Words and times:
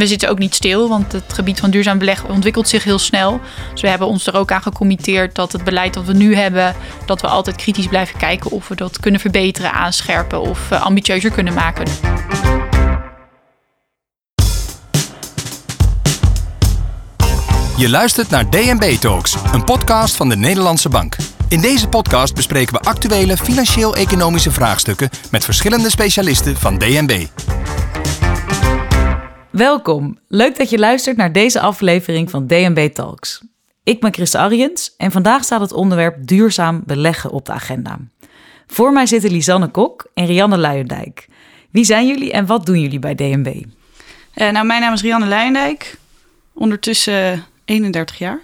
We 0.00 0.06
zitten 0.06 0.28
ook 0.28 0.38
niet 0.38 0.54
stil, 0.54 0.88
want 0.88 1.12
het 1.12 1.32
gebied 1.32 1.60
van 1.60 1.70
duurzaam 1.70 1.98
beleg 1.98 2.24
ontwikkelt 2.24 2.68
zich 2.68 2.84
heel 2.84 2.98
snel. 2.98 3.40
Dus 3.72 3.80
we 3.80 3.88
hebben 3.88 4.06
ons 4.06 4.26
er 4.26 4.36
ook 4.36 4.52
aan 4.52 4.62
gecommitteerd 4.62 5.34
dat 5.34 5.52
het 5.52 5.64
beleid 5.64 5.94
dat 5.94 6.04
we 6.04 6.12
nu 6.12 6.34
hebben, 6.34 6.74
dat 7.06 7.20
we 7.20 7.26
altijd 7.26 7.56
kritisch 7.56 7.86
blijven 7.86 8.18
kijken 8.18 8.50
of 8.50 8.68
we 8.68 8.74
dat 8.74 9.00
kunnen 9.00 9.20
verbeteren, 9.20 9.72
aanscherpen 9.72 10.40
of 10.40 10.70
uh, 10.72 10.82
ambitieuzer 10.82 11.30
kunnen 11.30 11.54
maken. 11.54 11.84
Je 17.76 17.88
luistert 17.88 18.30
naar 18.30 18.50
DNB 18.50 18.96
Talks, 19.00 19.36
een 19.52 19.64
podcast 19.64 20.16
van 20.16 20.28
de 20.28 20.36
Nederlandse 20.36 20.88
Bank. 20.88 21.16
In 21.48 21.60
deze 21.60 21.88
podcast 21.88 22.34
bespreken 22.34 22.74
we 22.74 22.80
actuele 22.80 23.36
financieel-economische 23.36 24.50
vraagstukken 24.50 25.10
met 25.30 25.44
verschillende 25.44 25.90
specialisten 25.90 26.56
van 26.56 26.78
DNB. 26.78 27.26
Welkom. 29.50 30.18
Leuk 30.28 30.56
dat 30.56 30.70
je 30.70 30.78
luistert 30.78 31.16
naar 31.16 31.32
deze 31.32 31.60
aflevering 31.60 32.30
van 32.30 32.46
DNB 32.46 32.88
Talks. 32.92 33.42
Ik 33.84 34.00
ben 34.00 34.12
Chris 34.12 34.34
Ariens 34.34 34.94
en 34.96 35.10
vandaag 35.10 35.44
staat 35.44 35.60
het 35.60 35.72
onderwerp 35.72 36.26
duurzaam 36.26 36.82
beleggen 36.86 37.30
op 37.30 37.46
de 37.46 37.52
agenda. 37.52 37.98
Voor 38.66 38.92
mij 38.92 39.06
zitten 39.06 39.30
Lisanne 39.30 39.68
Kok 39.68 40.10
en 40.14 40.26
Rianne 40.26 40.58
Luijendijk. 40.58 41.28
Wie 41.70 41.84
zijn 41.84 42.06
jullie 42.06 42.32
en 42.32 42.46
wat 42.46 42.66
doen 42.66 42.80
jullie 42.80 42.98
bij 42.98 43.14
DNB? 43.14 43.62
Eh, 44.34 44.50
nou, 44.50 44.66
mijn 44.66 44.80
naam 44.80 44.92
is 44.92 45.02
Rianne 45.02 45.26
Luijendijk, 45.26 45.96
ondertussen 46.52 47.44
31 47.64 48.18
jaar. 48.18 48.40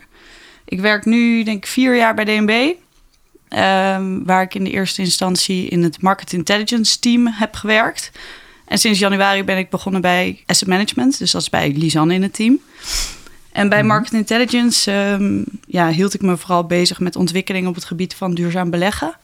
Ik 0.65 0.81
werk 0.81 1.05
nu 1.05 1.43
denk 1.43 1.65
ik 1.65 1.71
vier 1.71 1.97
jaar 1.97 2.15
bij 2.15 2.25
DNB, 2.25 2.73
ehm, 3.49 4.25
waar 4.25 4.43
ik 4.43 4.55
in 4.55 4.65
de 4.65 4.71
eerste 4.71 5.03
instantie 5.03 5.69
in 5.69 5.83
het 5.83 6.03
Market 6.03 6.33
Intelligence 6.33 6.99
team 6.99 7.27
heb 7.27 7.55
gewerkt. 7.55 8.11
En 8.67 8.79
sinds 8.79 8.99
januari 8.99 9.45
ben 9.45 9.59
ik 9.59 9.71
begonnen 9.71 10.01
bij 10.01 10.43
asset 10.47 10.69
management. 10.69 11.19
Dus 11.19 11.31
dat 11.31 11.43
is 11.43 11.51
bij 11.51 11.73
Lisanne 11.77 12.15
in 12.15 12.23
het 12.23 12.35
team. 12.35 12.61
En 13.53 13.69
bij 13.69 13.79
mhm. 13.79 13.87
market 13.87 14.13
intelligence 14.13 14.93
um, 14.93 15.45
ja, 15.67 15.89
hield 15.89 16.15
ik 16.15 16.23
me 16.23 16.37
vooral 16.37 16.65
bezig 16.65 17.01
met 17.01 17.17
ontwikkeling 17.17 17.67
op 17.67 17.75
het 17.75 17.85
gebied 17.85 18.15
van 18.15 18.35
duurzaam 18.35 18.71
beleggen. 18.71 19.17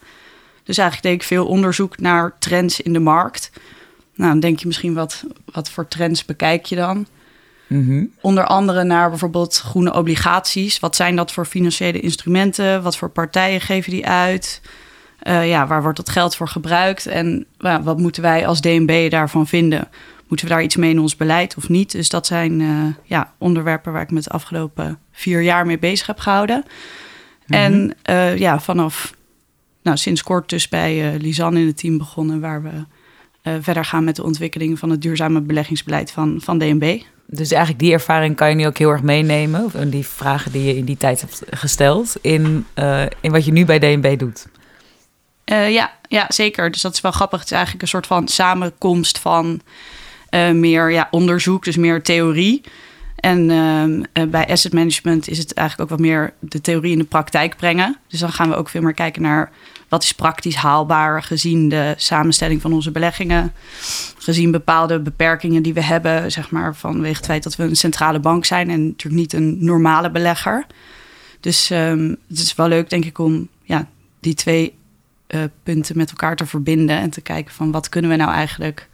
Dus 0.63 0.77
eigenlijk 0.77 1.07
deed 1.07 1.21
ik 1.21 1.27
veel 1.27 1.45
onderzoek 1.47 1.99
naar 1.99 2.35
trends 2.39 2.81
in 2.81 2.93
de 2.93 2.99
markt. 2.99 3.51
Nou, 4.15 4.31
dan 4.31 4.39
denk 4.39 4.59
je 4.59 4.67
misschien 4.67 4.93
wat, 4.93 5.23
wat 5.45 5.69
voor 5.69 5.87
trends 5.87 6.25
bekijk 6.25 6.65
je 6.65 6.75
dan? 6.75 7.07
Mhm. 7.67 8.05
Onder 8.21 8.45
andere 8.45 8.83
naar 8.83 9.09
bijvoorbeeld 9.09 9.57
groene 9.57 9.93
obligaties. 9.93 10.79
Wat 10.79 10.95
zijn 10.95 11.15
dat 11.15 11.31
voor 11.31 11.45
financiële 11.45 11.99
instrumenten? 11.99 12.83
Wat 12.83 12.97
voor 12.97 13.09
partijen 13.09 13.61
geven 13.61 13.91
die 13.91 14.07
uit? 14.07 14.61
Uh, 15.27 15.49
ja, 15.49 15.67
waar 15.67 15.81
wordt 15.81 15.97
dat 15.97 16.09
geld 16.09 16.35
voor 16.35 16.47
gebruikt? 16.47 17.05
En 17.05 17.45
wat 17.57 17.97
moeten 17.97 18.21
wij 18.21 18.47
als 18.47 18.61
DNB 18.61 19.11
daarvan 19.11 19.47
vinden? 19.47 19.87
Moeten 20.27 20.47
we 20.47 20.53
daar 20.53 20.63
iets 20.63 20.75
mee 20.75 20.89
in 20.89 20.99
ons 20.99 21.15
beleid 21.15 21.55
of 21.57 21.69
niet? 21.69 21.91
Dus 21.91 22.09
dat 22.09 22.25
zijn 22.25 22.59
uh, 22.59 22.85
ja, 23.03 23.33
onderwerpen 23.37 23.93
waar 23.93 24.01
ik 24.01 24.11
me 24.11 24.17
het 24.17 24.29
afgelopen 24.29 24.99
vier 25.11 25.41
jaar 25.41 25.65
mee 25.65 25.79
bezig 25.79 26.07
heb 26.07 26.19
gehouden. 26.19 26.63
Mhm. 27.47 27.59
En 27.59 27.93
eh, 28.01 28.37
ja, 28.37 28.59
vanaf 28.59 29.13
nou, 29.83 29.97
sinds 29.97 30.23
kort 30.23 30.49
dus 30.49 30.69
bij 30.69 31.17
Lisanne 31.17 31.59
in 31.59 31.67
het 31.67 31.77
team 31.77 31.97
begonnen... 31.97 32.39
waar 32.39 32.63
we 32.63 32.71
verder 33.61 33.85
gaan 33.85 34.03
met 34.03 34.15
de 34.15 34.23
ontwikkeling 34.23 34.79
van 34.79 34.89
het 34.89 35.01
duurzame 35.01 35.41
beleggingsbeleid 35.41 36.11
van, 36.11 36.37
van 36.41 36.57
DNB. 36.57 37.01
Dus 37.27 37.51
eigenlijk 37.51 37.83
die 37.83 37.93
ervaring 37.93 38.35
kan 38.35 38.49
je 38.49 38.55
nu 38.55 38.67
ook 38.67 38.77
heel 38.77 38.89
erg 38.89 39.01
meenemen... 39.01 39.65
of 39.65 39.71
die 39.71 40.07
vragen 40.07 40.51
die 40.51 40.63
je 40.63 40.77
in 40.77 40.85
die 40.85 40.97
tijd 40.97 41.21
hebt 41.21 41.43
gesteld... 41.49 42.15
in, 42.21 42.65
in 43.21 43.31
wat 43.31 43.45
je 43.45 43.51
nu 43.51 43.65
bij 43.65 43.79
DNB 43.79 44.19
doet. 44.19 44.47
Uh, 45.45 45.71
ja, 45.71 45.91
ja, 46.07 46.25
zeker. 46.27 46.71
Dus 46.71 46.81
dat 46.81 46.93
is 46.93 47.01
wel 47.01 47.11
grappig. 47.11 47.39
Het 47.39 47.47
is 47.47 47.53
eigenlijk 47.53 47.83
een 47.83 47.89
soort 47.89 48.07
van 48.07 48.27
samenkomst 48.27 49.19
van 49.19 49.61
uh, 50.29 50.51
meer 50.51 50.91
ja, 50.91 51.07
onderzoek, 51.11 51.63
dus 51.63 51.77
meer 51.77 52.03
theorie. 52.03 52.61
En 53.15 53.49
uh, 53.49 54.23
bij 54.29 54.47
asset 54.47 54.73
management 54.73 55.27
is 55.27 55.37
het 55.37 55.53
eigenlijk 55.53 55.91
ook 55.91 55.97
wat 55.97 56.07
meer 56.07 56.33
de 56.39 56.61
theorie 56.61 56.91
in 56.91 56.97
de 56.97 57.03
praktijk 57.03 57.57
brengen. 57.57 57.97
Dus 58.07 58.19
dan 58.19 58.31
gaan 58.31 58.49
we 58.49 58.55
ook 58.55 58.69
veel 58.69 58.81
meer 58.81 58.93
kijken 58.93 59.21
naar 59.21 59.51
wat 59.87 60.03
is 60.03 60.13
praktisch 60.13 60.55
haalbaar 60.55 61.23
gezien 61.23 61.69
de 61.69 61.93
samenstelling 61.97 62.61
van 62.61 62.73
onze 62.73 62.91
beleggingen. 62.91 63.53
Gezien 64.17 64.51
bepaalde 64.51 64.99
beperkingen 64.99 65.63
die 65.63 65.73
we 65.73 65.83
hebben, 65.83 66.31
zeg 66.31 66.51
maar 66.51 66.75
vanwege 66.75 67.15
het 67.15 67.25
feit 67.25 67.43
dat 67.43 67.55
we 67.55 67.63
een 67.63 67.75
centrale 67.75 68.19
bank 68.19 68.45
zijn 68.45 68.69
en 68.69 68.87
natuurlijk 68.87 69.21
niet 69.21 69.33
een 69.33 69.57
normale 69.59 70.11
belegger. 70.11 70.65
Dus 71.39 71.69
um, 71.69 72.17
het 72.27 72.39
is 72.39 72.55
wel 72.55 72.67
leuk, 72.67 72.89
denk 72.89 73.05
ik, 73.05 73.17
om 73.17 73.47
ja, 73.63 73.87
die 74.19 74.33
twee 74.33 74.73
punten 75.63 75.97
met 75.97 76.09
elkaar 76.09 76.35
te 76.35 76.45
verbinden 76.45 76.97
en 76.97 77.09
te 77.09 77.21
kijken 77.21 77.53
van 77.53 77.71
wat 77.71 77.89
kunnen 77.89 78.11
we 78.11 78.17
nou 78.17 78.31
eigenlijk 78.31 78.89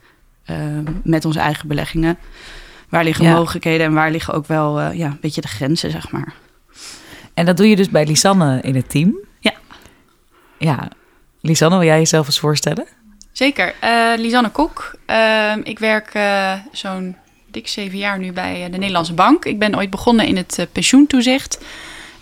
uh, 0.49 0.57
met 1.03 1.25
onze 1.25 1.39
eigen 1.39 1.67
beleggingen. 1.67 2.17
Waar 2.89 3.03
liggen 3.03 3.25
ja. 3.25 3.33
mogelijkheden 3.33 3.85
en 3.85 3.93
waar 3.93 4.11
liggen 4.11 4.33
ook 4.33 4.47
wel 4.47 4.81
uh, 4.81 4.93
ja, 4.93 5.05
een 5.05 5.17
beetje 5.21 5.41
de 5.41 5.47
grenzen, 5.47 5.91
zeg 5.91 6.11
maar. 6.11 6.33
En 7.33 7.45
dat 7.45 7.57
doe 7.57 7.69
je 7.69 7.75
dus 7.75 7.89
bij 7.89 8.05
Lisanne 8.05 8.61
in 8.61 8.75
het 8.75 8.89
team? 8.89 9.17
Ja. 9.39 9.53
Ja. 10.57 10.91
Lisanne, 11.41 11.77
wil 11.77 11.87
jij 11.87 11.97
jezelf 11.97 12.25
eens 12.25 12.39
voorstellen? 12.39 12.85
Zeker. 13.31 13.73
Lisanne 14.17 14.49
Kok. 14.49 14.95
Ehm, 15.05 15.59
ik 15.63 15.79
werk 15.79 16.19
zo'n 16.71 17.15
dik 17.51 17.67
zeven 17.67 17.97
jaar 17.97 18.19
nu 18.19 18.31
bij 18.31 18.69
de 18.69 18.77
Nederlandse 18.77 19.13
Bank. 19.13 19.45
Ik 19.45 19.59
ben 19.59 19.75
ooit 19.75 19.89
begonnen 19.89 20.25
in 20.25 20.37
het 20.37 20.67
pensioentoezicht. 20.71 21.59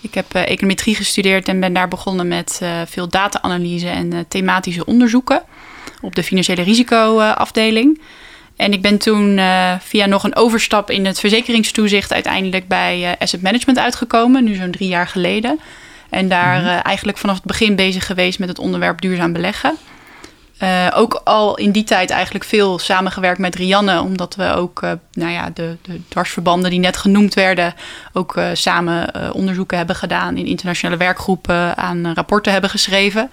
Ik 0.08 0.14
heb 0.14 0.36
uh, 0.36 0.50
econometrie 0.50 0.96
gestudeerd 0.96 1.48
en 1.48 1.60
ben 1.60 1.74
daar 1.74 1.88
begonnen 1.88 2.28
met 2.28 2.60
uh, 2.64 2.82
veel 2.86 3.10
data-analyse 3.10 3.90
en 3.90 4.14
uh, 4.14 4.20
thematische 4.28 4.86
onderzoeken 4.86 5.42
op 6.02 6.16
de 6.16 6.24
financiële 6.24 6.62
risicoafdeling. 6.62 8.02
En 8.56 8.74
ik 8.74 8.82
ben 8.82 8.98
toen 8.98 9.40
via 9.80 10.06
nog 10.06 10.24
een 10.24 10.36
overstap 10.36 10.92
in 10.92 11.06
het 11.06 11.20
verzekeringstoezicht 11.20 12.14
uiteindelijk 12.14 12.68
bij 12.68 13.16
asset 13.20 13.42
management 13.42 13.80
uitgekomen, 13.80 14.44
nu 14.44 14.56
zo'n 14.56 14.72
drie 14.72 14.88
jaar 14.88 15.08
geleden. 15.08 15.60
En 16.10 16.28
daar 16.28 16.60
-hmm. 16.60 16.82
eigenlijk 16.82 17.18
vanaf 17.18 17.36
het 17.36 17.46
begin 17.46 17.76
bezig 17.76 18.06
geweest 18.06 18.40
met 18.40 18.50
het 18.50 18.60
onderwerp 18.60 19.02
duurzaam 19.02 19.34
beleggen. 19.34 19.78
Uh, 20.64 20.88
ook 20.94 21.22
al 21.24 21.58
in 21.58 21.72
die 21.72 21.84
tijd 21.84 22.10
eigenlijk 22.10 22.46
veel 22.46 22.80
samengewerkt 22.80 23.40
met 23.40 23.56
Rianne, 23.56 24.02
omdat 24.02 24.36
we 24.36 24.54
ook 24.54 24.82
uh, 24.84 24.92
nou 25.12 25.32
ja, 25.32 25.50
de, 25.54 25.78
de, 25.82 26.02
dwarsverbanden 26.08 26.70
die 26.72 26.80
net 26.80 26.98
genoemd 26.98 27.34
werden, 27.34 27.74
ook 28.14 28.38
uh, 28.38 28.48
samen 28.54 29.34
onderzoeken 29.34 29.78
hebben 29.78 29.96
gedaan 29.96 30.38
in 30.38 30.46
internationale 30.46 30.98
werkgroepen, 30.98 31.78
aan 31.78 32.14
rapporten 32.14 32.52
hebben 32.52 32.70
geschreven. 32.70 33.30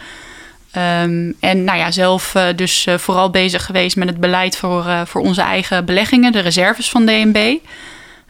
Um, 0.77 1.37
en 1.41 1.65
nou 1.65 1.79
ja, 1.79 1.91
zelf 1.91 2.37
dus 2.57 2.87
vooral 2.97 3.31
bezig 3.31 3.65
geweest 3.65 3.97
met 3.97 4.09
het 4.09 4.21
beleid 4.21 4.57
voor, 4.57 4.85
voor 5.05 5.21
onze 5.21 5.43
eigen 5.43 5.85
beleggingen, 5.85 6.33
de 6.33 6.41
reserves 6.41 6.91
van 6.91 7.07
DNB. 7.07 7.57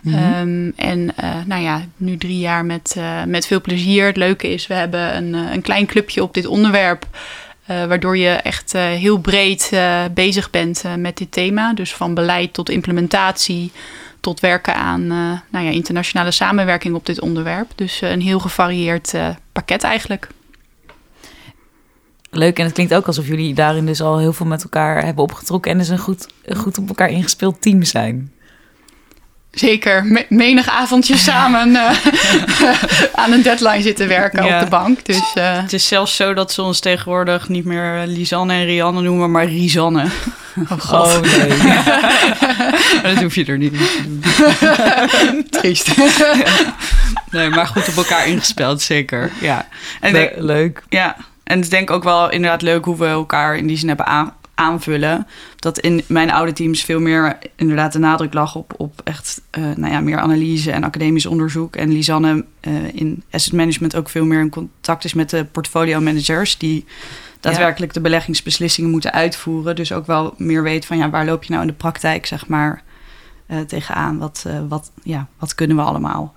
Mm 0.00 0.14
-hmm. 0.14 0.34
um, 0.34 0.72
en 0.76 1.14
nou 1.46 1.62
ja, 1.62 1.82
nu 1.96 2.16
drie 2.16 2.38
jaar 2.38 2.64
met, 2.64 2.96
met 3.26 3.46
veel 3.46 3.60
plezier. 3.60 4.06
Het 4.06 4.16
leuke 4.16 4.52
is, 4.52 4.66
we 4.66 4.74
hebben 4.74 5.16
een, 5.16 5.34
een 5.34 5.62
klein 5.62 5.86
clubje 5.86 6.22
op 6.22 6.34
dit 6.34 6.46
onderwerp. 6.46 7.06
Uh, 7.70 7.84
waardoor 7.84 8.16
je 8.16 8.28
echt 8.28 8.74
uh, 8.74 8.82
heel 8.82 9.18
breed 9.18 9.70
uh, 9.74 10.04
bezig 10.14 10.50
bent 10.50 10.84
met 10.98 11.16
dit 11.16 11.32
thema. 11.32 11.74
Dus 11.74 11.94
van 11.94 12.14
beleid 12.14 12.52
tot 12.52 12.70
implementatie, 12.70 13.72
tot 14.20 14.40
werken 14.40 14.74
aan 14.74 15.06
nou 15.50 15.64
ja, 15.64 15.70
internationale 15.70 16.30
samenwerking 16.30 16.94
op 16.94 17.06
dit 17.06 17.20
onderwerp. 17.20 17.70
Dus 17.74 18.00
een 18.00 18.20
heel 18.20 18.38
gevarieerd 18.38 19.14
pakket 19.52 19.82
eigenlijk. 19.82 20.28
Leuk, 22.30 22.58
en 22.58 22.64
het 22.64 22.74
klinkt 22.74 22.94
ook 22.94 23.06
alsof 23.06 23.26
jullie 23.26 23.54
daarin 23.54 23.86
dus 23.86 24.00
al 24.00 24.18
heel 24.18 24.32
veel 24.32 24.46
met 24.46 24.62
elkaar 24.62 25.04
hebben 25.04 25.24
opgetrokken 25.24 25.72
en 25.72 25.78
dus 25.78 25.88
een 25.88 25.98
goed, 25.98 26.26
goed 26.56 26.78
op 26.78 26.88
elkaar 26.88 27.10
ingespeeld 27.10 27.62
team 27.62 27.82
zijn. 27.82 28.32
Zeker, 29.54 30.26
menig 30.28 30.68
avondje 30.68 31.16
samen 31.28 31.68
uh, 31.70 31.90
aan 33.22 33.32
een 33.32 33.42
deadline 33.42 33.82
zitten 33.82 34.08
werken 34.08 34.44
ja. 34.44 34.54
op 34.54 34.64
de 34.64 34.70
bank. 34.70 35.04
Dus, 35.04 35.34
uh... 35.34 35.60
Het 35.62 35.72
is 35.72 35.88
zelfs 35.88 36.16
zo 36.16 36.34
dat 36.34 36.52
ze 36.52 36.62
ons 36.62 36.80
tegenwoordig 36.80 37.48
niet 37.48 37.64
meer 37.64 38.06
Lisanne 38.06 38.52
en 38.52 38.64
Rianne 38.64 39.00
noemen, 39.00 39.30
maar 39.30 39.44
Risanne. 39.44 40.06
Oh, 40.70 40.80
God. 40.80 41.06
Oh, 41.06 41.20
nee. 41.20 41.58
dat 43.14 43.22
hoef 43.22 43.34
je 43.34 43.44
er 43.44 43.58
niet 43.58 43.72
mee 43.72 43.88
te 43.88 44.02
doen. 44.04 45.46
Triest. 45.50 45.90
nee, 47.30 47.48
maar 47.48 47.66
goed 47.66 47.88
op 47.88 47.96
elkaar 47.96 48.26
ingespeeld, 48.26 48.82
zeker. 48.82 49.30
Ja. 49.40 49.66
En 50.00 50.12
Le 50.12 50.18
denk, 50.18 50.32
leuk. 50.36 50.82
Ja, 50.88 51.16
en 51.44 51.58
ik 51.58 51.70
denk 51.70 51.90
ook 51.90 52.02
wel 52.02 52.30
inderdaad 52.30 52.62
leuk 52.62 52.84
hoe 52.84 52.96
we 52.96 53.06
elkaar 53.06 53.56
in 53.56 53.66
die 53.66 53.76
zin 53.76 53.88
hebben 53.88 54.06
aan, 54.06 54.34
aanvullen. 54.54 55.26
Dat 55.56 55.78
in 55.78 56.02
mijn 56.06 56.30
oude 56.30 56.52
teams 56.52 56.82
veel 56.82 57.00
meer 57.00 57.38
inderdaad 57.56 57.92
de 57.92 57.98
nadruk 57.98 58.34
lag 58.34 58.54
op, 58.54 58.74
op 58.76 59.00
echt 59.04 59.42
uh, 59.58 59.64
nou 59.76 59.92
ja, 59.92 60.00
meer 60.00 60.18
analyse 60.18 60.70
en 60.70 60.84
academisch 60.84 61.26
onderzoek. 61.26 61.76
En 61.76 61.92
Lisanne 61.92 62.44
uh, 62.60 62.94
in 62.94 63.22
asset 63.30 63.52
management 63.52 63.96
ook 63.96 64.08
veel 64.08 64.24
meer 64.24 64.40
in 64.40 64.50
contact 64.50 65.04
is 65.04 65.14
met 65.14 65.30
de 65.30 65.44
portfolio 65.44 66.00
managers 66.00 66.58
die 66.58 66.84
daadwerkelijk 67.40 67.92
ja. 67.92 67.98
de 67.98 68.04
beleggingsbeslissingen 68.08 68.90
moeten 68.90 69.12
uitvoeren. 69.12 69.76
Dus 69.76 69.92
ook 69.92 70.06
wel 70.06 70.34
meer 70.36 70.62
weet 70.62 70.86
van 70.86 70.96
ja, 70.96 71.10
waar 71.10 71.24
loop 71.24 71.44
je 71.44 71.50
nou 71.50 71.62
in 71.62 71.68
de 71.68 71.76
praktijk, 71.76 72.26
zeg 72.26 72.46
maar, 72.46 72.82
uh, 73.48 73.60
tegenaan? 73.60 74.18
Wat, 74.18 74.46
wat, 74.68 74.90
ja, 75.02 75.28
wat 75.38 75.54
kunnen 75.54 75.76
we 75.76 75.82
allemaal? 75.82 76.34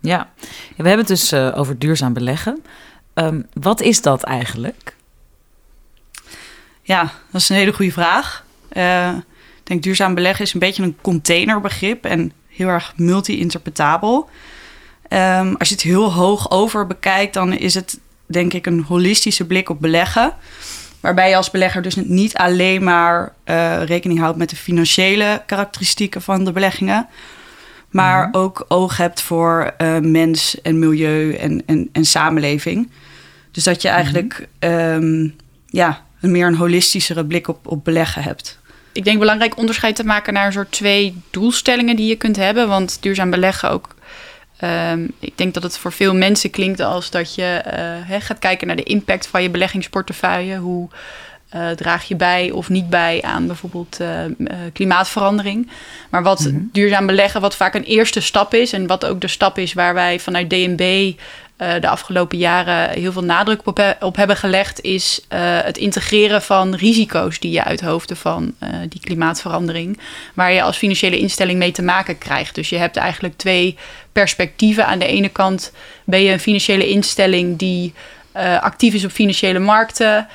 Ja, 0.00 0.28
we 0.76 0.88
hebben 0.88 1.06
het 1.06 1.08
dus 1.08 1.34
over 1.34 1.78
duurzaam 1.78 2.12
beleggen. 2.12 2.62
Um, 3.14 3.46
wat 3.52 3.80
is 3.80 4.02
dat 4.02 4.22
eigenlijk? 4.22 4.96
Ja, 6.90 7.12
dat 7.30 7.40
is 7.40 7.48
een 7.48 7.56
hele 7.56 7.72
goede 7.72 7.92
vraag. 7.92 8.44
Uh, 8.72 9.08
ik 9.58 9.66
denk 9.66 9.82
duurzaam 9.82 10.14
beleggen 10.14 10.44
is 10.44 10.52
een 10.52 10.60
beetje 10.60 10.82
een 10.82 10.96
containerbegrip 11.00 12.04
en 12.04 12.32
heel 12.48 12.68
erg 12.68 12.92
multi-interpretabel. 12.96 14.28
Ehm, 15.08 15.54
als 15.54 15.68
je 15.68 15.74
het 15.74 15.84
heel 15.84 16.12
hoog 16.12 16.50
over 16.50 16.86
bekijkt, 16.86 17.34
dan 17.34 17.52
is 17.52 17.74
het 17.74 17.98
denk 18.26 18.52
ik 18.52 18.66
een 18.66 18.84
holistische 18.88 19.46
blik 19.46 19.68
op 19.68 19.80
beleggen. 19.80 20.34
Waarbij 21.00 21.28
je 21.28 21.36
als 21.36 21.50
belegger 21.50 21.82
dus 21.82 21.96
niet 21.96 22.36
alleen 22.36 22.84
maar 22.84 23.32
uh, 23.44 23.82
rekening 23.84 24.18
houdt 24.18 24.38
met 24.38 24.50
de 24.50 24.56
financiële 24.56 25.42
karakteristieken 25.46 26.22
van 26.22 26.44
de 26.44 26.52
beleggingen. 26.52 27.08
Maar 27.90 28.28
mhm. 28.28 28.36
ook 28.36 28.64
oog 28.68 28.96
hebt 28.96 29.22
voor 29.22 29.74
uh, 29.78 29.98
mens 29.98 30.60
en 30.60 30.78
milieu 30.78 31.34
en, 31.34 31.62
en, 31.66 31.88
en 31.92 32.04
samenleving. 32.04 32.90
Dus 33.50 33.64
dat 33.64 33.82
je 33.82 33.88
mhm. 33.88 33.96
eigenlijk 33.96 34.48
um, 34.60 35.34
ja, 35.66 36.08
een 36.20 36.30
meer 36.30 36.46
een 36.46 36.56
holistischere 36.56 37.24
blik 37.24 37.48
op, 37.48 37.66
op 37.66 37.84
beleggen 37.84 38.22
hebt. 38.22 38.58
Ik 38.92 39.04
denk 39.04 39.18
belangrijk 39.18 39.56
onderscheid 39.56 39.96
te 39.96 40.04
maken 40.04 40.32
naar 40.32 40.46
een 40.46 40.52
soort 40.52 40.72
twee 40.72 41.22
doelstellingen 41.30 41.96
die 41.96 42.06
je 42.06 42.16
kunt 42.16 42.36
hebben. 42.36 42.68
Want 42.68 43.02
duurzaam 43.02 43.30
beleggen 43.30 43.70
ook 43.70 43.88
Um, 44.64 45.10
ik 45.18 45.38
denk 45.38 45.54
dat 45.54 45.62
het 45.62 45.78
voor 45.78 45.92
veel 45.92 46.14
mensen 46.14 46.50
klinkt 46.50 46.80
als 46.80 47.10
dat 47.10 47.34
je 47.34 47.62
uh, 48.10 48.16
gaat 48.20 48.38
kijken 48.38 48.66
naar 48.66 48.76
de 48.76 48.82
impact 48.82 49.26
van 49.26 49.42
je 49.42 49.50
beleggingsportefeuille. 49.50 50.56
Hoe 50.56 50.88
uh, 51.54 51.70
draag 51.70 52.04
je 52.04 52.16
bij 52.16 52.50
of 52.50 52.68
niet 52.68 52.88
bij 52.88 53.22
aan 53.22 53.46
bijvoorbeeld 53.46 53.98
uh, 54.00 54.08
klimaatverandering. 54.72 55.70
Maar 56.10 56.22
wat 56.22 56.40
mm 56.40 56.46
-hmm. 56.46 56.68
duurzaam 56.72 57.06
beleggen, 57.06 57.40
wat 57.40 57.56
vaak 57.56 57.74
een 57.74 57.84
eerste 57.84 58.20
stap 58.20 58.54
is 58.54 58.72
en 58.72 58.86
wat 58.86 59.04
ook 59.04 59.20
de 59.20 59.28
stap 59.28 59.58
is 59.58 59.72
waar 59.72 59.94
wij 59.94 60.20
vanuit 60.20 60.50
DNB 60.50 61.12
de 61.80 61.88
afgelopen 61.88 62.38
jaren 62.38 62.90
heel 62.90 63.12
veel 63.12 63.24
nadruk 63.24 63.60
op, 64.00 64.16
hebben 64.16 64.36
gelegd, 64.36 64.80
is 64.80 65.20
uh, 65.20 65.38
het 65.40 65.78
integreren 65.78 66.42
van 66.42 66.74
risico's 66.74 67.38
die 67.38 67.50
je 67.50 67.64
uit 67.64 67.80
hoofden 67.80 68.16
van 68.16 68.54
uh, 68.62 68.68
die 68.88 69.00
klimaatverandering, 69.00 70.00
waar 70.34 70.52
je 70.52 70.62
als 70.62 70.76
financiële 70.76 71.18
instelling 71.18 71.58
mee 71.58 71.72
te 71.72 71.82
maken 71.82 72.18
krijgt. 72.18 72.54
Dus 72.54 72.68
je 72.68 72.76
hebt 72.76 72.96
eigenlijk 72.96 73.36
twee 73.36 73.76
perspectieven. 74.12 74.86
Aan 74.86 74.98
de 74.98 75.06
ene 75.06 75.28
kant 75.28 75.72
ben 76.04 76.22
je 76.22 76.32
een 76.32 76.40
financiële 76.40 76.88
instelling 76.88 77.58
die 77.58 77.92
actief 78.60 78.94
is 78.94 79.04
op 79.04 79.10
financiële 79.10 79.58
markten. 79.58 80.28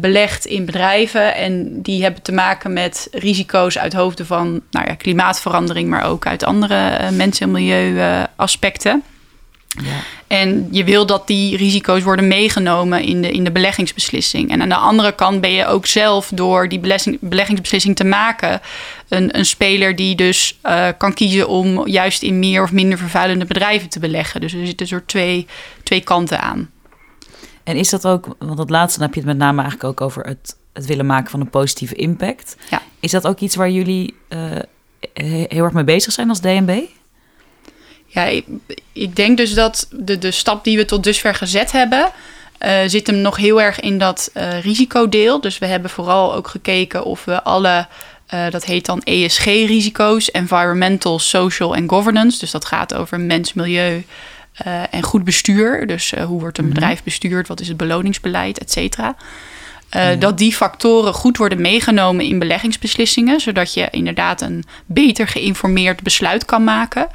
Belegt 0.00 0.46
in 0.46 0.64
bedrijven. 0.64 1.34
En 1.34 1.82
die 1.82 2.02
hebben 2.02 2.22
te 2.22 2.32
maken 2.32 2.72
met 2.72 3.08
risico's 3.12 3.78
uit 3.78 3.92
hoofden 3.92 4.26
van 4.26 4.62
nou 4.70 4.86
ja, 4.86 4.94
klimaatverandering, 4.94 5.88
maar 5.88 6.04
ook 6.04 6.26
uit 6.26 6.44
andere 6.44 7.10
mensen- 7.10 7.46
en 7.46 7.52
milieuaspecten. 7.52 9.02
Ja. 9.82 10.00
En 10.26 10.68
je 10.70 10.84
wil 10.84 11.06
dat 11.06 11.26
die 11.26 11.56
risico's 11.56 12.02
worden 12.02 12.28
meegenomen 12.28 13.02
in 13.02 13.22
de, 13.22 13.30
in 13.30 13.44
de 13.44 13.50
beleggingsbeslissing. 13.50 14.50
En 14.50 14.62
aan 14.62 14.68
de 14.68 14.74
andere 14.74 15.14
kant 15.14 15.40
ben 15.40 15.50
je 15.50 15.66
ook 15.66 15.86
zelf 15.86 16.30
door 16.34 16.68
die 16.68 16.80
beleggingsbeslissing 17.20 17.96
te 17.96 18.04
maken 18.04 18.60
een, 19.08 19.38
een 19.38 19.46
speler 19.46 19.96
die 19.96 20.14
dus 20.14 20.58
uh, 20.62 20.88
kan 20.98 21.14
kiezen 21.14 21.48
om 21.48 21.88
juist 21.88 22.22
in 22.22 22.38
meer 22.38 22.62
of 22.62 22.72
minder 22.72 22.98
vervuilende 22.98 23.44
bedrijven 23.44 23.88
te 23.88 23.98
beleggen. 23.98 24.40
Dus 24.40 24.52
er 24.52 24.66
zitten 24.66 24.86
soort 24.86 25.08
twee, 25.08 25.46
twee 25.82 26.00
kanten 26.00 26.40
aan. 26.40 26.70
En 27.64 27.76
is 27.76 27.90
dat 27.90 28.06
ook, 28.06 28.36
want 28.38 28.58
het 28.58 28.70
laatste 28.70 29.00
heb 29.00 29.14
je 29.14 29.20
het 29.20 29.28
met 29.28 29.38
name 29.38 29.62
eigenlijk 29.62 29.90
ook 29.90 30.00
over 30.00 30.26
het, 30.26 30.56
het 30.72 30.86
willen 30.86 31.06
maken 31.06 31.30
van 31.30 31.40
een 31.40 31.50
positieve 31.50 31.94
impact. 31.94 32.56
Ja. 32.70 32.82
Is 33.00 33.10
dat 33.10 33.26
ook 33.26 33.40
iets 33.40 33.54
waar 33.54 33.70
jullie 33.70 34.14
uh, 34.28 34.38
heel 35.48 35.64
erg 35.64 35.72
mee 35.72 35.84
bezig 35.84 36.12
zijn 36.12 36.28
als 36.28 36.40
DNB? 36.40 36.82
Ja, 38.16 38.24
ik, 38.24 38.44
ik, 38.92 39.16
denk 39.16 39.36
dus 39.36 39.54
dat 39.54 39.88
de, 39.90 40.18
de 40.18 40.30
stap 40.30 40.64
die 40.64 40.76
we 40.76 40.84
tot 40.84 41.04
dusver 41.04 41.34
gezet 41.34 41.72
hebben, 41.72 42.10
uh, 42.60 42.78
zit 42.86 43.06
hem 43.06 43.16
nog 43.16 43.36
heel 43.36 43.62
erg 43.62 43.80
in 43.80 43.98
dat 43.98 44.30
uh, 44.34 44.60
risicodeel. 44.60 45.40
Dus 45.40 45.58
we 45.58 45.66
hebben 45.66 45.90
vooral 45.90 46.34
ook 46.34 46.48
gekeken 46.48 47.04
of 47.04 47.24
we 47.24 47.42
alle, 47.42 47.86
uh, 48.34 48.50
dat 48.50 48.64
heet 48.64 48.86
dan 48.86 49.02
ESG-risico's, 49.02 50.30
environmental, 50.30 51.18
social 51.18 51.74
en 51.74 51.88
governance. 51.88 52.38
Dus 52.38 52.50
dat 52.50 52.64
gaat 52.64 52.94
over 52.94 53.20
mens, 53.20 53.52
milieu 53.52 54.04
en 54.90 55.02
goed 55.02 55.24
bestuur. 55.24 55.86
Dus 55.86 56.10
hoe 56.26 56.40
wordt 56.40 56.58
een 56.58 56.64
mhm. 56.64 56.74
bedrijf 56.74 57.02
bestuurd, 57.02 57.48
wat 57.48 57.60
is 57.60 57.68
het 57.68 57.76
beloningsbeleid, 57.76 58.58
et 58.58 58.72
cetera. 58.72 59.16
Uh, 59.96 60.08
Dat 60.18 60.38
die 60.38 60.52
factoren 60.54 61.12
goed 61.14 61.36
worden 61.36 61.60
meegenomen 61.60 62.24
in 62.24 62.38
beleggingsbeslissingen, 62.38 63.40
zodat 63.40 63.74
je 63.74 63.88
inderdaad 63.90 64.40
een 64.40 64.64
beter 64.86 65.28
geïnformeerd 65.28 66.02
besluit 66.02 66.44
kan 66.44 66.64
maken. 66.64 67.08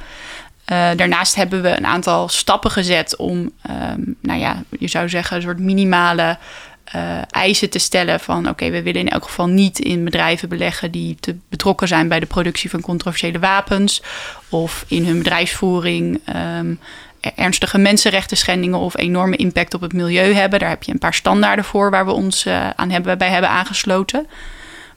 Uh, 0.72 0.90
daarnaast 0.96 1.34
hebben 1.34 1.62
we 1.62 1.76
een 1.76 1.86
aantal 1.86 2.28
stappen 2.28 2.70
gezet 2.70 3.16
om, 3.16 3.50
um, 3.70 4.16
nou 4.20 4.40
ja, 4.40 4.62
je 4.78 4.88
zou 4.88 5.08
zeggen, 5.08 5.36
een 5.36 5.42
soort 5.42 5.58
minimale 5.58 6.38
uh, 6.94 7.18
eisen 7.30 7.70
te 7.70 7.78
stellen 7.78 8.20
van 8.20 8.48
oké, 8.48 8.70
we 8.70 8.82
willen 8.82 9.00
in 9.00 9.08
elk 9.08 9.24
geval 9.24 9.46
niet 9.46 9.78
in 9.78 10.04
bedrijven 10.04 10.48
beleggen 10.48 10.90
die 10.90 11.16
te 11.20 11.36
betrokken 11.48 11.88
zijn 11.88 12.08
bij 12.08 12.20
de 12.20 12.26
productie 12.26 12.70
van 12.70 12.80
controversiële 12.80 13.38
wapens 13.38 14.02
of 14.48 14.84
in 14.88 15.06
hun 15.06 15.18
bedrijfsvoering 15.18 16.20
um, 16.58 16.80
ernstige 17.34 17.78
mensenrechten 17.78 18.36
schendingen 18.36 18.78
of 18.78 18.96
enorme 18.96 19.36
impact 19.36 19.74
op 19.74 19.80
het 19.80 19.92
milieu 19.92 20.32
hebben. 20.34 20.58
Daar 20.58 20.68
heb 20.68 20.82
je 20.82 20.92
een 20.92 20.98
paar 20.98 21.14
standaarden 21.14 21.64
voor 21.64 21.90
waar 21.90 22.06
we 22.06 22.12
ons 22.12 22.46
uh, 22.46 22.70
aan 22.70 22.90
hebben, 22.90 23.18
bij 23.18 23.30
hebben 23.30 23.50
aangesloten. 23.50 24.26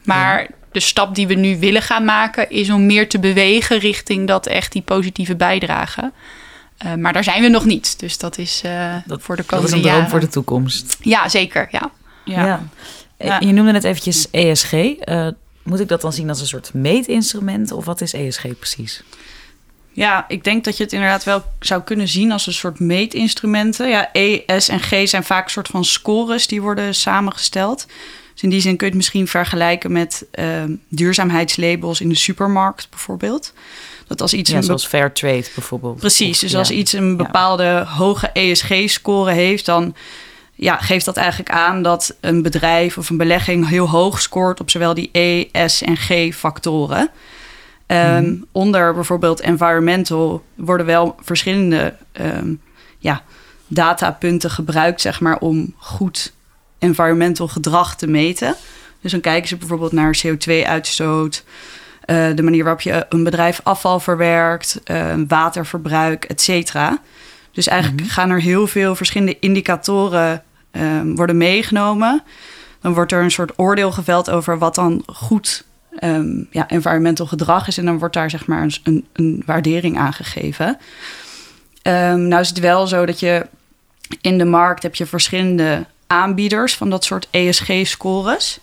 Maar 0.03 0.47
de 0.75 0.81
stap 0.81 1.15
die 1.15 1.27
we 1.27 1.33
nu 1.33 1.59
willen 1.59 1.81
gaan 1.81 2.05
maken 2.05 2.49
is 2.49 2.69
om 2.69 2.85
meer 2.85 3.09
te 3.09 3.19
bewegen 3.19 3.79
richting 3.79 4.27
dat 4.27 4.47
echt 4.47 4.71
die 4.71 4.81
positieve 4.81 5.35
bijdrage. 5.35 6.11
Uh, 6.85 6.93
maar 6.93 7.13
daar 7.13 7.23
zijn 7.23 7.41
we 7.41 7.47
nog 7.47 7.65
niet. 7.65 7.99
Dus 7.99 8.17
dat 8.17 8.37
is 8.37 8.61
uh, 8.65 8.95
dat, 9.05 9.21
voor 9.21 9.35
de 9.35 9.43
komende 9.43 9.79
jaren. 9.79 9.81
Dat 9.81 9.89
is 9.89 9.91
een 9.91 9.97
droom 9.97 10.09
voor 10.09 10.19
de 10.19 10.33
toekomst. 10.33 10.97
Ja, 11.01 11.29
zeker. 11.29 11.67
Ja. 11.71 11.91
Ja. 12.25 12.45
ja. 12.45 12.63
ja. 13.17 13.39
Je 13.39 13.51
noemde 13.51 13.71
net 13.71 13.83
eventjes 13.83 14.27
ESG. 14.31 14.73
Uh, 14.73 15.27
moet 15.63 15.79
ik 15.79 15.87
dat 15.87 16.01
dan 16.01 16.13
zien 16.13 16.29
als 16.29 16.41
een 16.41 16.47
soort 16.47 16.73
meetinstrument? 16.73 17.71
Of 17.71 17.85
wat 17.85 18.01
is 18.01 18.13
ESG 18.13 18.45
precies? 18.59 19.03
Ja, 19.91 20.25
ik 20.27 20.43
denk 20.43 20.63
dat 20.63 20.77
je 20.77 20.83
het 20.83 20.93
inderdaad 20.93 21.23
wel 21.23 21.43
zou 21.59 21.81
kunnen 21.81 22.07
zien 22.07 22.31
als 22.31 22.47
een 22.47 22.53
soort 22.53 22.79
meetinstrumenten. 22.79 23.89
Ja, 23.89 24.09
E, 24.11 24.41
S 24.57 24.69
en 24.69 24.79
G 24.79 25.09
zijn 25.09 25.23
vaak 25.23 25.45
een 25.45 25.51
soort 25.51 25.67
van 25.67 25.85
scores 25.85 26.47
die 26.47 26.61
worden 26.61 26.95
samengesteld. 26.95 27.85
Dus 28.35 28.43
in 28.43 28.49
die 28.49 28.61
zin 28.61 28.75
kun 28.75 28.87
je 28.87 28.93
het 28.93 29.01
misschien 29.01 29.27
vergelijken 29.27 29.91
met 29.91 30.25
uh, 30.33 30.63
duurzaamheidslabels 30.89 32.01
in 32.01 32.09
de 32.09 32.15
supermarkt 32.15 32.87
bijvoorbeeld. 32.89 33.53
Dat 34.07 34.21
als 34.21 34.33
iets 34.33 34.51
ja, 34.51 34.61
zoals 34.61 34.87
fair 34.87 35.11
trade 35.11 35.45
bijvoorbeeld. 35.55 35.99
Precies, 35.99 36.39
dus 36.39 36.55
als 36.55 36.71
iets 36.71 36.93
een 36.93 37.17
bepaalde 37.17 37.85
hoge 37.87 38.27
ESG-score 38.27 39.31
heeft, 39.31 39.65
dan 39.65 39.95
ja, 40.55 40.77
geeft 40.77 41.05
dat 41.05 41.17
eigenlijk 41.17 41.49
aan 41.49 41.81
dat 41.81 42.15
een 42.19 42.41
bedrijf 42.41 42.97
of 42.97 43.09
een 43.09 43.17
belegging 43.17 43.69
heel 43.69 43.89
hoog 43.89 44.21
scoort 44.21 44.59
op 44.59 44.69
zowel 44.69 44.93
die 44.93 45.09
E, 45.11 45.45
S 45.67 45.81
en 45.81 45.97
G-factoren. 45.97 47.09
Um, 47.87 48.45
Onder 48.51 48.93
bijvoorbeeld 48.93 49.39
environmental 49.39 50.43
worden 50.55 50.85
wel 50.85 51.15
verschillende 51.21 51.95
um, 52.21 52.61
ja, 52.97 53.23
datapunten 53.67 54.49
gebruikt, 54.49 55.01
zeg 55.01 55.19
maar, 55.19 55.37
om 55.37 55.73
goed 55.77 56.33
environmental 56.85 57.47
gedrag 57.47 57.95
te 57.95 58.07
meten. 58.07 58.55
Dus 59.01 59.11
dan 59.11 59.21
kijken 59.21 59.47
ze 59.47 59.57
bijvoorbeeld 59.57 59.91
naar 59.91 60.21
CO2-uitstoot, 60.25 61.43
uh, 62.05 62.29
eh, 62.29 62.35
de 62.35 62.43
manier 62.43 62.63
waarop 62.63 62.81
je 62.81 63.05
een 63.09 63.23
bedrijf 63.23 63.59
afval 63.63 63.99
verwerkt, 63.99 64.81
uh, 64.91 65.13
waterverbruik, 65.27 66.25
et 66.25 66.41
cetera. 66.41 66.99
Dus 67.51 67.67
eigenlijk 67.67 68.01
mhm. 68.01 68.09
gaan 68.09 68.29
er 68.29 68.41
heel 68.41 68.67
veel 68.67 68.95
verschillende 68.95 69.39
indicatoren 69.39 70.43
um, 70.71 71.15
worden 71.15 71.37
meegenomen. 71.37 72.23
Dan 72.81 72.93
wordt 72.93 73.11
er 73.11 73.23
een 73.23 73.31
soort 73.31 73.51
oordeel 73.55 73.91
geveld 73.91 74.29
over 74.29 74.57
wat 74.57 74.75
dan 74.75 75.03
goed 75.05 75.65
um, 75.99 76.47
ja, 76.51 76.69
environmental 76.69 77.25
gedrag 77.25 77.67
is. 77.67 77.77
En 77.77 77.85
dan 77.85 77.99
wordt 77.99 78.13
daar 78.13 78.29
zeg 78.29 78.47
maar 78.47 78.67
een, 78.83 79.05
een, 79.13 79.43
waardering 79.45 79.97
aangegeven. 79.97 80.67
Um, 81.83 82.27
nou 82.27 82.41
is 82.41 82.49
het 82.49 82.59
wel 82.59 82.87
zo 82.87 83.05
dat 83.05 83.19
je 83.19 83.45
in 84.21 84.37
de 84.37 84.45
markt 84.45 84.83
heb 84.83 84.95
je 84.95 85.05
verschillende 85.05 85.85
aanbieders 86.07 86.75
van 86.75 86.89
dat 86.89 87.03
soort 87.03 87.27
ESG-scores. 87.31 88.59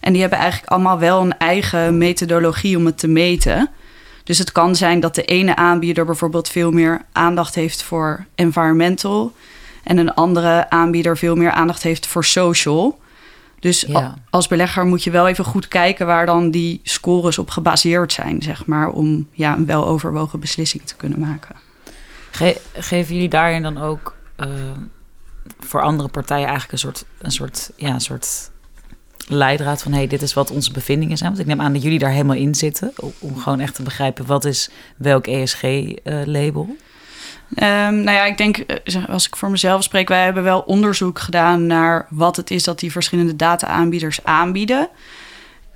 En 0.00 0.12
die 0.12 0.20
hebben 0.20 0.38
eigenlijk 0.38 0.70
allemaal 0.70 0.98
wel 0.98 1.20
een 1.20 1.38
eigen 1.38 1.98
methodologie 1.98 2.76
om 2.76 2.86
het 2.86 2.98
te 2.98 3.08
meten. 3.08 3.70
Dus 4.24 4.38
het 4.38 4.52
kan 4.52 4.76
zijn 4.76 5.00
dat 5.00 5.14
de 5.14 5.24
ene 5.24 5.56
aanbieder 5.56 6.04
bijvoorbeeld 6.04 6.48
veel 6.48 6.70
meer 6.70 7.02
aandacht 7.12 7.54
heeft 7.54 7.82
voor 7.82 8.24
environmental. 8.34 9.32
En 9.82 9.98
een 9.98 10.14
andere 10.14 10.70
aanbieder 10.70 11.16
veel 11.16 11.34
meer 11.36 11.50
aandacht 11.50 11.82
heeft 11.82 12.06
voor 12.06 12.24
social. 12.24 12.98
Dus 13.60 13.86
als 14.30 14.48
belegger 14.48 14.86
moet 14.86 15.04
je 15.04 15.10
wel 15.10 15.28
even 15.28 15.44
goed 15.44 15.68
kijken 15.68 16.06
waar 16.06 16.26
dan 16.26 16.50
die 16.50 16.80
scores 16.82 17.38
op 17.38 17.50
gebaseerd 17.50 18.12
zijn, 18.12 18.42
zeg 18.42 18.66
maar, 18.66 18.88
om 18.88 19.28
ja, 19.32 19.56
een 19.56 19.66
weloverwogen 19.66 20.40
beslissing 20.40 20.82
te 20.82 20.96
kunnen 20.96 21.18
maken. 21.18 21.56
geven 22.72 23.14
jullie 23.14 23.28
daarin 23.28 23.62
dan 23.62 23.78
ook 23.78 24.14
uh, 24.40 24.46
voor 25.60 25.82
andere 25.82 26.08
partijen 26.08 26.48
eigenlijk 26.48 26.72
een 26.72 26.78
soort, 26.78 27.04
een 27.18 27.32
soort, 27.32 27.70
ja, 27.76 27.90
een 27.90 28.00
soort 28.00 28.50
leidraad 29.28 29.82
van 29.82 29.92
hey, 29.92 30.06
dit 30.06 30.22
is 30.22 30.34
wat 30.34 30.50
onze 30.50 30.72
bevindingen 30.72 31.16
zijn. 31.16 31.30
Want 31.30 31.42
ik 31.42 31.48
neem 31.48 31.60
aan 31.60 31.72
dat 31.72 31.82
jullie 31.82 31.98
daar 31.98 32.10
helemaal 32.10 32.36
in 32.36 32.54
zitten. 32.54 32.92
Om 33.18 33.38
gewoon 33.38 33.60
echt 33.60 33.74
te 33.74 33.82
begrijpen 33.82 34.26
wat 34.26 34.44
is 34.44 34.70
welk 34.96 35.26
ESG-label. 35.26 36.76
Um, 37.50 37.94
nou 37.94 38.10
ja, 38.10 38.24
ik 38.24 38.36
denk, 38.36 38.56
eh, 38.56 39.08
als 39.08 39.26
ik 39.26 39.36
voor 39.36 39.50
mezelf 39.50 39.82
spreek, 39.82 40.08
wij 40.08 40.24
hebben 40.24 40.42
wel 40.42 40.60
onderzoek 40.60 41.18
gedaan 41.18 41.66
naar 41.66 42.06
wat 42.10 42.36
het 42.36 42.50
is 42.50 42.64
dat 42.64 42.78
die 42.78 42.92
verschillende 42.92 43.36
data-aanbieders 43.36 44.24
aanbieden. 44.24 44.88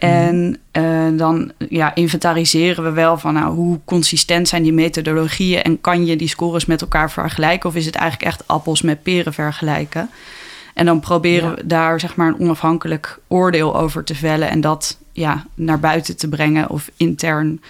En 0.01 0.57
uh, 0.73 1.07
dan 1.13 1.53
ja, 1.69 1.95
inventariseren 1.95 2.85
we 2.85 2.91
wel 2.91 3.19
van 3.19 3.35
nou, 3.35 3.55
hoe 3.55 3.81
consistent 3.85 4.49
zijn 4.49 4.63
die 4.63 4.73
methodologieën 4.73 5.63
en 5.63 5.81
kan 5.81 6.07
je 6.07 6.17
die 6.17 6.29
scores 6.29 6.67
met 6.67 6.81
elkaar 6.81 7.11
vergelijken 7.11 7.69
of 7.69 7.77
is 7.77 7.87
het 7.87 7.95
eigenlijk 7.95 8.33
echt 8.33 8.49
appels 8.49 8.83
met 8.83 9.03
peren 9.03 9.33
vergelijken? 9.33 10.11
En 10.75 10.87
dan 10.87 11.01
proberen 11.01 11.55
we 11.55 11.67
daar 11.67 12.01
zeg 12.01 12.17
maar 12.17 12.29
een 12.29 12.41
onafhankelijk 12.41 13.19
oordeel 13.29 13.77
over 13.77 14.05
te 14.05 14.15
vellen 14.15 14.51
en 14.51 14.61
dat 14.61 14.99
ja, 15.13 15.47
naar 15.55 15.81
buiten 15.81 16.17
te 16.17 16.29
brengen 16.29 16.71
of 16.71 16.91
intern 16.97 17.61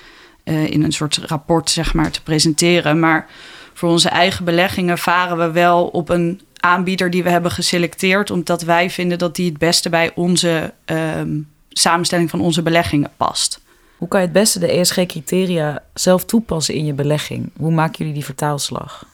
uh, 0.45 0.71
in 0.71 0.85
een 0.85 0.93
soort 0.93 1.17
rapport 1.17 1.71
zeg 1.71 1.95
maar 1.95 2.11
te 2.11 2.23
presenteren. 2.23 3.01
Maar 3.01 3.27
voor 3.75 3.91
onze 3.91 4.09
eigen 4.09 4.45
beleggingen 4.45 4.99
varen 4.99 5.39
we 5.39 5.51
wel 5.51 5.87
op 5.87 6.09
een 6.09 6.41
aanbieder 6.57 7.11
die 7.11 7.23
we 7.23 7.31
hebben 7.31 7.51
geselecteerd, 7.51 8.31
omdat 8.31 8.63
wij 8.63 8.91
vinden 8.91 9.19
dat 9.19 9.37
die 9.37 9.49
het 9.49 9.59
beste 9.59 9.89
bij 9.89 10.11
onze 10.15 10.73
um, 10.87 11.49
samenstelling 11.73 12.31
van 12.31 12.41
onze 12.41 12.63
beleggingen 12.63 13.11
past. 13.17 13.61
Hoe 13.97 14.09
kan 14.09 14.21
je 14.21 14.27
het 14.27 14.35
beste 14.35 14.59
de 14.59 14.73
ESG-criteria 14.73 15.83
zelf 15.95 16.25
toepassen 16.25 16.75
in 16.75 16.85
je 16.85 16.93
belegging? 16.93 17.51
Hoe 17.57 17.73
maken 17.73 17.99
jullie 17.99 18.13
die 18.13 18.25
vertaalslag? 18.25 19.05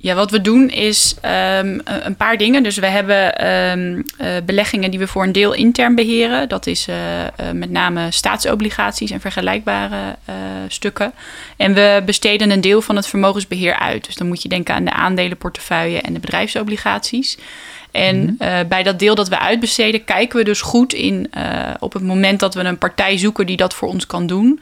Ja, 0.00 0.14
wat 0.14 0.30
we 0.30 0.40
doen 0.40 0.70
is 0.70 1.14
um, 1.14 1.80
een 1.84 2.16
paar 2.16 2.36
dingen. 2.36 2.62
Dus 2.62 2.76
we 2.76 2.86
hebben 2.86 3.46
um, 3.46 4.04
uh, 4.20 4.36
beleggingen 4.44 4.90
die 4.90 4.98
we 4.98 5.06
voor 5.06 5.22
een 5.22 5.32
deel 5.32 5.52
intern 5.52 5.94
beheren. 5.94 6.48
Dat 6.48 6.66
is 6.66 6.88
uh, 6.88 6.96
uh, 6.96 7.26
met 7.52 7.70
name 7.70 8.10
staatsobligaties 8.10 9.10
en 9.10 9.20
vergelijkbare 9.20 10.16
stukken. 10.68 11.12
En 11.56 11.74
we 11.74 12.02
besteden 12.06 12.50
een 12.50 12.60
deel 12.60 12.80
van 12.80 12.96
het 12.96 13.06
vermogensbeheer 13.06 13.74
uit. 13.74 14.06
Dus 14.06 14.14
dan 14.14 14.26
moet 14.26 14.42
je 14.42 14.48
denken 14.48 14.74
aan 14.74 14.84
de 14.84 14.92
aandelenportefeuille 14.92 16.00
en 16.00 16.12
de 16.12 16.20
bedrijfsobligaties. 16.20 17.38
En 17.90 18.20
mm 18.20 18.36
-hmm. 18.38 18.68
bij 18.68 18.82
dat 18.82 18.98
deel 18.98 19.14
dat 19.14 19.28
we 19.28 19.38
uitbesteden, 19.38 20.04
kijken 20.04 20.38
we 20.38 20.44
dus 20.44 20.60
goed 20.60 20.92
in 20.92 21.30
op 21.78 21.92
het 21.92 22.02
moment 22.02 22.40
dat 22.40 22.54
we 22.54 22.60
een 22.60 22.78
partij 22.78 23.18
zoeken 23.18 23.46
die 23.46 23.56
dat 23.56 23.74
voor 23.74 23.88
ons 23.88 24.06
kan 24.06 24.26
doen 24.26 24.60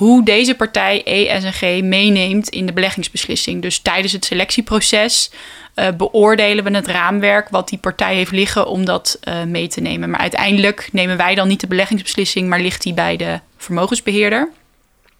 hoe 0.00 0.24
deze 0.24 0.54
partij 0.54 1.04
ESG 1.04 1.62
meeneemt 1.82 2.48
in 2.48 2.66
de 2.66 2.72
beleggingsbeslissing. 2.72 3.62
Dus 3.62 3.78
tijdens 3.78 4.12
het 4.12 4.24
selectieproces 4.24 5.30
uh, 5.74 5.88
beoordelen 5.96 6.64
we 6.64 6.70
het 6.70 6.86
raamwerk 6.86 7.48
wat 7.48 7.68
die 7.68 7.78
partij 7.78 8.14
heeft 8.14 8.30
liggen 8.30 8.66
om 8.66 8.84
dat 8.84 9.18
mee 9.46 9.68
te 9.68 9.80
nemen. 9.80 10.10
Maar 10.10 10.20
uiteindelijk 10.20 10.88
nemen 10.92 11.16
wij 11.16 11.34
dan 11.34 11.48
niet 11.48 11.60
de 11.60 11.66
beleggingsbeslissing, 11.66 12.48
maar 12.48 12.60
ligt 12.60 12.82
die 12.82 12.94
bij 12.94 13.16
de 13.16 13.40
vermogensbeheerder. 13.56 14.48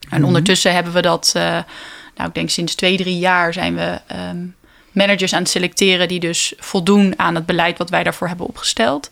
En 0.08 0.18
mhm. 0.18 0.24
ondertussen 0.24 0.74
hebben 0.74 0.92
we 0.92 1.02
dat, 1.02 1.30
nou 1.34 2.28
ik 2.28 2.34
denk 2.34 2.50
sinds 2.50 2.74
twee, 2.74 2.96
drie 2.96 3.18
jaar 3.18 3.52
zijn 3.52 3.74
we 3.74 4.00
um, 4.30 4.54
managers 4.92 5.32
aan 5.32 5.42
het 5.42 5.50
selecteren 5.50 6.08
die 6.08 6.20
dus 6.20 6.54
voldoen 6.58 7.14
aan 7.16 7.34
het 7.34 7.46
beleid 7.46 7.78
wat 7.78 7.90
wij 7.90 8.02
daarvoor 8.02 8.28
hebben 8.28 8.46
opgesteld. 8.46 9.10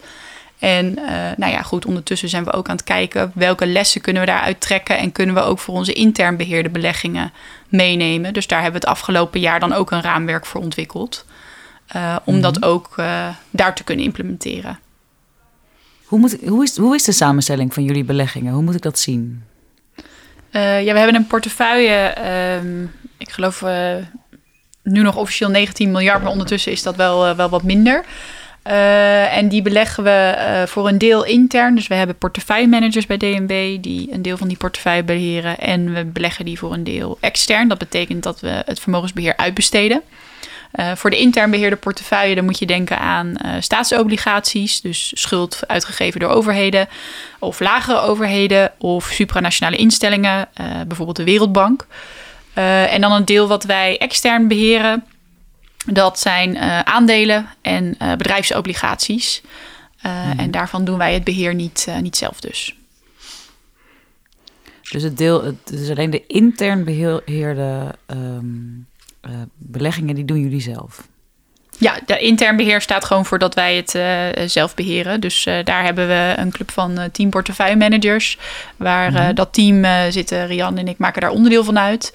En 0.58 0.98
uh, 0.98 1.06
nou 1.36 1.52
ja, 1.52 1.62
goed, 1.62 1.86
ondertussen 1.86 2.28
zijn 2.28 2.44
we 2.44 2.52
ook 2.52 2.68
aan 2.68 2.76
het 2.76 2.84
kijken 2.84 3.32
welke 3.34 3.66
lessen 3.66 4.00
kunnen 4.00 4.22
we 4.22 4.28
daaruit 4.28 4.60
trekken 4.60 4.98
en 4.98 5.12
kunnen 5.12 5.34
we 5.34 5.40
ook 5.40 5.58
voor 5.58 5.74
onze 5.74 5.92
intern 5.92 6.36
beheerde 6.36 6.68
beleggingen 6.68 7.32
meenemen. 7.68 8.32
Dus 8.32 8.46
daar 8.46 8.62
hebben 8.62 8.80
we 8.80 8.86
het 8.86 8.96
afgelopen 8.96 9.40
jaar 9.40 9.60
dan 9.60 9.72
ook 9.72 9.90
een 9.90 10.02
raamwerk 10.02 10.46
voor 10.46 10.60
ontwikkeld. 10.60 11.24
Uh, 11.96 12.16
om 12.24 12.34
mm 12.34 12.42
-hmm. 12.42 12.52
dat 12.52 12.64
ook 12.64 12.94
uh, 12.96 13.28
daar 13.50 13.74
te 13.74 13.84
kunnen 13.84 14.04
implementeren. 14.04 14.78
Hoe, 16.04 16.18
moet, 16.18 16.36
hoe, 16.46 16.62
is, 16.62 16.76
hoe 16.76 16.94
is 16.94 17.04
de 17.04 17.12
samenstelling 17.12 17.74
van 17.74 17.84
jullie 17.84 18.04
beleggingen? 18.04 18.52
Hoe 18.52 18.62
moet 18.62 18.74
ik 18.74 18.82
dat 18.82 18.98
zien? 18.98 19.42
ja, 20.52 20.92
we 20.92 20.98
hebben 20.98 21.14
een 21.14 21.26
portefeuille, 21.26 22.14
um, 22.62 22.92
ik 23.18 23.30
geloof 23.30 23.62
nu 24.90 25.02
nog 25.02 25.16
officieel 25.16 25.50
19 25.50 25.90
miljard, 25.90 26.22
maar 26.22 26.32
ondertussen 26.32 26.72
is 26.72 26.82
dat 26.82 26.96
wel, 26.96 27.36
wel 27.36 27.48
wat 27.48 27.62
minder. 27.62 28.04
Uh, 28.68 29.36
en 29.36 29.48
die 29.48 29.62
beleggen 29.62 30.04
we 30.04 30.34
uh, 30.36 30.66
voor 30.66 30.88
een 30.88 30.98
deel 30.98 31.24
intern. 31.24 31.74
Dus 31.74 31.86
we 31.86 31.94
hebben 31.94 32.18
portefeuillemanagers 32.18 33.06
bij 33.06 33.16
DNB 33.16 33.82
die 33.82 34.12
een 34.12 34.22
deel 34.22 34.36
van 34.36 34.48
die 34.48 34.56
portefeuille 34.56 35.02
beheren. 35.02 35.58
En 35.58 35.94
we 35.94 36.04
beleggen 36.04 36.44
die 36.44 36.58
voor 36.58 36.72
een 36.72 36.84
deel 36.84 37.18
extern. 37.20 37.68
Dat 37.68 37.78
betekent 37.78 38.22
dat 38.22 38.40
we 38.40 38.62
het 38.64 38.80
vermogensbeheer 38.80 39.36
uitbesteden. 39.36 40.02
Voor 40.94 41.10
de 41.10 41.18
intern 41.18 41.50
beheerde 41.50 41.76
portefeuille 41.76 42.34
dan 42.34 42.44
moet 42.44 42.58
je 42.58 42.66
denken 42.66 42.98
aan 42.98 43.34
staatsobligaties. 43.60 44.80
Dus 44.80 45.12
schuld 45.14 45.60
uitgegeven 45.66 46.20
door 46.20 46.30
overheden 46.30 46.88
of 47.38 47.60
lagere 47.60 48.00
overheden 48.00 48.72
of 48.78 49.04
supranationale 49.04 49.76
instellingen. 49.76 50.48
bijvoorbeeld 50.86 51.16
de 51.16 51.24
Wereldbank. 51.24 51.86
En 52.62 53.00
dan 53.00 53.12
een 53.12 53.24
deel 53.24 53.48
wat 53.48 53.64
wij 53.64 53.98
extern 53.98 54.48
beheren 54.48 55.04
dat 55.86 56.18
zijn 56.18 56.54
uh, 56.54 56.80
aandelen 56.80 57.46
en 57.62 57.94
uh, 58.02 58.12
bedrijfsobligaties. 58.12 59.42
Mm. 60.02 60.38
En 60.38 60.50
daarvan 60.50 60.84
doen 60.84 60.98
wij 60.98 61.14
het 61.14 61.24
beheer 61.24 61.54
niet, 61.54 61.86
niet 62.00 62.16
zelf 62.16 62.40
dus. 62.40 62.74
Dus 64.90 65.02
het 65.02 65.18
deel, 65.18 65.44
het 65.44 65.70
is 65.70 65.90
alleen 65.90 66.10
de 66.10 66.26
intern 66.26 66.84
beheerde 66.84 67.94
um, 68.06 68.86
beleggingen, 69.56 70.14
die 70.14 70.24
doen 70.24 70.40
jullie 70.40 70.60
zelf? 70.60 71.06
Ja, 71.78 71.98
de 72.06 72.18
intern 72.18 72.56
beheer 72.56 72.80
staat 72.80 73.04
gewoon 73.04 73.26
voor 73.26 73.38
dat 73.38 73.54
wij 73.54 73.76
het 73.76 73.94
uh, 73.94 74.46
zelf 74.46 74.74
beheren. 74.74 75.20
Dus 75.20 75.46
uh, 75.46 75.54
daar 75.64 75.84
hebben 75.84 76.08
we 76.08 76.34
een 76.36 76.50
club 76.50 76.70
van 76.70 76.98
uh, 76.98 77.04
team 77.12 77.30
portefeuille 77.30 77.76
managers. 77.76 78.38
Waar 78.76 79.10
mm 79.10 79.16
-hmm. 79.16 79.34
dat 79.34 79.52
team 79.52 80.10
zitten, 80.12 80.46
Rian 80.46 80.78
en 80.78 80.88
ik 80.88 80.98
maken 80.98 81.20
daar 81.20 81.30
onderdeel 81.30 81.64
van 81.64 81.78
uit. 81.78 82.14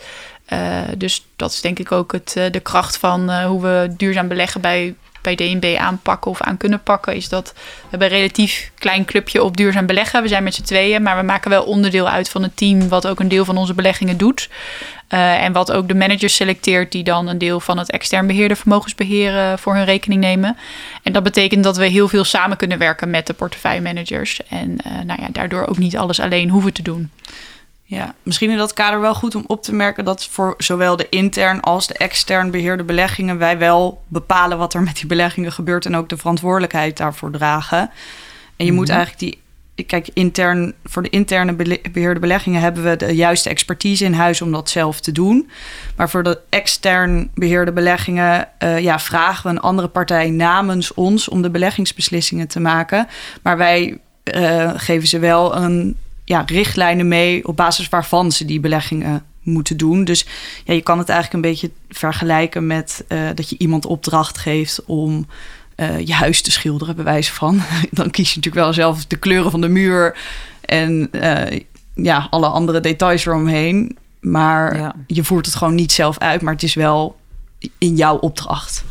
Uh, 0.53 0.81
dus 0.97 1.25
dat 1.35 1.51
is 1.51 1.61
denk 1.61 1.79
ik 1.79 1.91
ook 1.91 2.11
het, 2.11 2.35
uh, 2.37 2.43
de 2.51 2.59
kracht 2.59 2.97
van 2.97 3.29
uh, 3.29 3.45
hoe 3.45 3.61
we 3.61 3.93
duurzaam 3.97 4.27
beleggen 4.27 4.61
bij, 4.61 4.95
bij 5.21 5.35
DNB 5.35 5.75
aanpakken 5.79 6.31
of 6.31 6.41
aan 6.41 6.57
kunnen 6.57 6.83
pakken. 6.83 7.15
Is 7.15 7.29
dat 7.29 7.53
we 7.55 7.87
hebben 7.89 8.07
een 8.07 8.17
relatief 8.17 8.71
klein 8.77 9.05
clubje 9.05 9.43
op 9.43 9.57
duurzaam 9.57 9.85
beleggen. 9.85 10.21
We 10.21 10.27
zijn 10.27 10.43
met 10.43 10.53
z'n 10.53 10.61
tweeën, 10.61 11.03
maar 11.03 11.17
we 11.17 11.23
maken 11.23 11.49
wel 11.49 11.63
onderdeel 11.63 12.09
uit 12.09 12.29
van 12.29 12.43
het 12.43 12.57
team 12.57 12.87
wat 12.89 13.07
ook 13.07 13.19
een 13.19 13.27
deel 13.27 13.45
van 13.45 13.57
onze 13.57 13.73
beleggingen 13.73 14.17
doet. 14.17 14.49
en 15.07 15.53
wat 15.53 15.71
ook 15.71 15.87
de 15.87 15.95
managers 15.95 16.35
selecteert 16.35 16.91
die 16.91 17.03
dan 17.03 17.27
een 17.27 17.37
deel 17.37 17.59
van 17.59 17.77
het 17.77 17.91
extern 17.91 18.27
beheerde 18.27 18.55
vermogensbeheer 18.55 19.57
voor 19.59 19.75
hun 19.75 19.85
rekening 19.85 20.21
nemen. 20.21 20.57
En 21.03 21.13
dat 21.13 21.23
betekent 21.23 21.63
dat 21.63 21.77
we 21.77 21.85
heel 21.85 22.07
veel 22.07 22.23
samen 22.23 22.57
kunnen 22.57 22.77
werken 22.77 23.09
met 23.09 23.27
de 23.27 23.33
portefeuillemanagers. 23.33 24.41
En 24.47 24.77
nou 25.05 25.21
ja, 25.21 25.27
daardoor 25.31 25.67
ook 25.67 25.77
niet 25.77 25.97
alles 25.97 26.19
alleen 26.19 26.49
hoeven 26.49 26.73
te 26.73 26.81
doen. 26.81 27.11
Ja, 27.85 28.15
misschien 28.23 28.49
in 28.49 28.57
dat 28.57 28.73
kader 28.73 28.99
wel 28.99 29.15
goed 29.15 29.35
om 29.35 29.43
op 29.47 29.63
te 29.63 29.73
merken 29.73 30.05
dat 30.05 30.25
voor 30.25 30.53
zowel 30.57 30.95
de 30.95 31.09
intern 31.09 31.61
als 31.61 31.87
de 31.87 31.93
extern 31.93 32.51
beheerde 32.51 32.83
beleggingen 32.83 33.37
wij 33.37 33.57
wel 33.57 34.03
bepalen 34.07 34.57
wat 34.57 34.73
er 34.73 34.81
met 34.81 34.95
die 34.95 35.05
beleggingen 35.05 35.51
gebeurt 35.51 35.85
en 35.85 35.95
ook 35.95 36.09
de 36.09 36.17
verantwoordelijkheid 36.17 36.97
daarvoor 36.97 37.31
dragen. 37.31 37.91
En 38.55 38.65
je 38.65 38.71
moet 38.71 38.89
eigenlijk 38.89 39.19
die. 39.19 39.41
Kijk, 39.85 40.09
intern, 40.13 40.73
voor 40.83 41.03
de 41.03 41.09
interne 41.09 41.55
beheerde 41.91 42.19
beleggingen 42.19 42.61
hebben 42.61 42.83
we 42.83 42.95
de 42.95 43.15
juiste 43.15 43.49
expertise 43.49 44.05
in 44.05 44.13
huis 44.13 44.41
om 44.41 44.51
dat 44.51 44.69
zelf 44.69 44.99
te 44.99 45.11
doen. 45.11 45.49
Maar 45.95 46.09
voor 46.09 46.23
de 46.23 46.39
extern 46.49 47.29
beheerde 47.33 47.71
beleggingen 47.71 48.47
uh, 48.59 48.79
ja, 48.79 48.99
vragen 48.99 49.43
we 49.43 49.49
een 49.49 49.59
andere 49.59 49.87
partij 49.87 50.29
namens 50.29 50.93
ons 50.93 51.29
om 51.29 51.41
de 51.41 51.49
beleggingsbeslissingen 51.49 52.47
te 52.47 52.59
maken. 52.59 53.07
Maar 53.41 53.57
wij 53.57 53.97
uh, 54.35 54.71
geven 54.75 55.07
ze 55.07 55.19
wel 55.19 55.55
een 55.55 55.97
ja, 56.25 56.43
richtlijnen 56.45 57.07
mee 57.07 57.47
op 57.47 57.55
basis 57.55 57.89
waarvan 57.89 58.31
ze 58.31 58.45
die 58.45 58.59
beleggingen 58.59 59.23
moeten 59.43 59.77
doen. 59.77 60.03
Dus 60.03 60.25
ja, 60.63 60.73
je 60.73 60.81
kan 60.81 60.97
het 60.97 61.09
eigenlijk 61.09 61.43
een 61.43 61.51
beetje 61.51 61.71
vergelijken 61.89 62.67
met 62.67 63.03
uh, 63.07 63.29
dat 63.35 63.49
je 63.49 63.57
iemand 63.57 63.85
opdracht 63.85 64.37
geeft 64.37 64.85
om 64.85 65.27
uh, 65.75 65.99
je 65.99 66.13
huis 66.13 66.41
te 66.41 66.51
schilderen, 66.51 66.95
bij 66.95 67.03
wijze 67.03 67.33
van. 67.33 67.61
Dan 67.91 68.11
kies 68.11 68.29
je 68.29 68.35
natuurlijk 68.35 68.65
wel 68.65 68.73
zelf 68.73 69.05
de 69.05 69.17
kleuren 69.17 69.51
van 69.51 69.61
de 69.61 69.67
muur 69.67 70.17
en 70.61 71.09
uh, 71.11 71.59
ja, 71.93 72.27
alle 72.29 72.47
andere 72.47 72.79
details 72.79 73.25
eromheen. 73.25 73.97
Maar 74.19 74.77
ja. 74.77 74.95
je 75.07 75.23
voert 75.23 75.45
het 75.45 75.55
gewoon 75.55 75.75
niet 75.75 75.91
zelf 75.91 76.17
uit, 76.17 76.41
maar 76.41 76.53
het 76.53 76.63
is 76.63 76.73
wel 76.73 77.19
in 77.77 77.95
jouw 77.95 78.17
opdracht. 78.17 78.83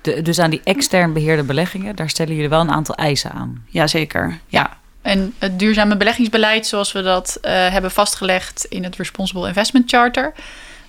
De, 0.00 0.22
dus 0.22 0.38
aan 0.38 0.50
die 0.50 0.60
extern 0.64 1.12
beheerde 1.12 1.42
beleggingen, 1.42 1.96
daar 1.96 2.10
stellen 2.10 2.34
jullie 2.34 2.48
wel 2.48 2.60
een 2.60 2.70
aantal 2.70 2.94
eisen 2.94 3.32
aan. 3.32 3.64
Jazeker, 3.66 4.38
ja. 4.46 4.80
En 5.02 5.34
het 5.38 5.58
duurzame 5.58 5.96
beleggingsbeleid, 5.96 6.66
zoals 6.66 6.92
we 6.92 7.02
dat 7.02 7.38
uh, 7.42 7.50
hebben 7.50 7.90
vastgelegd 7.90 8.64
in 8.64 8.84
het 8.84 8.96
Responsible 8.96 9.48
Investment 9.48 9.90
Charter, 9.90 10.32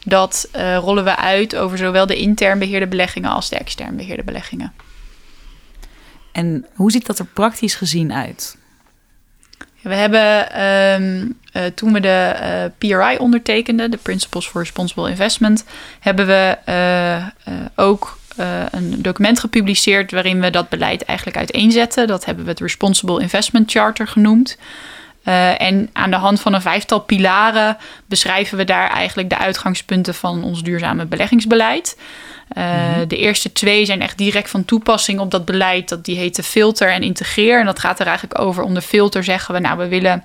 dat 0.05 0.49
uh, 0.55 0.77
rollen 0.77 1.03
we 1.03 1.15
uit 1.15 1.55
over 1.55 1.77
zowel 1.77 2.05
de 2.05 2.15
intern 2.15 2.59
beheerde 2.59 2.87
beleggingen 2.87 3.31
als 3.31 3.49
de 3.49 3.57
extern 3.57 3.95
beheerde 3.95 4.23
beleggingen. 4.23 4.73
En 6.31 6.65
hoe 6.73 6.91
ziet 6.91 7.05
dat 7.05 7.19
er 7.19 7.25
praktisch 7.25 7.75
gezien 7.75 8.13
uit? 8.13 8.57
We 9.81 9.95
hebben 9.95 10.61
um, 10.63 11.39
uh, 11.53 11.65
toen 11.65 11.93
we 11.93 11.99
de 11.99 12.35
uh, 12.41 12.63
PRI 12.77 13.17
ondertekenden, 13.17 13.91
de 13.91 13.97
Principles 13.97 14.47
for 14.47 14.61
Responsible 14.61 15.09
Investment, 15.09 15.63
hebben 15.99 16.27
we 16.27 16.57
uh, 16.69 17.55
ook 17.75 18.17
uh, 18.39 18.61
een 18.71 19.01
document 19.01 19.39
gepubliceerd 19.39 20.11
waarin 20.11 20.41
we 20.41 20.49
dat 20.49 20.69
beleid 20.69 21.03
eigenlijk 21.03 21.37
uiteenzetten. 21.37 22.07
Dat 22.07 22.25
hebben 22.25 22.43
we 22.43 22.49
het 22.49 22.59
Responsible 22.59 23.21
Investment 23.21 23.71
Charter 23.71 24.07
genoemd. 24.07 24.57
Uh, 25.27 25.61
en 25.61 25.89
aan 25.93 26.11
de 26.11 26.17
hand 26.17 26.41
van 26.41 26.53
een 26.53 26.61
vijftal 26.61 26.99
pilaren 26.99 27.77
beschrijven 28.05 28.57
we 28.57 28.63
daar 28.63 28.89
eigenlijk 28.89 29.29
de 29.29 29.37
uitgangspunten 29.37 30.15
van 30.15 30.43
ons 30.43 30.63
duurzame 30.63 31.05
beleggingsbeleid. 31.05 31.97
Uh, 32.57 32.63
De 33.07 33.17
eerste 33.17 33.51
twee 33.51 33.85
zijn 33.85 34.01
echt 34.01 34.17
direct 34.17 34.49
van 34.49 34.65
toepassing 34.65 35.19
op 35.19 35.31
dat 35.31 35.45
beleid. 35.45 35.89
Dat 35.89 36.05
die 36.05 36.17
heette 36.17 36.43
filter 36.43 36.89
en 36.89 37.01
integreer. 37.01 37.59
En 37.59 37.65
dat 37.65 37.79
gaat 37.79 37.99
er 37.99 38.07
eigenlijk 38.07 38.39
over. 38.39 38.63
Onder 38.63 38.81
filter 38.81 39.23
zeggen 39.23 39.53
we, 39.53 39.59
nou, 39.59 39.77
we 39.77 39.87
willen 39.87 40.23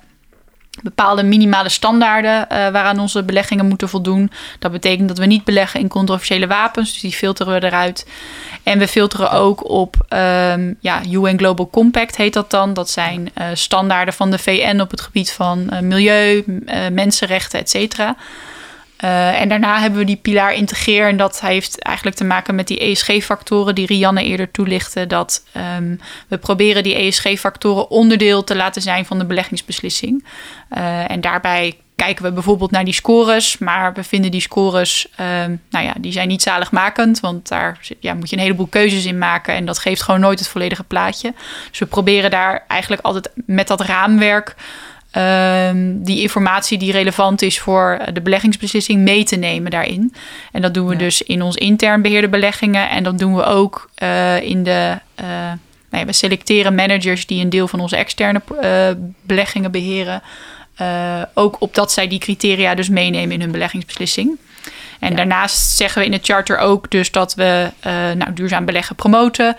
bepaalde 0.83 1.23
minimale 1.23 1.69
standaarden 1.69 2.33
uh, 2.33 2.47
waaraan 2.49 2.99
onze 2.99 3.23
beleggingen 3.23 3.67
moeten 3.67 3.89
voldoen. 3.89 4.31
Dat 4.59 4.73
betekent 4.73 5.09
dat 5.09 5.19
we 5.19 5.27
niet 5.27 5.45
beleggen 5.45 5.81
in 5.81 5.89
controversiële 5.89 6.47
wapens, 6.47 6.93
dus 6.93 7.01
die 7.01 7.13
filteren 7.13 7.61
we 7.61 7.67
eruit. 7.67 8.07
En 8.63 8.79
we 8.79 8.89
filteren 8.89 9.31
ook 9.31 9.71
op 9.71 9.97
um, 10.09 10.77
ja, 10.81 11.01
UN 11.11 11.39
Global 11.39 11.71
Compact 11.71 12.17
heet 12.17 12.33
dat 12.33 12.51
dan. 12.51 12.75
Dat 12.75 12.91
zijn 12.91 13.31
uh, 13.39 13.45
standaarden 13.53 14.15
van 14.15 14.31
de 14.31 14.39
VN 14.39 14.81
op 14.81 14.91
het 14.91 15.01
gebied 15.01 15.33
van 15.33 15.71
uh, 15.73 15.81
milieu, 15.81 16.45
mensenrechten, 16.93 17.61
et 17.61 17.71
cetera. 17.71 18.17
Uh, 19.05 19.41
en 19.41 19.49
daarna 19.49 19.81
hebben 19.81 19.99
we 19.99 20.05
die 20.05 20.17
pilaar 20.17 20.55
integreer. 20.55 21.09
En 21.09 21.17
dat 21.17 21.41
heeft 21.41 21.83
eigenlijk 21.83 22.17
te 22.17 22.25
maken 22.25 22.55
met 22.55 22.67
die 22.67 22.79
ESG-factoren 22.79 23.75
die 23.75 23.87
Rianne 23.87 24.25
eerder 24.25 24.51
toelichtte. 24.51 25.07
Dat 25.07 25.45
um, 25.77 26.01
we 26.29 26.39
proberen 26.39 26.83
die 26.83 26.95
ESG-factoren 26.95 27.91
onderdeel 27.91 28.45
te 28.45 28.57
laten 28.57 28.83
zijn 28.83 29.07
van 29.07 29.19
de 29.19 29.25
beleggingsbeslissing. 29.25 30.25
Uh, 30.77 31.11
en 31.11 31.21
daarbij 31.21 31.77
kijken 31.97 32.25
we 32.25 32.33
bijvoorbeeld 32.33 32.71
naar 32.71 32.85
die 32.85 32.95
scores. 32.95 33.59
Maar 33.59 33.93
we 33.93 34.05
vinden 34.05 34.31
die 34.31 34.41
scores, 34.41 35.09
um, 35.21 35.63
nou 35.71 35.85
ja, 35.85 35.95
die 35.99 36.13
zijn 36.13 36.29
niet 36.29 36.43
zaligmakend. 36.43 37.21
Want 37.21 37.49
daar 37.49 37.81
ja, 38.01 38.15
moet 38.15 38.31
je 38.31 38.37
een 38.37 38.43
heleboel 38.43 38.67
keuzes 38.67 39.05
in 39.05 39.19
maken. 39.19 39.55
En 39.55 39.65
dat 39.65 39.79
geeft 39.79 40.03
gewoon 40.03 40.21
nooit 40.21 40.39
het 40.39 40.49
volledige 40.49 40.85
plaatje. 40.85 41.35
Dus 41.71 41.79
we 41.79 41.87
proberen 41.87 42.31
daar 42.31 42.65
eigenlijk 42.69 43.03
altijd 43.03 43.31
met 43.35 43.69
dat 43.69 43.81
raamwerk 43.81 44.57
um, 45.17 46.03
die 46.05 46.21
informatie 46.21 46.79
die 46.79 46.93
relevant 46.93 47.43
is 47.43 47.59
voor 47.59 48.01
de 48.13 48.21
beleggingsbeslissing 48.21 49.01
mee 49.01 49.25
te 49.25 49.37
nemen 49.37 49.71
daarin. 49.71 50.15
En 50.53 50.63
dat 50.63 50.75
doen 50.75 50.87
we 50.87 50.93
ja. 50.93 50.99
dus 50.99 51.23
in 51.23 51.43
ons 51.43 51.57
intern 51.57 52.03
beheerde 52.03 52.29
beleggingen. 52.29 52.91
En 52.91 53.03
dat 53.03 53.19
doen 53.19 53.35
we 53.35 53.45
ook 53.45 53.91
uh, 54.03 54.41
in 54.41 54.63
de. 54.63 54.99
Uh, 55.21 55.27
nou 55.91 56.07
we 56.07 56.13
selecteren 56.13 56.75
managers 56.75 57.27
die 57.27 57.43
een 57.43 57.51
deel 57.51 57.69
van 57.69 57.81
onze 57.81 57.97
externe 57.97 58.43
uh, 58.63 58.89
beleggingen 59.23 59.71
beheren. 59.71 60.23
ook 61.35 61.61
opdat 61.61 61.93
zij 61.93 62.09
die 62.09 62.19
criteria 62.19 62.75
dus 62.75 62.89
meenemen 62.89 63.35
in 63.35 63.41
hun 63.41 63.51
beleggingsbeslissing. 63.51 64.39
En 64.99 65.11
ja. 65.11 65.17
daarnaast 65.17 65.77
zeggen 65.77 66.01
we 66.01 66.07
in 66.07 66.13
het 66.13 66.25
charter 66.25 66.59
ook 66.59 66.91
dus 66.91 67.11
dat 67.11 67.35
we 67.35 67.71
nou, 68.15 68.33
duurzaam 68.33 68.65
beleggen 68.65 68.97
promoten. 68.97 69.57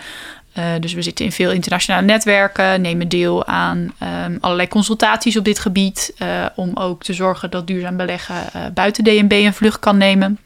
Uh, 0.59 0.65
dus 0.79 0.93
we 0.93 1.01
zitten 1.01 1.25
in 1.25 1.31
veel 1.31 1.51
internationale 1.51 2.05
netwerken, 2.05 2.81
nemen 2.81 3.07
deel 3.07 3.45
aan 3.45 3.93
um, 4.03 4.37
allerlei 4.41 4.67
consultaties 4.67 5.37
op 5.37 5.43
dit 5.45 5.59
gebied. 5.59 6.13
Uh, 6.21 6.45
om 6.55 6.71
ook 6.77 7.03
te 7.03 7.13
zorgen 7.13 7.51
dat 7.51 7.67
duurzaam 7.67 7.97
beleggen 7.97 8.35
uh, 8.55 8.61
buiten 8.73 9.03
DNB 9.03 9.31
een 9.31 9.53
vlucht 9.53 9.79
kan 9.79 9.97
nemen. 9.97 10.39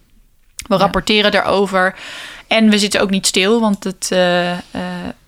We 0.67 0.73
ja. 0.73 0.79
rapporteren 0.79 1.31
daarover. 1.31 1.95
En 2.47 2.69
we 2.69 2.77
zitten 2.77 3.01
ook 3.01 3.09
niet 3.09 3.27
stil, 3.27 3.59
want 3.59 3.83
het 3.83 4.11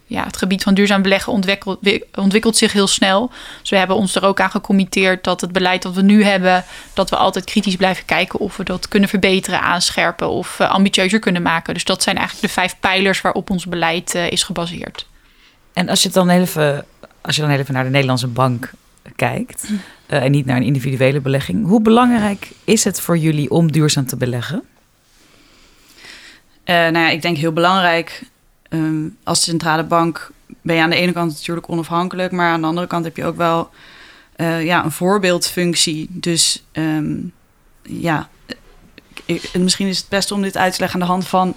ja, 0.08 0.24
het 0.24 0.38
gebied 0.38 0.64
van 0.64 0.74
duurzaam 0.74 1.02
beleggen 1.02 1.34
ontwikkelt, 1.34 1.80
ontwikkelt 2.16 2.58
zich 2.58 2.74
heel 2.74 2.88
snel. 2.88 3.32
Dus 3.62 3.70
we 3.70 3.78
hebben 3.78 3.96
ons 3.96 4.16
er 4.16 4.24
ook 4.24 4.40
aan 4.40 4.52
gecommitteerd 4.52 5.24
dat 5.24 5.42
het 5.42 5.52
beleid 5.52 5.82
dat 5.82 5.94
we 5.94 6.02
nu 6.02 6.24
hebben, 6.24 6.64
dat 6.94 7.10
we 7.10 7.16
altijd 7.16 7.46
kritisch 7.46 7.76
blijven 7.76 8.06
kijken 8.06 8.40
of 8.40 8.58
we 8.58 8.64
dat 8.64 8.88
kunnen 8.88 9.10
verbeteren, 9.10 9.62
aanscherpen 9.62 10.30
of 10.30 10.60
uh, 10.60 10.70
ambitieuzer 10.70 11.20
kunnen 11.20 11.42
maken. 11.42 11.74
Dus 11.74 11.84
dat 11.84 12.04
zijn 12.04 12.18
eigenlijk 12.18 12.48
de 12.48 12.54
vijf 12.54 12.76
pijlers 12.80 13.22
waarop 13.22 13.50
ons 13.50 13.66
beleid 13.66 14.16
uh, 14.16 14.32
is 14.32 14.44
gebaseerd. 14.44 15.08
En 15.74 15.90
als 15.90 16.04
je 16.04 16.10
dan 16.10 16.30
even, 16.30 16.86
als 17.22 17.36
je 17.36 17.42
dan 17.42 17.52
even 17.52 17.74
naar 17.74 17.84
de 17.84 17.90
Nederlandse 17.90 18.28
bank 18.28 18.72
kijkt 19.16 19.70
uh, 20.08 20.24
en 20.24 20.32
niet 20.32 20.46
naar 20.46 20.58
een 20.58 20.64
individuele 20.64 21.20
belegging, 21.20 21.66
hoe 21.66 21.82
belangrijk 21.82 22.52
is 22.64 22.84
het 22.84 23.02
voor 23.02 23.18
jullie 23.18 23.50
om 23.50 23.72
duurzaam 23.72 24.06
te 24.06 24.18
beleggen? 24.18 24.64
nou 26.66 26.98
ja, 26.98 27.10
ik 27.10 27.22
denk 27.22 27.38
heel 27.38 27.54
belangrijk 27.54 28.24
um, 28.70 29.18
als 29.24 29.42
centrale 29.42 29.84
bank 29.84 30.32
ben 30.62 30.76
je 30.76 30.82
aan 30.82 30.90
de 30.90 30.96
ene 30.96 31.12
kant 31.12 31.32
natuurlijk 31.32 31.70
onafhankelijk, 31.70 32.32
maar 32.32 32.50
aan 32.50 32.62
de 32.62 32.68
andere 32.68 32.88
kant 32.88 33.06
heb 33.06 33.18
je 33.18 33.26
ook 33.26 33.38
wel 33.38 33.70
uh, 34.38 34.64
ja, 34.64 34.84
een 34.84 34.92
voorbeeldfunctie. 34.92 36.08
Dus 36.10 36.64
um, 36.74 37.34
ja, 37.82 38.30
ik, 39.26 39.50
misschien 39.58 39.88
is 39.88 39.98
het 39.98 40.10
best 40.10 40.32
om 40.32 40.42
dit 40.42 40.58
uit 40.58 40.74
te 40.74 40.80
leggen 40.80 41.02
aan 41.02 41.08
de 41.08 41.14
hand 41.14 41.28
van 41.28 41.48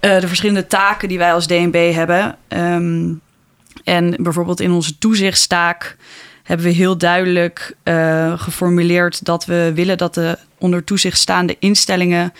uh, 0.00 0.20
de 0.20 0.28
verschillende 0.28 0.66
taken 0.66 1.08
die 1.08 1.18
wij 1.18 1.32
als 1.32 1.46
DNB 1.46 1.92
hebben. 1.92 2.36
Um, 2.48 3.20
en 3.84 4.16
bijvoorbeeld 4.18 4.60
in 4.60 4.70
onze 4.70 4.98
toezichtstaak 4.98 5.96
hebben 6.42 6.66
we 6.66 6.72
heel 6.72 6.98
duidelijk 6.98 7.74
geformuleerd 8.36 9.24
dat 9.24 9.44
we 9.44 9.72
willen 9.74 9.98
dat 9.98 10.14
de 10.14 10.38
onder 10.58 10.84
toezicht 10.84 11.18
staande 11.18 11.56
instellingen 11.58 12.32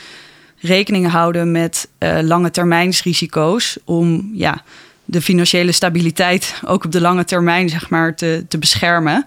rekening 0.60 1.10
houden 1.10 1.50
met 1.50 1.88
uh, 1.98 2.18
lange 2.22 2.50
termijnsrisico's 2.50 3.78
om 3.84 4.30
ja, 4.32 4.62
de 5.04 5.22
financiële 5.22 5.72
stabiliteit 5.72 6.54
ook 6.66 6.84
op 6.84 6.92
de 6.92 7.00
lange 7.00 7.24
termijn 7.24 7.68
zeg 7.68 7.90
maar, 7.90 8.14
te, 8.14 8.44
te 8.48 8.58
beschermen. 8.58 9.26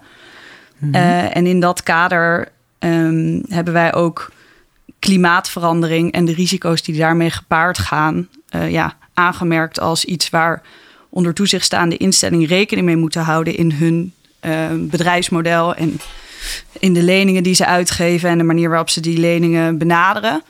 Mm-hmm. 0.78 1.02
Uh, 1.02 1.36
en 1.36 1.46
in 1.46 1.60
dat 1.60 1.82
kader 1.82 2.48
um, 2.78 3.42
hebben 3.48 3.72
wij 3.72 3.94
ook 3.94 4.32
klimaatverandering 4.98 6.12
en 6.12 6.24
de 6.24 6.34
risico's 6.34 6.82
die 6.82 6.96
daarmee 6.96 7.30
gepaard 7.30 7.78
gaan, 7.78 8.28
uh, 8.56 8.70
ja, 8.70 8.96
aangemerkt 9.14 9.80
als 9.80 10.04
iets 10.04 10.30
waar 10.30 10.62
onder 11.08 11.34
toezicht 11.34 11.64
staande 11.64 11.96
instellingen 11.96 12.46
rekening 12.46 12.86
mee 12.86 12.96
moeten 12.96 13.22
houden 13.22 13.56
in 13.56 13.72
hun 13.72 14.12
bedrijfsmodel 14.90 15.74
en 15.74 16.00
in 16.78 16.92
de 16.92 17.02
leningen 17.02 17.42
die 17.42 17.54
ze 17.54 17.66
uitgeven 17.66 18.30
en 18.30 18.38
de 18.38 18.44
manier 18.44 18.68
waarop 18.68 18.90
ze 18.90 19.00
die 19.00 19.18
leningen 19.18 19.78
benaderen. 19.78 20.42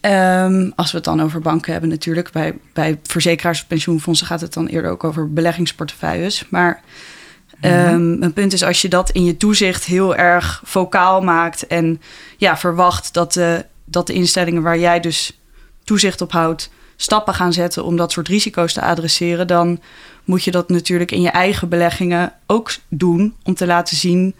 Um, 0.00 0.72
als 0.76 0.90
we 0.90 0.96
het 0.96 1.06
dan 1.06 1.22
over 1.22 1.40
banken 1.40 1.72
hebben 1.72 1.90
natuurlijk. 1.90 2.32
Bij, 2.32 2.58
bij 2.72 2.98
verzekeraars 3.02 3.60
of 3.60 3.66
pensioenfondsen 3.66 4.26
gaat 4.26 4.40
het 4.40 4.52
dan 4.52 4.66
eerder 4.66 4.90
ook 4.90 5.04
over 5.04 5.32
beleggingsportefeuilles. 5.32 6.46
Maar 6.48 6.82
um, 7.60 8.18
mijn 8.18 8.32
punt 8.32 8.52
is 8.52 8.62
als 8.62 8.82
je 8.82 8.88
dat 8.88 9.10
in 9.10 9.24
je 9.24 9.36
toezicht 9.36 9.84
heel 9.84 10.16
erg 10.16 10.62
vocaal 10.64 11.20
maakt... 11.20 11.66
en 11.66 12.00
ja, 12.36 12.56
verwacht 12.56 13.14
dat 13.14 13.32
de, 13.32 13.64
dat 13.84 14.06
de 14.06 14.12
instellingen 14.12 14.62
waar 14.62 14.78
jij 14.78 15.00
dus 15.00 15.40
toezicht 15.84 16.20
op 16.20 16.32
houdt... 16.32 16.70
stappen 16.96 17.34
gaan 17.34 17.52
zetten 17.52 17.84
om 17.84 17.96
dat 17.96 18.12
soort 18.12 18.28
risico's 18.28 18.72
te 18.72 18.82
adresseren... 18.82 19.46
dan 19.46 19.80
moet 20.24 20.44
je 20.44 20.50
dat 20.50 20.68
natuurlijk 20.68 21.10
in 21.10 21.22
je 21.22 21.30
eigen 21.30 21.68
beleggingen 21.68 22.32
ook 22.46 22.72
doen... 22.88 23.34
om 23.42 23.54
te 23.54 23.66
laten 23.66 23.96
zien 23.96 24.34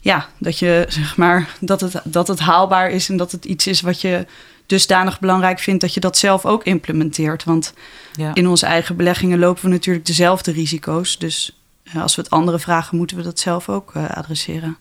ja, 0.00 0.26
dat, 0.38 0.58
je, 0.58 0.84
zeg 0.88 1.16
maar, 1.16 1.48
dat, 1.60 1.80
het, 1.80 2.00
dat 2.04 2.28
het 2.28 2.38
haalbaar 2.38 2.90
is 2.90 3.08
en 3.08 3.16
dat 3.16 3.32
het 3.32 3.44
iets 3.44 3.66
is 3.66 3.80
wat 3.80 4.00
je 4.00 4.26
dusdanig 4.68 5.20
belangrijk 5.20 5.58
vindt 5.58 5.80
dat 5.80 5.94
je 5.94 6.00
dat 6.00 6.16
zelf 6.16 6.46
ook 6.46 6.64
implementeert. 6.64 7.44
Want 7.44 7.74
ja. 8.16 8.34
in 8.34 8.46
onze 8.46 8.66
eigen 8.66 8.96
beleggingen 8.96 9.38
lopen 9.38 9.62
we 9.62 9.68
natuurlijk 9.68 10.06
dezelfde 10.06 10.52
risico's. 10.52 11.18
Dus 11.18 11.60
uh, 11.82 12.02
als 12.02 12.16
we 12.16 12.22
het 12.22 12.30
andere 12.30 12.58
vragen, 12.58 12.96
moeten 12.96 13.16
we 13.16 13.22
dat 13.22 13.38
zelf 13.38 13.68
ook 13.68 13.94
uh, 13.94 14.10
adresseren. 14.10 14.76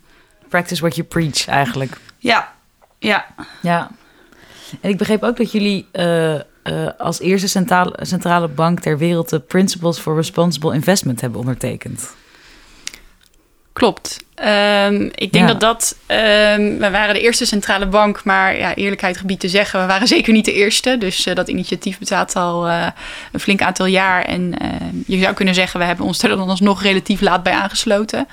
Practice 0.49 0.81
what 0.81 0.95
you 0.95 1.07
preach 1.07 1.47
eigenlijk. 1.47 1.97
Ja, 2.17 2.53
ja. 2.99 3.25
Ja. 3.61 3.91
En 4.81 4.89
ik 4.89 4.97
begreep 4.97 5.23
ook 5.23 5.37
dat 5.37 5.51
jullie 5.51 5.87
uh, 5.93 6.35
als 6.97 7.19
eerste 7.19 7.47
centrale, 7.47 7.97
centrale 8.01 8.47
bank 8.47 8.79
ter 8.79 8.97
wereld 8.97 9.29
de 9.29 9.39
Principles 9.39 9.99
for 9.99 10.15
Responsible 10.15 10.73
Investment 10.73 11.21
hebben 11.21 11.39
ondertekend. 11.39 12.15
Klopt. 13.77 14.25
Um, 14.45 15.11
ik 15.15 15.31
denk 15.31 15.47
ja. 15.47 15.53
dat 15.53 15.59
dat. 15.59 15.95
Um, 16.07 16.77
we 16.77 16.89
waren 16.91 17.13
de 17.13 17.21
eerste 17.21 17.45
centrale 17.45 17.85
bank, 17.85 18.23
maar 18.23 18.57
ja, 18.57 18.75
eerlijkheid 18.75 19.17
gebied 19.17 19.39
te 19.39 19.49
zeggen, 19.49 19.79
we 19.79 19.85
waren 19.85 20.07
zeker 20.17 20.33
niet 20.33 20.45
de 20.45 20.53
eerste. 20.53 20.97
Dus 20.97 21.27
uh, 21.27 21.35
dat 21.35 21.47
initiatief 21.47 21.99
bestaat 21.99 22.35
al 22.35 22.67
uh, 22.67 22.87
een 23.31 23.39
flink 23.39 23.61
aantal 23.61 23.85
jaar. 23.85 24.23
En 24.23 24.41
uh, 24.41 24.69
je 25.07 25.19
zou 25.19 25.33
kunnen 25.33 25.53
zeggen, 25.53 25.79
we 25.79 25.85
hebben 25.85 26.05
ons 26.05 26.23
er 26.23 26.29
dan 26.29 26.49
alsnog 26.49 26.81
relatief 26.81 27.21
laat 27.21 27.43
bij 27.43 27.53
aangesloten. 27.53 28.27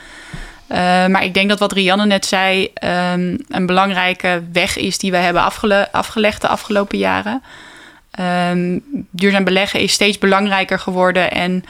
maar 1.08 1.24
ik 1.24 1.34
denk 1.34 1.48
dat 1.48 1.58
wat 1.58 1.72
Rianne 1.72 2.06
net 2.06 2.26
zei, 2.26 2.62
um, 2.64 3.38
een 3.48 3.66
belangrijke 3.66 4.42
weg 4.52 4.76
is 4.76 4.98
die 4.98 5.10
wij 5.10 5.22
hebben 5.22 5.42
afgele 5.42 5.92
afgelegd 5.92 6.40
de 6.40 6.48
afgelopen 6.48 6.98
jaren. 6.98 7.42
duurzaam 9.10 9.44
beleggen 9.44 9.80
is 9.80 9.92
steeds 9.92 10.18
belangrijker 10.18 10.78
geworden 10.78 11.30
en 11.30 11.64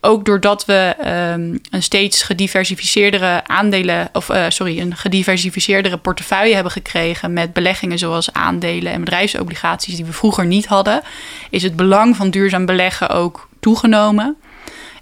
ook 0.00 0.24
doordat 0.24 0.64
we 0.64 0.94
um, 0.98 1.60
een 1.70 1.82
steeds 1.82 2.22
gediversifieerdere 2.22 3.46
aandelen, 3.46 4.08
of 4.12 4.28
uh, 4.28 4.44
sorry, 4.48 4.80
een 4.80 4.96
gediversifieerdere 4.96 5.96
portefeuille 5.96 6.54
hebben 6.54 6.72
gekregen 6.72 7.32
met 7.32 7.52
beleggingen 7.52 7.98
zoals 7.98 8.32
aandelen 8.32 8.92
en 8.92 9.00
bedrijfsobligaties 9.00 9.96
die 9.96 10.04
we 10.04 10.12
vroeger 10.12 10.46
niet 10.46 10.66
hadden, 10.66 11.02
is 11.50 11.62
het 11.62 11.76
belang 11.76 12.16
van 12.16 12.30
duurzaam 12.30 12.66
beleggen 12.66 13.08
ook 13.08 13.48
toegenomen. 13.60 14.36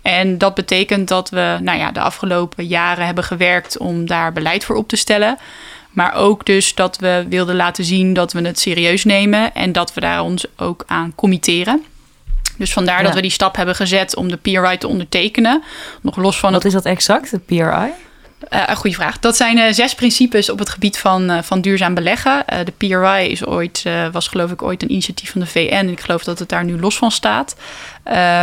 En 0.03 0.39
dat 0.39 0.55
betekent 0.55 1.09
dat 1.09 1.31
we 1.31 1.59
nou 1.61 1.79
ja, 1.79 1.91
de 1.91 2.01
afgelopen 2.01 2.67
jaren 2.67 3.07
hebben 3.07 3.25
gewerkt 3.25 3.79
om 3.79 4.07
daar 4.07 4.33
beleid 4.33 4.65
voor 4.65 4.77
op 4.77 4.89
te 4.89 4.97
stellen. 4.97 5.39
Maar 5.91 6.15
ook 6.15 6.47
dus 6.47 6.75
dat 6.75 6.99
we 6.99 7.27
wilden 7.29 7.57
laten 7.57 7.85
zien 7.85 8.13
dat 8.13 8.33
we 8.33 8.41
het 8.41 8.59
serieus 8.59 9.05
nemen 9.05 9.55
en 9.55 9.73
dat 9.73 9.95
we 9.95 10.01
daar 10.01 10.23
ons 10.23 10.47
ook 10.57 10.85
aan 10.87 11.13
committeren. 11.15 11.85
Dus 12.59 12.73
vandaar 12.73 12.99
ja. 12.99 13.05
dat 13.05 13.15
we 13.15 13.23
die 13.23 13.31
stap 13.31 13.57
hebben 13.57 13.75
gezet 13.75 14.17
om 14.17 14.29
de 14.29 14.37
PRI 14.37 14.79
te 14.79 14.89
ondertekenen. 14.89 15.63
Nog 16.03 16.17
los 16.17 16.39
van 16.39 16.53
Wat 16.53 16.65
is 16.65 16.73
dat 16.73 16.85
exact, 16.85 17.31
de 17.31 17.39
PRI? 17.39 17.93
Uh, 18.51 18.63
een 18.67 18.77
goede 18.77 18.97
vraag. 18.97 19.19
Dat 19.19 19.37
zijn 19.37 19.59
uh, 19.59 19.65
zes 19.71 19.95
principes 19.95 20.51
op 20.51 20.59
het 20.59 20.69
gebied 20.69 20.99
van, 20.99 21.31
uh, 21.31 21.43
van 21.43 21.61
duurzaam 21.61 21.95
beleggen. 21.95 22.45
de 22.65 22.73
PRI 22.77 23.31
is 23.31 23.45
ooit, 23.45 23.85
was 24.13 24.29
geloof 24.29 24.51
ik 24.51 24.63
ooit 24.63 24.83
een 24.83 24.91
initiatief 24.91 25.31
van 25.31 25.41
de 25.41 25.47
VN. 25.47 25.89
Ik 25.89 26.01
geloof 26.01 26.25
dat 26.25 26.39
het 26.39 26.49
daar 26.49 26.65
nu 26.65 26.81
los 26.81 26.97
van 26.97 27.11
staat. 27.11 27.57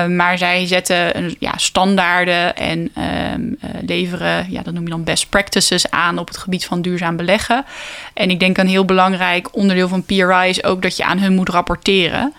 maar 0.10 0.38
zij 0.38 0.66
zetten 0.66 1.36
ja, 1.40 1.54
standaarden 1.56 2.56
en 2.56 2.90
ehm, 2.94 3.42
leveren, 3.86 4.48
ja, 4.50 4.62
dat 4.62 4.74
noem 4.74 4.84
je 4.84 4.90
dan 4.90 5.04
best 5.04 5.30
practices 5.30 5.90
aan 5.90 6.18
op 6.18 6.28
het 6.28 6.38
gebied 6.38 6.66
van 6.66 6.82
duurzaam 6.82 7.16
beleggen. 7.16 7.66
En 8.14 8.30
ik 8.30 8.40
denk 8.40 8.58
een 8.58 8.68
heel 8.68 8.86
belangrijk 8.86 9.56
onderdeel 9.56 9.88
van 9.88 10.04
PRI 10.04 10.50
is 10.50 10.64
ook 10.64 10.82
dat 10.82 10.98
je 10.98 11.04
aan 11.04 11.20
hun 11.20 11.34
moet 11.34 11.50
rapporteren. 11.50 12.34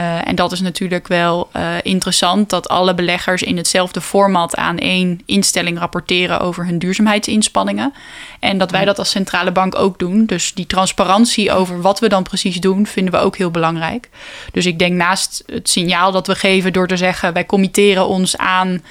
Uh, 0.00 0.28
en 0.28 0.34
dat 0.34 0.52
is 0.52 0.60
natuurlijk 0.60 1.08
wel 1.08 1.50
uh, 1.56 1.74
interessant 1.82 2.50
dat 2.50 2.68
alle 2.68 2.94
beleggers 2.94 3.42
in 3.42 3.56
hetzelfde 3.56 4.00
format 4.00 4.56
aan 4.56 4.78
één 4.78 5.20
instelling 5.26 5.78
rapporteren 5.78 6.40
over 6.40 6.64
hun 6.66 6.78
duurzaamheidsinspanningen. 6.78 7.94
En 8.40 8.58
dat 8.58 8.70
wij 8.70 8.84
dat 8.84 8.98
als 8.98 9.10
centrale 9.10 9.52
bank 9.52 9.78
ook 9.78 9.98
doen. 9.98 10.26
Dus 10.26 10.54
die 10.54 10.66
transparantie 10.66 11.52
over 11.52 11.80
wat 11.80 12.00
we 12.00 12.08
dan 12.08 12.22
precies 12.22 12.60
doen, 12.60 12.86
vinden 12.86 13.12
we 13.12 13.18
ook 13.18 13.36
heel 13.36 13.50
belangrijk. 13.50 14.08
Dus 14.52 14.66
ik 14.66 14.78
denk 14.78 14.92
naast 14.92 15.42
het 15.46 15.68
signaal 15.68 16.12
dat 16.12 16.26
we 16.26 16.34
geven 16.34 16.72
door 16.72 16.88
te 16.88 16.96
zeggen 16.96 17.32
wij 17.32 17.46
committeren 17.46 18.06
ons 18.06 18.36
aan 18.36 18.82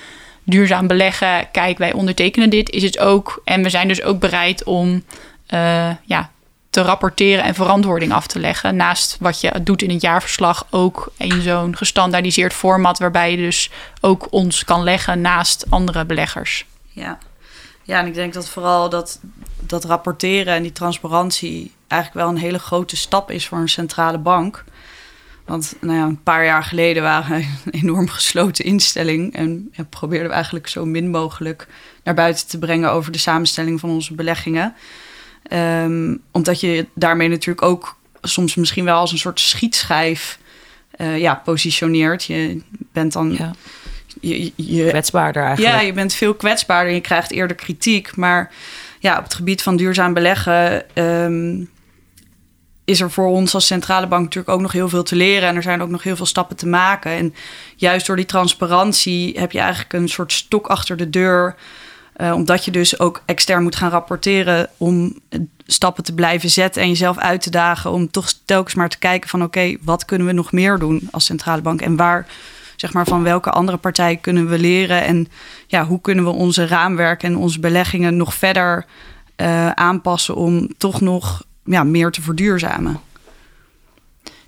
duurzaam 0.43 0.87
beleggen, 0.87 1.51
kijk 1.51 1.77
wij 1.77 1.93
ondertekenen 1.93 2.49
dit, 2.49 2.69
is 2.69 2.83
het 2.83 2.99
ook. 2.99 3.41
En 3.45 3.63
we 3.63 3.69
zijn 3.69 3.87
dus 3.87 4.03
ook 4.03 4.19
bereid 4.19 4.63
om 4.63 5.03
uh, 5.53 5.89
ja, 6.03 6.29
te 6.73 6.81
rapporteren 6.81 7.43
en 7.43 7.55
verantwoording 7.55 8.13
af 8.13 8.27
te 8.27 8.39
leggen. 8.39 8.75
Naast 8.75 9.17
wat 9.19 9.41
je 9.41 9.63
doet 9.63 9.81
in 9.81 9.89
het 9.89 10.01
jaarverslag, 10.01 10.67
ook 10.69 11.11
in 11.17 11.41
zo'n 11.41 11.77
gestandaardiseerd 11.77 12.53
format, 12.53 12.99
waarbij 12.99 13.31
je 13.31 13.37
dus 13.37 13.69
ook 14.01 14.27
ons 14.29 14.63
kan 14.63 14.83
leggen 14.83 15.21
naast 15.21 15.65
andere 15.69 16.05
beleggers. 16.05 16.65
Ja, 16.89 17.17
ja 17.83 17.99
en 17.99 18.05
ik 18.07 18.13
denk 18.13 18.33
dat 18.33 18.49
vooral 18.49 18.89
dat, 18.89 19.19
dat 19.59 19.83
rapporteren 19.83 20.53
en 20.53 20.61
die 20.61 20.71
transparantie 20.71 21.71
eigenlijk 21.87 22.25
wel 22.25 22.35
een 22.35 22.41
hele 22.41 22.59
grote 22.59 22.95
stap 22.95 23.31
is 23.31 23.47
voor 23.47 23.57
een 23.57 23.69
centrale 23.69 24.17
bank. 24.17 24.63
Want 25.45 25.75
nou 25.81 25.97
ja, 25.97 26.03
een 26.03 26.23
paar 26.23 26.45
jaar 26.45 26.63
geleden 26.63 27.03
waren 27.03 27.37
we 27.37 27.47
een 27.65 27.81
enorm 27.81 28.09
gesloten 28.09 28.65
instelling. 28.65 29.35
En 29.35 29.69
ja, 29.71 29.83
probeerden 29.89 30.27
we 30.27 30.33
eigenlijk 30.33 30.67
zo 30.67 30.85
min 30.85 31.09
mogelijk 31.09 31.67
naar 32.03 32.13
buiten 32.13 32.47
te 32.47 32.59
brengen 32.59 32.91
over 32.91 33.11
de 33.11 33.17
samenstelling 33.17 33.79
van 33.79 33.89
onze 33.89 34.13
beleggingen. 34.13 34.75
Um, 35.53 36.21
omdat 36.31 36.59
je 36.59 36.87
daarmee 36.93 37.27
natuurlijk 37.27 37.61
ook 37.65 37.97
soms 38.21 38.55
misschien 38.55 38.85
wel 38.85 38.97
als 38.97 39.11
een 39.11 39.17
soort 39.17 39.39
schietschijf 39.39 40.39
uh, 40.97 41.19
ja, 41.19 41.35
positioneert. 41.35 42.23
Je 42.23 42.61
bent 42.91 43.13
dan. 43.13 43.35
Ja. 43.37 43.51
Je, 44.21 44.51
je, 44.55 44.87
kwetsbaarder 44.87 45.43
eigenlijk. 45.43 45.75
Ja, 45.75 45.81
je 45.81 45.93
bent 45.93 46.13
veel 46.13 46.33
kwetsbaarder 46.33 46.89
en 46.89 46.95
je 46.95 47.01
krijgt 47.01 47.31
eerder 47.31 47.55
kritiek. 47.55 48.15
Maar 48.15 48.51
ja, 48.99 49.17
op 49.17 49.23
het 49.23 49.33
gebied 49.33 49.61
van 49.61 49.75
duurzaam 49.75 50.13
beleggen 50.13 50.85
um, 51.03 51.69
is 52.85 53.01
er 53.01 53.11
voor 53.11 53.27
ons 53.27 53.53
als 53.53 53.67
centrale 53.67 54.07
bank 54.07 54.23
natuurlijk 54.23 54.53
ook 54.53 54.61
nog 54.61 54.71
heel 54.71 54.89
veel 54.89 55.03
te 55.03 55.15
leren. 55.15 55.49
En 55.49 55.55
er 55.55 55.63
zijn 55.63 55.81
ook 55.81 55.89
nog 55.89 56.03
heel 56.03 56.15
veel 56.15 56.25
stappen 56.25 56.55
te 56.55 56.67
maken. 56.67 57.11
En 57.11 57.33
juist 57.75 58.05
door 58.05 58.15
die 58.15 58.25
transparantie 58.25 59.39
heb 59.39 59.51
je 59.51 59.59
eigenlijk 59.59 59.93
een 59.93 60.09
soort 60.09 60.31
stok 60.31 60.67
achter 60.67 60.97
de 60.97 61.09
deur 61.09 61.55
uh, 62.17 62.33
omdat 62.33 62.65
je 62.65 62.71
dus 62.71 62.99
ook 62.99 63.23
extern 63.25 63.63
moet 63.63 63.75
gaan 63.75 63.89
rapporteren 63.89 64.69
om 64.77 65.19
stappen 65.65 66.03
te 66.03 66.13
blijven 66.13 66.49
zetten 66.49 66.81
en 66.81 66.87
jezelf 66.87 67.17
uit 67.17 67.41
te 67.41 67.49
dagen 67.49 67.91
om 67.91 68.11
toch 68.11 68.33
telkens 68.45 68.75
maar 68.75 68.89
te 68.89 68.97
kijken 68.97 69.29
van 69.29 69.43
oké, 69.43 69.75
wat 69.81 70.05
kunnen 70.05 70.27
we 70.27 70.33
nog 70.33 70.51
meer 70.51 70.77
doen 70.77 71.07
als 71.11 71.25
centrale 71.25 71.61
bank 71.61 71.81
en 71.81 71.95
waar 71.95 72.27
zeg 72.75 72.93
maar 72.93 73.05
van 73.05 73.23
welke 73.23 73.49
andere 73.49 73.77
partij 73.77 74.15
kunnen 74.15 74.49
we 74.49 74.59
leren 74.59 75.03
en 75.03 75.27
ja, 75.67 75.85
hoe 75.85 76.01
kunnen 76.01 76.23
we 76.23 76.29
onze 76.29 76.67
raamwerk 76.67 77.23
en 77.23 77.37
onze 77.37 77.59
beleggingen 77.59 78.17
nog 78.17 78.33
verder 78.33 78.85
uh, 79.37 79.69
aanpassen 79.71 80.35
om 80.35 80.77
toch 80.77 81.01
nog 81.01 81.43
ja, 81.65 81.83
meer 81.83 82.11
te 82.11 82.21
verduurzamen. 82.21 82.99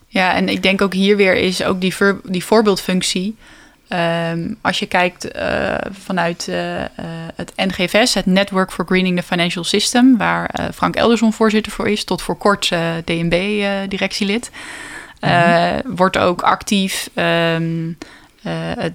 Ja, 0.08 0.34
en 0.34 0.50
ik 0.50 0.64
denk 0.64 0.82
ook 0.82 0.94
hier 0.94 1.18
weer 1.18 1.36
is 1.36 1.64
ook 1.64 1.82
die, 1.82 1.94
die 2.24 2.44
voorbeeldfunctie. 2.44 3.36
Um, 3.90 4.58
als 4.62 4.80
je 4.80 4.86
kijkt 4.86 5.36
uh, 5.36 5.76
vanuit 5.92 6.48
uh, 6.50 6.56
het 7.36 7.54
NGFS, 7.56 8.14
het 8.14 8.26
Network 8.26 8.72
for 8.72 8.86
Greening 8.86 9.18
the 9.18 9.24
Financial 9.24 9.64
System, 9.64 10.18
waar 10.18 10.70
Frank 10.74 10.96
Elderson 10.96 11.34
voorzitter 11.34 11.72
voor 11.72 11.88
is, 11.88 12.04
tot 12.04 12.22
voor 12.22 12.38
kort 12.38 12.72
DNB-directielid, 13.06 14.52
-hmm. 15.20 15.82
wordt 15.86 16.18
ook 16.18 16.42
actief 16.42 17.10
um, 17.16 17.98
het, 18.78 18.94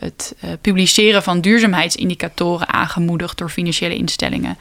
het 0.00 0.34
publiceren 0.60 1.22
van 1.22 1.40
duurzaamheidsindicatoren 1.40 2.68
aangemoedigd 2.68 3.38
door 3.38 3.48
financiële 3.48 3.96
instellingen. 3.96 4.58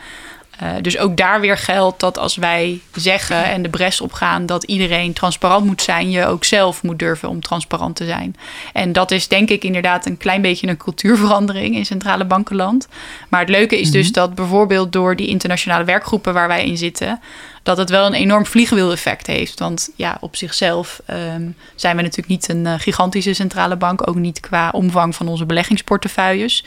Uh, 0.63 0.70
dus 0.82 0.98
ook 0.98 1.18
daar 1.18 1.41
weer 1.41 1.58
geldt 1.58 2.00
dat 2.00 2.18
als 2.18 2.36
wij 2.36 2.80
zeggen 2.94 3.46
en 3.46 3.62
de 3.62 3.70
bres 3.70 4.02
opgaan 4.02 4.46
dat 4.46 4.63
iedereen 4.63 5.13
transparant 5.13 5.65
moet 5.65 5.82
zijn, 5.82 6.10
je 6.10 6.26
ook 6.26 6.44
zelf 6.44 6.84
moet 6.84 7.00
durven 7.00 7.30
om 7.30 7.41
transparant 7.41 7.96
te 7.96 8.06
zijn. 8.06 8.36
En 8.74 8.91
dat 8.91 9.12
is 9.12 9.28
denk 9.28 9.50
ik 9.50 9.63
inderdaad 9.63 10.06
een 10.06 10.18
klein 10.18 10.41
beetje 10.41 10.68
een 10.68 10.78
cultuurverandering 10.78 11.76
in 11.76 11.86
centrale 11.86 12.26
bankenland. 12.26 12.88
Maar 13.30 13.39
het 13.39 13.50
leuke 13.50 13.80
is 13.80 13.91
dus 13.91 14.06
mhm. 14.06 14.13
dat 14.13 14.36
bijvoorbeeld 14.36 14.91
door 14.91 15.15
die 15.15 15.28
internationale 15.28 15.84
werkgroepen 15.84 16.34
waar 16.34 16.48
wij 16.48 16.65
in 16.65 16.78
zitten, 16.78 17.20
dat 17.63 17.78
het 17.78 17.89
wel 17.89 18.06
een 18.06 18.13
enorm 18.13 18.46
vliegwiel-effect 18.46 19.28
heeft. 19.28 19.60
Want 19.60 19.89
ja, 19.96 20.18
op 20.20 20.36
zichzelf 20.36 21.02
um, 21.10 21.56
zijn 21.76 21.96
we 21.96 22.02
natuurlijk 22.02 22.30
niet 22.30 22.50
een 22.50 22.65
uh, 22.65 22.74
gigantische 22.78 23.34
centrale 23.34 23.76
bank, 23.76 24.08
ook 24.08 24.15
niet 24.15 24.39
qua 24.39 24.70
omvang 24.70 25.15
van 25.15 25.28
onze 25.28 25.46
beleggingsportefeuilles. 25.46 26.63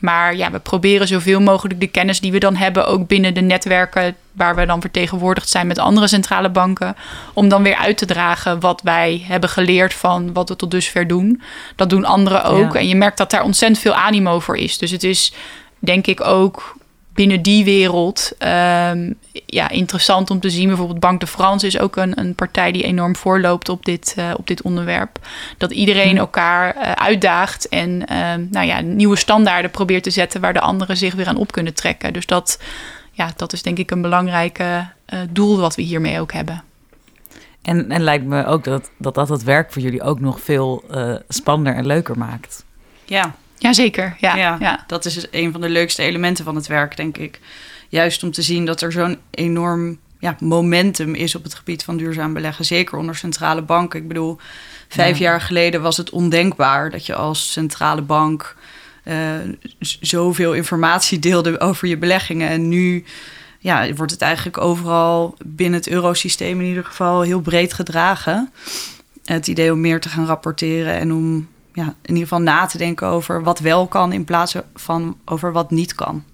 Maar 0.00 0.36
ja, 0.36 0.50
we 0.50 0.58
proberen 0.58 1.08
zoveel 1.08 1.40
mogelijk 1.40 1.80
de 1.80 1.86
kennis 1.86 2.20
die 2.20 2.32
we 2.32 2.38
dan 2.38 2.56
hebben, 2.56 2.86
ook 2.86 3.06
binnen 3.06 3.34
de 3.34 3.40
netwerken 3.40 4.16
waar 4.32 4.56
we 4.56 4.66
dan 4.66 4.80
vertegenwoordigd 4.80 5.48
zijn 5.48 5.66
met 5.66 5.78
andere 5.78 6.08
centrale 6.08 6.50
banken, 6.50 6.96
om 7.32 7.48
dan 7.48 7.62
weer 7.62 7.76
uit 7.76 7.98
te 7.98 8.06
dragen 8.06 8.60
wat 8.60 8.80
wij 8.82 9.24
hebben 9.26 9.50
geleerd 9.50 9.94
van 9.94 10.32
wat 10.32 10.48
we 10.48 10.56
tot 10.56 10.70
dusver 10.70 11.06
doen. 11.06 11.42
Dat 11.76 11.90
doen 11.90 12.04
anderen 12.04 12.44
ook. 12.44 12.74
En 12.74 12.88
je 12.88 12.96
merkt 12.96 13.18
dat 13.18 13.30
daar 13.30 13.42
ontzettend 13.42 13.80
veel 13.80 13.94
animo 13.94 14.40
voor 14.40 14.56
is. 14.56 14.78
Dus 14.78 14.90
het 14.90 15.04
is 15.04 15.32
denk 15.78 16.06
ik 16.06 16.20
ook 16.20 16.76
binnen 17.20 17.42
die 17.42 17.64
wereld 17.64 18.32
um, 18.38 19.14
ja, 19.46 19.68
interessant 19.68 20.30
om 20.30 20.40
te 20.40 20.50
zien. 20.50 20.68
Bijvoorbeeld 20.68 21.00
Banque 21.00 21.24
de 21.24 21.26
France 21.26 21.66
is 21.66 21.78
ook 21.78 21.96
een, 21.96 22.18
een 22.18 22.34
partij 22.34 22.72
die 22.72 22.82
enorm 22.82 23.16
voorloopt 23.16 23.68
op 23.68 23.84
dit, 23.84 24.14
uh, 24.18 24.30
op 24.36 24.46
dit 24.46 24.62
onderwerp. 24.62 25.18
Dat 25.58 25.70
iedereen 25.70 26.18
elkaar 26.18 26.76
uh, 26.76 26.92
uitdaagt 26.92 27.68
en 27.68 27.90
uh, 27.90 28.34
nou 28.50 28.66
ja, 28.66 28.80
nieuwe 28.80 29.16
standaarden 29.16 29.70
probeert 29.70 30.02
te 30.02 30.10
zetten 30.10 30.40
waar 30.40 30.52
de 30.52 30.60
anderen 30.60 30.96
zich 30.96 31.14
weer 31.14 31.26
aan 31.26 31.36
op 31.36 31.52
kunnen 31.52 31.74
trekken. 31.74 32.12
Dus 32.12 32.26
dat, 32.26 32.60
ja, 33.12 33.30
dat 33.36 33.52
is 33.52 33.62
denk 33.62 33.78
ik 33.78 33.90
een 33.90 34.02
belangrijk 34.02 34.58
uh, 34.58 34.78
doel 35.30 35.58
wat 35.58 35.74
we 35.74 35.82
hiermee 35.82 36.20
ook 36.20 36.32
hebben. 36.32 36.62
En, 37.62 37.90
en 37.90 38.02
lijkt 38.02 38.24
me 38.24 38.46
ook 38.46 38.64
dat, 38.64 38.90
dat 38.98 39.14
dat 39.14 39.28
het 39.28 39.42
werk 39.42 39.72
voor 39.72 39.82
jullie 39.82 40.02
ook 40.02 40.20
nog 40.20 40.40
veel 40.40 40.84
spannender 41.28 41.74
en 41.74 41.86
leuker 41.86 42.18
maakt. 42.18 42.64
Ja, 43.04 43.34
Jazeker, 43.60 44.16
ja, 44.18 44.36
ja, 44.36 44.56
ja. 44.60 44.84
Dat 44.86 45.04
is 45.04 45.26
een 45.30 45.52
van 45.52 45.60
de 45.60 45.68
leukste 45.68 46.02
elementen 46.02 46.44
van 46.44 46.54
het 46.54 46.66
werk, 46.66 46.96
denk 46.96 47.18
ik. 47.18 47.40
Juist 47.88 48.22
om 48.22 48.30
te 48.30 48.42
zien 48.42 48.64
dat 48.64 48.80
er 48.80 48.92
zo'n 48.92 49.18
enorm 49.30 49.98
ja, 50.18 50.36
momentum 50.38 51.14
is 51.14 51.34
op 51.34 51.42
het 51.42 51.54
gebied 51.54 51.84
van 51.84 51.96
duurzaam 51.96 52.32
beleggen. 52.32 52.64
Zeker 52.64 52.98
onder 52.98 53.16
centrale 53.16 53.62
banken. 53.62 54.00
Ik 54.00 54.08
bedoel, 54.08 54.38
vijf 54.88 55.18
jaar 55.18 55.40
geleden 55.40 55.82
was 55.82 55.96
het 55.96 56.10
ondenkbaar 56.10 56.90
dat 56.90 57.06
je 57.06 57.14
als 57.14 57.52
centrale 57.52 58.02
bank 58.02 58.56
uh, 59.04 59.14
zoveel 60.00 60.54
informatie 60.54 61.18
deelde 61.18 61.60
over 61.60 61.88
je 61.88 61.96
beleggingen. 61.96 62.48
En 62.48 62.68
nu 62.68 63.04
ja, 63.58 63.92
wordt 63.92 64.12
het 64.12 64.22
eigenlijk 64.22 64.58
overal 64.58 65.36
binnen 65.44 65.78
het 65.78 65.88
eurosysteem 65.88 66.60
in 66.60 66.66
ieder 66.66 66.84
geval 66.84 67.22
heel 67.22 67.40
breed 67.40 67.72
gedragen. 67.72 68.52
Het 69.24 69.46
idee 69.46 69.72
om 69.72 69.80
meer 69.80 70.00
te 70.00 70.08
gaan 70.08 70.26
rapporteren 70.26 70.94
en 70.94 71.12
om 71.12 71.48
ja, 71.72 71.84
in 71.84 72.14
ieder 72.14 72.22
geval 72.22 72.40
na 72.40 72.66
te 72.66 72.78
denken 72.78 73.06
over 73.06 73.42
wat 73.42 73.58
wel 73.58 73.86
kan 73.86 74.12
in 74.12 74.24
plaats 74.24 74.54
van 74.74 75.16
over 75.24 75.52
wat 75.52 75.70
niet 75.70 75.94
kan. 75.94 76.24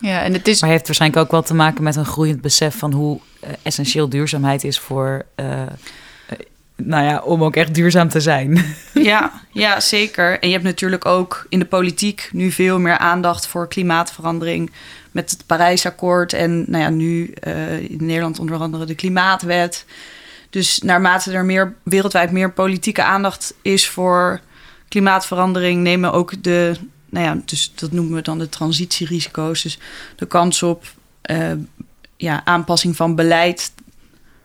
Ja, 0.00 0.22
en 0.22 0.32
het 0.32 0.48
is... 0.48 0.60
Maar 0.60 0.70
heeft 0.70 0.86
waarschijnlijk 0.86 1.22
ook 1.22 1.30
wel 1.30 1.42
te 1.42 1.54
maken 1.54 1.82
met 1.82 1.96
een 1.96 2.04
groeiend 2.04 2.40
besef 2.40 2.78
van 2.78 2.92
hoe 2.92 3.20
uh, 3.44 3.50
essentieel 3.62 4.08
duurzaamheid 4.08 4.64
is 4.64 4.78
voor. 4.78 5.24
Uh, 5.36 5.60
uh, 5.60 5.66
nou 6.76 7.04
ja, 7.04 7.20
om 7.20 7.44
ook 7.44 7.56
echt 7.56 7.74
duurzaam 7.74 8.08
te 8.08 8.20
zijn. 8.20 8.58
Ja, 8.92 9.32
ja, 9.52 9.80
zeker. 9.80 10.40
En 10.40 10.48
je 10.48 10.54
hebt 10.54 10.66
natuurlijk 10.66 11.04
ook 11.04 11.46
in 11.48 11.58
de 11.58 11.64
politiek 11.64 12.28
nu 12.32 12.50
veel 12.50 12.78
meer 12.78 12.98
aandacht 12.98 13.46
voor 13.46 13.68
klimaatverandering. 13.68 14.70
Met 15.10 15.30
het 15.30 15.46
Parijsakkoord 15.46 16.32
en 16.32 16.64
nou 16.68 16.82
ja, 16.82 16.90
nu 16.90 17.24
in 17.88 17.98
Nederland 18.00 18.38
onder 18.38 18.58
andere 18.58 18.84
de 18.84 18.94
Klimaatwet. 18.94 19.84
Dus 20.50 20.78
naarmate 20.78 21.32
er 21.32 21.44
meer, 21.44 21.74
wereldwijd 21.82 22.30
meer 22.30 22.52
politieke 22.52 23.02
aandacht 23.02 23.54
is 23.62 23.88
voor 23.88 24.40
klimaatverandering 24.88 25.82
nemen 25.82 26.12
ook 26.12 26.42
de, 26.42 26.76
nou 27.10 27.26
ja, 27.26 27.42
dus 27.44 27.72
dat 27.74 27.92
noemen 27.92 28.14
we 28.14 28.22
dan 28.22 28.38
de 28.38 28.48
transitierisico's. 28.48 29.62
Dus 29.62 29.78
de 30.16 30.26
kans 30.26 30.62
op 30.62 30.84
uh, 31.30 31.52
ja, 32.16 32.44
aanpassing 32.44 32.96
van 32.96 33.14
beleid 33.14 33.72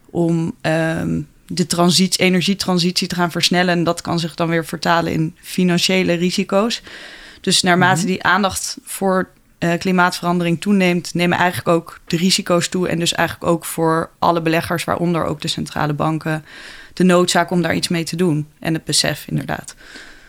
om 0.09 0.55
um, 0.61 1.27
de 1.47 1.67
transitie, 1.67 2.19
energietransitie 2.19 3.07
te 3.07 3.15
gaan 3.15 3.31
versnellen. 3.31 3.77
En 3.77 3.83
dat 3.83 4.01
kan 4.01 4.19
zich 4.19 4.35
dan 4.35 4.49
weer 4.49 4.65
vertalen 4.65 5.11
in 5.11 5.35
financiële 5.41 6.13
risico's. 6.13 6.81
Dus 7.41 7.61
naarmate 7.61 8.01
mm 8.01 8.07
die 8.07 8.23
aandacht 8.23 8.77
voor 8.83 9.29
uh, 9.59 9.73
klimaatverandering 9.73 10.61
toeneemt, 10.61 11.13
nemen 11.13 11.37
eigenlijk 11.37 11.67
ook 11.67 11.99
de 12.05 12.17
risico's 12.17 12.67
toe. 12.67 12.87
En 12.87 12.99
dus 12.99 13.13
eigenlijk 13.13 13.51
ook 13.51 13.65
voor 13.65 14.09
alle 14.19 14.41
beleggers, 14.41 14.83
waaronder 14.83 15.25
ook 15.25 15.41
de 15.41 15.47
centrale 15.47 15.93
banken, 15.93 16.45
de 16.93 17.03
noodzaak 17.03 17.51
om 17.51 17.61
daar 17.61 17.75
iets 17.75 17.87
mee 17.87 18.03
te 18.03 18.15
doen. 18.15 18.47
En 18.59 18.73
het 18.73 18.83
besef, 18.83 19.25
inderdaad. 19.27 19.75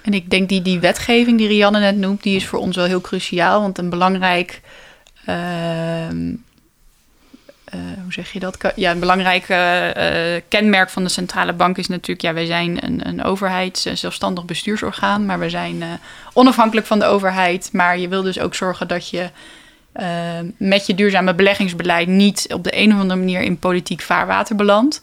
En 0.02 0.14
ik 0.14 0.30
denk 0.30 0.48
die, 0.48 0.62
die 0.62 0.80
wetgeving 0.80 1.38
die 1.38 1.46
Rianne 1.46 1.78
net 1.78 1.96
noemt, 1.96 2.22
die 2.22 2.36
is 2.36 2.46
voor 2.46 2.58
ons 2.58 2.76
wel 2.76 2.84
heel 2.84 3.00
cruciaal. 3.00 3.60
Want 3.60 3.78
een 3.78 3.90
belangrijk. 3.90 4.60
Uh, 5.28 5.36
hoe 8.02 8.12
zeg 8.12 8.32
je 8.32 8.38
dat? 8.38 8.72
Ja, 8.76 8.90
een 8.90 8.98
belangrijk 8.98 9.48
uh, 9.48 10.40
kenmerk 10.48 10.90
van 10.90 11.02
de 11.02 11.08
centrale 11.08 11.52
bank 11.52 11.78
is 11.78 11.88
natuurlijk, 11.88 12.20
ja, 12.20 12.34
wij 12.34 12.46
zijn 12.46 12.84
een, 12.84 13.08
een 13.08 13.24
overheid, 13.24 13.84
een 13.84 13.98
zelfstandig 13.98 14.44
bestuursorgaan, 14.44 15.26
maar 15.26 15.38
we 15.38 15.50
zijn 15.50 15.82
onafhankelijk 16.32 16.86
van 16.86 16.98
de 16.98 17.04
overheid. 17.04 17.68
Maar 17.72 17.98
je 17.98 18.08
wil 18.08 18.22
dus 18.22 18.38
ook 18.38 18.54
zorgen 18.54 18.88
dat 18.88 19.08
je 19.08 19.30
met 20.56 20.86
je 20.86 20.94
duurzame 20.94 21.34
beleggingsbeleid 21.34 22.08
niet 22.08 22.46
op 22.54 22.64
de 22.64 22.76
een 22.76 22.92
of 22.92 23.00
andere 23.00 23.20
manier 23.20 23.40
in 23.40 23.58
politiek 23.58 24.00
vaarwater 24.00 24.56
belandt. 24.56 25.02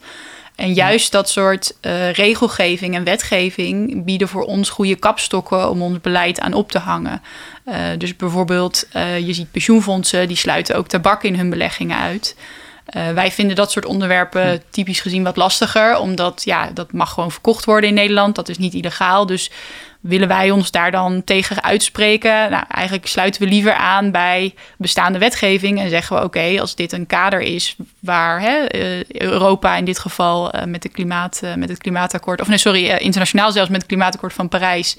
En 0.60 0.72
juist 0.72 1.12
dat 1.12 1.28
soort 1.28 1.76
uh, 1.82 2.12
regelgeving 2.12 2.94
en 2.94 3.04
wetgeving 3.04 4.04
bieden 4.04 4.28
voor 4.28 4.42
ons 4.42 4.70
goede 4.70 4.94
kapstokken 4.94 5.70
om 5.70 5.82
ons 5.82 6.00
beleid 6.00 6.40
aan 6.40 6.52
op 6.52 6.70
te 6.70 6.78
hangen. 6.78 7.22
Uh, 7.64 7.74
dus 7.98 8.16
bijvoorbeeld, 8.16 8.88
uh, 8.96 9.18
je 9.18 9.32
ziet 9.32 9.50
pensioenfondsen, 9.50 10.28
die 10.28 10.36
sluiten 10.36 10.76
ook 10.76 10.88
tabak 10.88 11.22
in 11.22 11.36
hun 11.36 11.50
beleggingen 11.50 11.98
uit. 11.98 12.36
wij 13.14 13.30
vinden 13.30 13.56
dat 13.56 13.70
soort 13.70 13.84
onderwerpen 13.84 14.62
typisch 14.70 15.00
gezien 15.00 15.22
wat 15.22 15.36
lastiger, 15.36 15.98
omdat 15.98 16.42
ja, 16.44 16.70
dat 16.74 16.92
mag 16.92 17.12
gewoon 17.12 17.30
verkocht 17.30 17.64
worden 17.64 17.88
in 17.88 17.94
Nederland. 17.94 18.34
Dat 18.34 18.48
is 18.48 18.58
niet 18.58 18.74
illegaal. 18.74 19.26
Dus 19.26 19.50
willen 20.00 20.28
wij 20.28 20.50
ons 20.50 20.70
daar 20.70 20.90
dan 20.90 21.24
tegen 21.24 21.62
uitspreken? 21.62 22.50
Nou, 22.50 22.64
eigenlijk 22.68 23.06
sluiten 23.06 23.42
we 23.42 23.48
liever 23.48 23.74
aan 23.74 24.10
bij 24.10 24.54
bestaande 24.78 25.18
wetgeving 25.18 25.80
en 25.80 25.88
zeggen 25.88 26.16
we: 26.16 26.22
oké, 26.22 26.60
als 26.60 26.74
dit 26.74 26.92
een 26.92 27.06
kader 27.06 27.40
is 27.40 27.76
waar 27.98 28.40
hè, 28.40 28.56
eh, 28.64 29.04
Europa 29.10 29.76
in 29.76 29.84
dit 29.84 29.98
geval 29.98 30.54
uh, 30.54 30.64
met, 30.64 30.82
de 30.82 30.88
klimaat, 30.88 31.40
uh, 31.44 31.54
met 31.54 31.68
het 31.68 31.78
klimaatakkoord, 31.78 32.40
of 32.40 32.48
nee, 32.48 32.58
sorry, 32.58 32.86
internationaal 32.86 33.52
zelfs 33.52 33.70
met 33.70 33.80
het 33.80 33.88
klimaatakkoord 33.88 34.32
van 34.32 34.48
Parijs, 34.48 34.96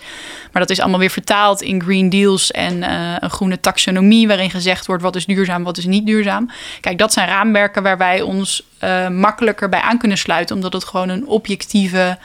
maar 0.51 0.61
dat 0.61 0.69
is 0.69 0.79
allemaal 0.79 0.99
weer 0.99 1.09
vertaald 1.09 1.61
in 1.61 1.81
Green 1.81 2.09
Deals 2.09 2.51
en 2.51 2.83
een 3.23 3.29
groene 3.29 3.59
taxonomie, 3.59 4.27
waarin 4.27 4.49
gezegd 4.49 4.85
wordt 4.85 5.03
wat 5.03 5.15
is 5.15 5.25
duurzaam, 5.25 5.63
wat 5.63 5.77
is 5.77 5.85
niet 5.85 6.05
duurzaam. 6.05 6.49
Kijk, 6.79 6.97
dat 6.97 7.13
zijn 7.13 7.27
raamwerken 7.27 7.83
waar 7.83 7.97
wij 7.97 8.21
ons 8.21 8.63
makkelijker 9.09 9.69
bij 9.69 9.79
aan 9.81 9.97
kunnen 9.97 10.17
sluiten, 10.17 10.55
omdat 10.55 10.73
het 10.73 10.85
gewoon 10.85 11.09
een 11.09 11.27
objectieve 11.27 12.17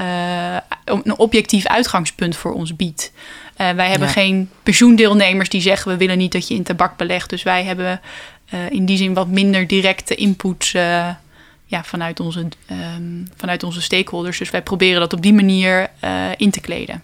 uh, 0.00 0.56
een 0.84 1.18
objectief 1.18 1.66
uitgangspunt 1.66 2.36
voor 2.36 2.52
ons 2.54 2.76
biedt. 2.76 3.12
Uh, 3.60 3.70
wij 3.70 3.88
hebben 3.90 4.08
geen 4.08 4.50
pensioendeelnemers 4.62 5.48
die 5.48 5.60
zeggen 5.60 5.90
we 5.90 5.96
willen 5.96 6.18
niet 6.18 6.32
dat 6.32 6.48
je 6.48 6.54
in 6.54 6.62
tabak 6.62 6.96
belegt. 6.96 7.30
Dus 7.30 7.42
wij 7.42 7.64
hebben 7.64 8.00
uh, 8.54 8.70
in 8.70 8.86
die 8.86 8.96
zin 8.96 9.14
wat 9.14 9.28
minder 9.28 9.66
directe 9.66 10.14
input 10.14 10.66
ja, 11.68 11.84
vanuit, 11.84 12.20
onze, 12.20 12.48
um, 12.96 13.28
vanuit 13.36 13.62
onze 13.62 13.82
stakeholders. 13.82 14.38
Dus 14.38 14.50
wij 14.50 14.62
proberen 14.62 15.00
dat 15.00 15.12
op 15.12 15.22
die 15.22 15.32
manier 15.32 15.90
in 16.36 16.50
te 16.50 16.60
kleden 16.60 17.02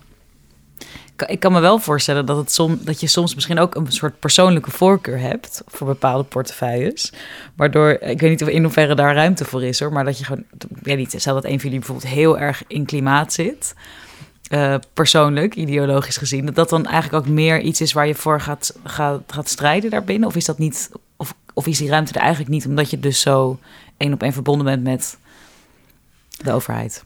ik 1.26 1.40
kan 1.40 1.52
me 1.52 1.60
wel 1.60 1.78
voorstellen 1.78 2.26
dat, 2.26 2.36
het 2.36 2.52
som, 2.52 2.78
dat 2.82 3.00
je 3.00 3.06
soms 3.06 3.34
misschien 3.34 3.58
ook 3.58 3.74
een 3.74 3.92
soort 3.92 4.18
persoonlijke 4.18 4.70
voorkeur 4.70 5.18
hebt 5.18 5.62
voor 5.66 5.86
bepaalde 5.86 6.24
portefeuilles. 6.24 7.12
Waardoor, 7.56 7.90
ik 7.90 8.20
weet 8.20 8.30
niet 8.30 8.42
of 8.42 8.48
in 8.48 8.62
hoeverre 8.62 8.94
daar 8.94 9.14
ruimte 9.14 9.44
voor 9.44 9.64
is 9.64 9.80
hoor, 9.80 9.92
maar 9.92 10.04
dat 10.04 10.18
je 10.18 10.24
gewoon, 10.24 10.44
ik 10.52 10.82
weet 10.82 10.96
niet, 10.96 11.14
stel 11.16 11.34
dat 11.34 11.44
een 11.44 11.50
van 11.50 11.70
jullie 11.70 11.78
bijvoorbeeld 11.78 12.12
heel 12.12 12.38
erg 12.38 12.64
in 12.66 12.84
klimaat 12.84 13.32
zit. 13.32 13.74
Uh, 14.50 14.74
persoonlijk, 14.92 15.54
ideologisch 15.54 16.16
gezien, 16.16 16.46
dat 16.46 16.54
dat 16.54 16.68
dan 16.68 16.86
eigenlijk 16.86 17.26
ook 17.26 17.32
meer 17.32 17.60
iets 17.60 17.80
is 17.80 17.92
waar 17.92 18.06
je 18.06 18.14
voor 18.14 18.40
gaat, 18.40 18.74
gaat, 18.84 19.20
gaat 19.26 19.48
strijden 19.48 19.90
daarbinnen? 19.90 20.28
Of 20.28 20.36
is 20.36 20.44
dat 20.44 20.58
niet, 20.58 20.90
of, 21.16 21.34
of 21.54 21.66
is 21.66 21.78
die 21.78 21.88
ruimte 21.88 22.12
er 22.12 22.20
eigenlijk 22.20 22.50
niet, 22.50 22.66
omdat 22.66 22.90
je 22.90 23.00
dus 23.00 23.20
zo 23.20 23.58
één 23.96 24.12
op 24.12 24.22
één 24.22 24.32
verbonden 24.32 24.64
bent 24.64 24.82
met 24.82 25.18
de 26.36 26.52
overheid? 26.52 27.04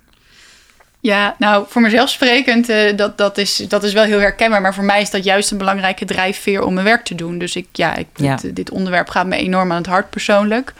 Ja, 1.06 1.34
nou, 1.38 1.64
voor 1.68 1.82
mezelf 1.82 2.10
sprekend, 2.10 2.70
uh, 2.70 2.96
dat, 2.96 3.18
dat, 3.18 3.38
is, 3.38 3.56
dat 3.56 3.82
is 3.84 3.92
wel 3.92 4.04
heel 4.04 4.20
herkenbaar. 4.20 4.60
Maar 4.60 4.74
voor 4.74 4.84
mij 4.84 5.00
is 5.00 5.10
dat 5.10 5.24
juist 5.24 5.50
een 5.50 5.58
belangrijke 5.58 6.04
drijfveer 6.04 6.62
om 6.62 6.74
mijn 6.74 6.86
werk 6.86 7.04
te 7.04 7.14
doen. 7.14 7.38
Dus 7.38 7.56
ik, 7.56 7.66
ja, 7.72 7.96
ik, 7.96 8.06
Dit, 8.14 8.56
dit, 8.56 8.70
onderwerp 8.70 9.08
gaat 9.08 9.26
me 9.26 9.36
enorm 9.36 9.70
aan 9.70 9.76
het 9.76 9.86
hart 9.86 10.10
persoonlijk. 10.10 10.72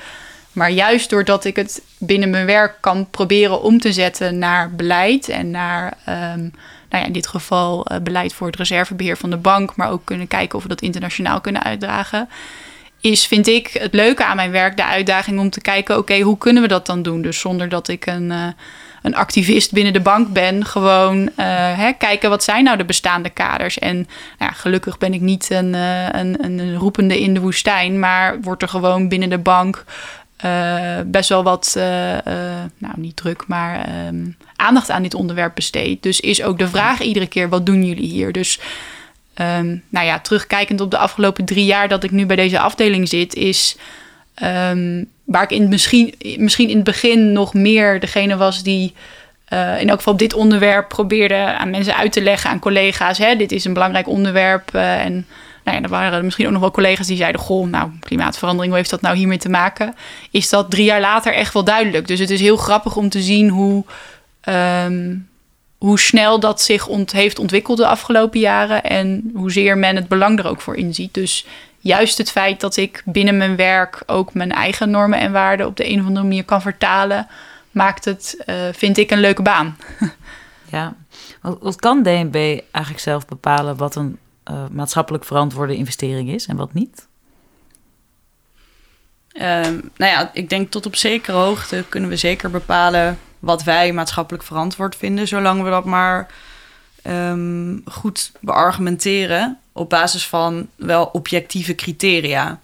Maar 0.52 0.70
juist 0.70 1.10
doordat 1.10 1.44
ik 1.44 1.56
het 1.56 1.82
binnen 1.98 2.30
mijn 2.30 2.46
werk 2.46 2.76
kan 2.80 3.10
proberen 3.10 3.62
om 3.62 3.80
te 3.80 3.92
zetten 3.92 4.38
naar 4.38 4.74
beleid 4.74 5.28
en 5.28 5.50
naar, 5.50 5.96
um, 6.08 6.52
nou 6.90 7.02
ja, 7.02 7.04
in 7.04 7.12
dit 7.12 7.26
geval 7.26 7.86
uh, 7.92 7.98
beleid 7.98 8.32
voor 8.32 8.46
het 8.46 8.56
reservebeheer 8.56 9.16
van 9.16 9.30
de 9.30 9.36
bank, 9.36 9.76
maar 9.76 9.90
ook 9.90 10.04
kunnen 10.04 10.28
kijken 10.28 10.56
of 10.56 10.62
we 10.62 10.68
dat 10.68 10.80
internationaal 10.80 11.40
kunnen 11.40 11.62
uitdragen. 11.62 12.28
Is, 13.00 13.26
vind 13.26 13.46
ik, 13.46 13.66
het 13.66 13.94
leuke 13.94 14.24
aan 14.24 14.36
mijn 14.36 14.50
werk 14.50 14.76
de 14.76 14.84
uitdaging 14.84 15.38
om 15.38 15.50
te 15.50 15.60
kijken: 15.60 15.98
oké, 15.98 16.20
hoe 16.20 16.38
kunnen 16.38 16.62
we 16.62 16.68
dat 16.68 16.86
dan 16.86 17.02
doen? 17.02 17.22
Dus 17.22 17.40
zonder 17.40 17.68
dat 17.68 17.88
ik 17.88 18.06
een. 18.06 18.30
Uh, 18.30 18.46
een 19.06 19.16
activist 19.16 19.72
binnen 19.72 19.92
de 19.92 20.00
bank 20.00 20.32
ben. 20.32 20.64
Gewoon 20.64 21.18
uh, 21.20 21.28
hè, 21.76 21.92
kijken 21.92 22.30
wat 22.30 22.44
zijn 22.44 22.64
nou 22.64 22.76
de 22.76 22.84
bestaande 22.84 23.30
kaders. 23.30 23.78
En 23.78 23.96
nou 23.96 24.06
ja, 24.38 24.50
gelukkig 24.50 24.98
ben 24.98 25.14
ik 25.14 25.20
niet 25.20 25.50
een, 25.50 25.74
uh, 25.74 26.08
een, 26.08 26.44
een, 26.44 26.76
roepende 26.76 27.20
in 27.20 27.34
de 27.34 27.40
woestijn. 27.40 27.98
Maar 27.98 28.40
wordt 28.40 28.62
er 28.62 28.68
gewoon 28.68 29.08
binnen 29.08 29.30
de 29.30 29.38
bank 29.38 29.84
uh, 30.44 31.00
best 31.06 31.28
wel 31.28 31.42
wat, 31.42 31.72
nou 32.78 32.94
niet 32.96 33.16
druk, 33.16 33.44
maar 33.46 33.88
um, 34.06 34.36
aandacht 34.56 34.90
aan 34.90 35.02
dit 35.02 35.14
onderwerp 35.14 35.54
besteed. 35.54 36.02
Dus 36.02 36.20
is 36.20 36.42
ook 36.42 36.58
de 36.58 36.68
vraag 36.68 37.00
iedere 37.00 37.26
keer, 37.26 37.48
wat 37.48 37.66
doen 37.66 37.84
jullie 37.84 38.08
hier? 38.08 38.32
Dus 38.32 38.60
um, 39.34 39.82
nou 39.88 40.06
ja, 40.06 40.20
terugkijkend 40.20 40.80
op 40.80 40.90
de 40.90 40.98
afgelopen 40.98 41.44
drie 41.44 41.64
jaar 41.64 41.88
dat 41.88 42.04
ik 42.04 42.10
nu 42.10 42.26
bij 42.26 42.36
deze 42.36 42.58
afdeling 42.58 43.08
zit, 43.08 43.34
is... 43.34 43.76
Um, 44.42 45.08
waar 45.24 45.42
ik 45.42 45.50
in 45.50 45.68
misschien, 45.68 46.14
misschien 46.38 46.68
in 46.68 46.74
het 46.74 46.84
begin 46.84 47.32
nog 47.32 47.54
meer 47.54 48.00
degene 48.00 48.36
was 48.36 48.62
die 48.62 48.94
uh, 49.52 49.80
in 49.80 49.88
elk 49.88 49.98
geval 49.98 50.16
dit 50.16 50.34
onderwerp 50.34 50.88
probeerde 50.88 51.34
aan 51.34 51.70
mensen 51.70 51.96
uit 51.96 52.12
te 52.12 52.22
leggen, 52.22 52.50
aan 52.50 52.58
collega's. 52.58 53.18
Hè, 53.18 53.36
dit 53.36 53.52
is 53.52 53.64
een 53.64 53.72
belangrijk 53.72 54.08
onderwerp. 54.08 54.70
Uh, 54.74 55.04
en 55.04 55.26
nou 55.64 55.76
ja, 55.76 55.82
er 55.82 55.88
waren 55.88 56.24
misschien 56.24 56.46
ook 56.46 56.52
nog 56.52 56.60
wel 56.60 56.70
collega's 56.70 57.06
die 57.06 57.16
zeiden: 57.16 57.40
Goh, 57.40 57.68
nou, 57.68 57.90
klimaatverandering, 58.00 58.68
hoe 58.68 58.78
heeft 58.80 58.90
dat 58.90 59.00
nou 59.00 59.16
hiermee 59.16 59.38
te 59.38 59.48
maken? 59.48 59.94
Is 60.30 60.48
dat 60.48 60.70
drie 60.70 60.84
jaar 60.84 61.00
later 61.00 61.34
echt 61.34 61.52
wel 61.52 61.64
duidelijk? 61.64 62.06
Dus 62.06 62.18
het 62.18 62.30
is 62.30 62.40
heel 62.40 62.56
grappig 62.56 62.96
om 62.96 63.08
te 63.08 63.20
zien 63.20 63.48
hoe. 63.48 63.84
Um, 64.48 65.28
hoe 65.78 65.98
snel 65.98 66.40
dat 66.40 66.60
zich 66.60 66.86
ont 66.86 67.12
heeft 67.12 67.38
ontwikkeld 67.38 67.78
de 67.78 67.86
afgelopen 67.86 68.40
jaren 68.40 68.82
en 68.82 69.30
hoezeer 69.34 69.78
men 69.78 69.96
het 69.96 70.08
belang 70.08 70.38
er 70.38 70.46
ook 70.46 70.60
voor 70.60 70.76
inziet. 70.76 71.14
Dus 71.14 71.46
juist 71.78 72.18
het 72.18 72.30
feit 72.30 72.60
dat 72.60 72.76
ik 72.76 73.02
binnen 73.04 73.36
mijn 73.36 73.56
werk 73.56 74.02
ook 74.06 74.34
mijn 74.34 74.52
eigen 74.52 74.90
normen 74.90 75.18
en 75.18 75.32
waarden 75.32 75.66
op 75.66 75.76
de 75.76 75.88
een 75.88 76.00
of 76.00 76.06
andere 76.06 76.26
manier 76.26 76.44
kan 76.44 76.62
vertalen, 76.62 77.26
maakt 77.70 78.04
het, 78.04 78.42
uh, 78.46 78.54
vind 78.72 78.98
ik, 78.98 79.10
een 79.10 79.20
leuke 79.20 79.42
baan. 79.42 79.76
ja, 80.70 80.94
wat, 81.40 81.76
kan 81.76 82.02
DNB 82.02 82.60
eigenlijk 82.70 83.04
zelf 83.04 83.26
bepalen 83.26 83.76
wat 83.76 83.94
een 83.94 84.18
uh, 84.50 84.64
maatschappelijk 84.70 85.24
verantwoorde 85.24 85.76
investering 85.76 86.28
is 86.28 86.46
en 86.46 86.56
wat 86.56 86.74
niet? 86.74 87.06
Uh, 89.32 89.42
nou 89.96 90.12
ja, 90.12 90.30
ik 90.32 90.48
denk 90.48 90.70
tot 90.70 90.86
op 90.86 90.96
zekere 90.96 91.36
hoogte 91.36 91.84
kunnen 91.88 92.10
we 92.10 92.16
zeker 92.16 92.50
bepalen 92.50 93.18
wat 93.38 93.62
wij 93.62 93.92
maatschappelijk 93.92 94.44
verantwoord 94.44 94.96
vinden, 94.96 95.28
zolang 95.28 95.62
we 95.62 95.70
dat 95.70 95.84
maar 95.84 96.30
um, 97.06 97.82
goed 97.84 98.32
beargumenteren 98.40 99.58
op 99.72 99.90
basis 99.90 100.26
van 100.26 100.68
wel 100.76 101.04
objectieve 101.04 101.74
criteria. 101.74 102.60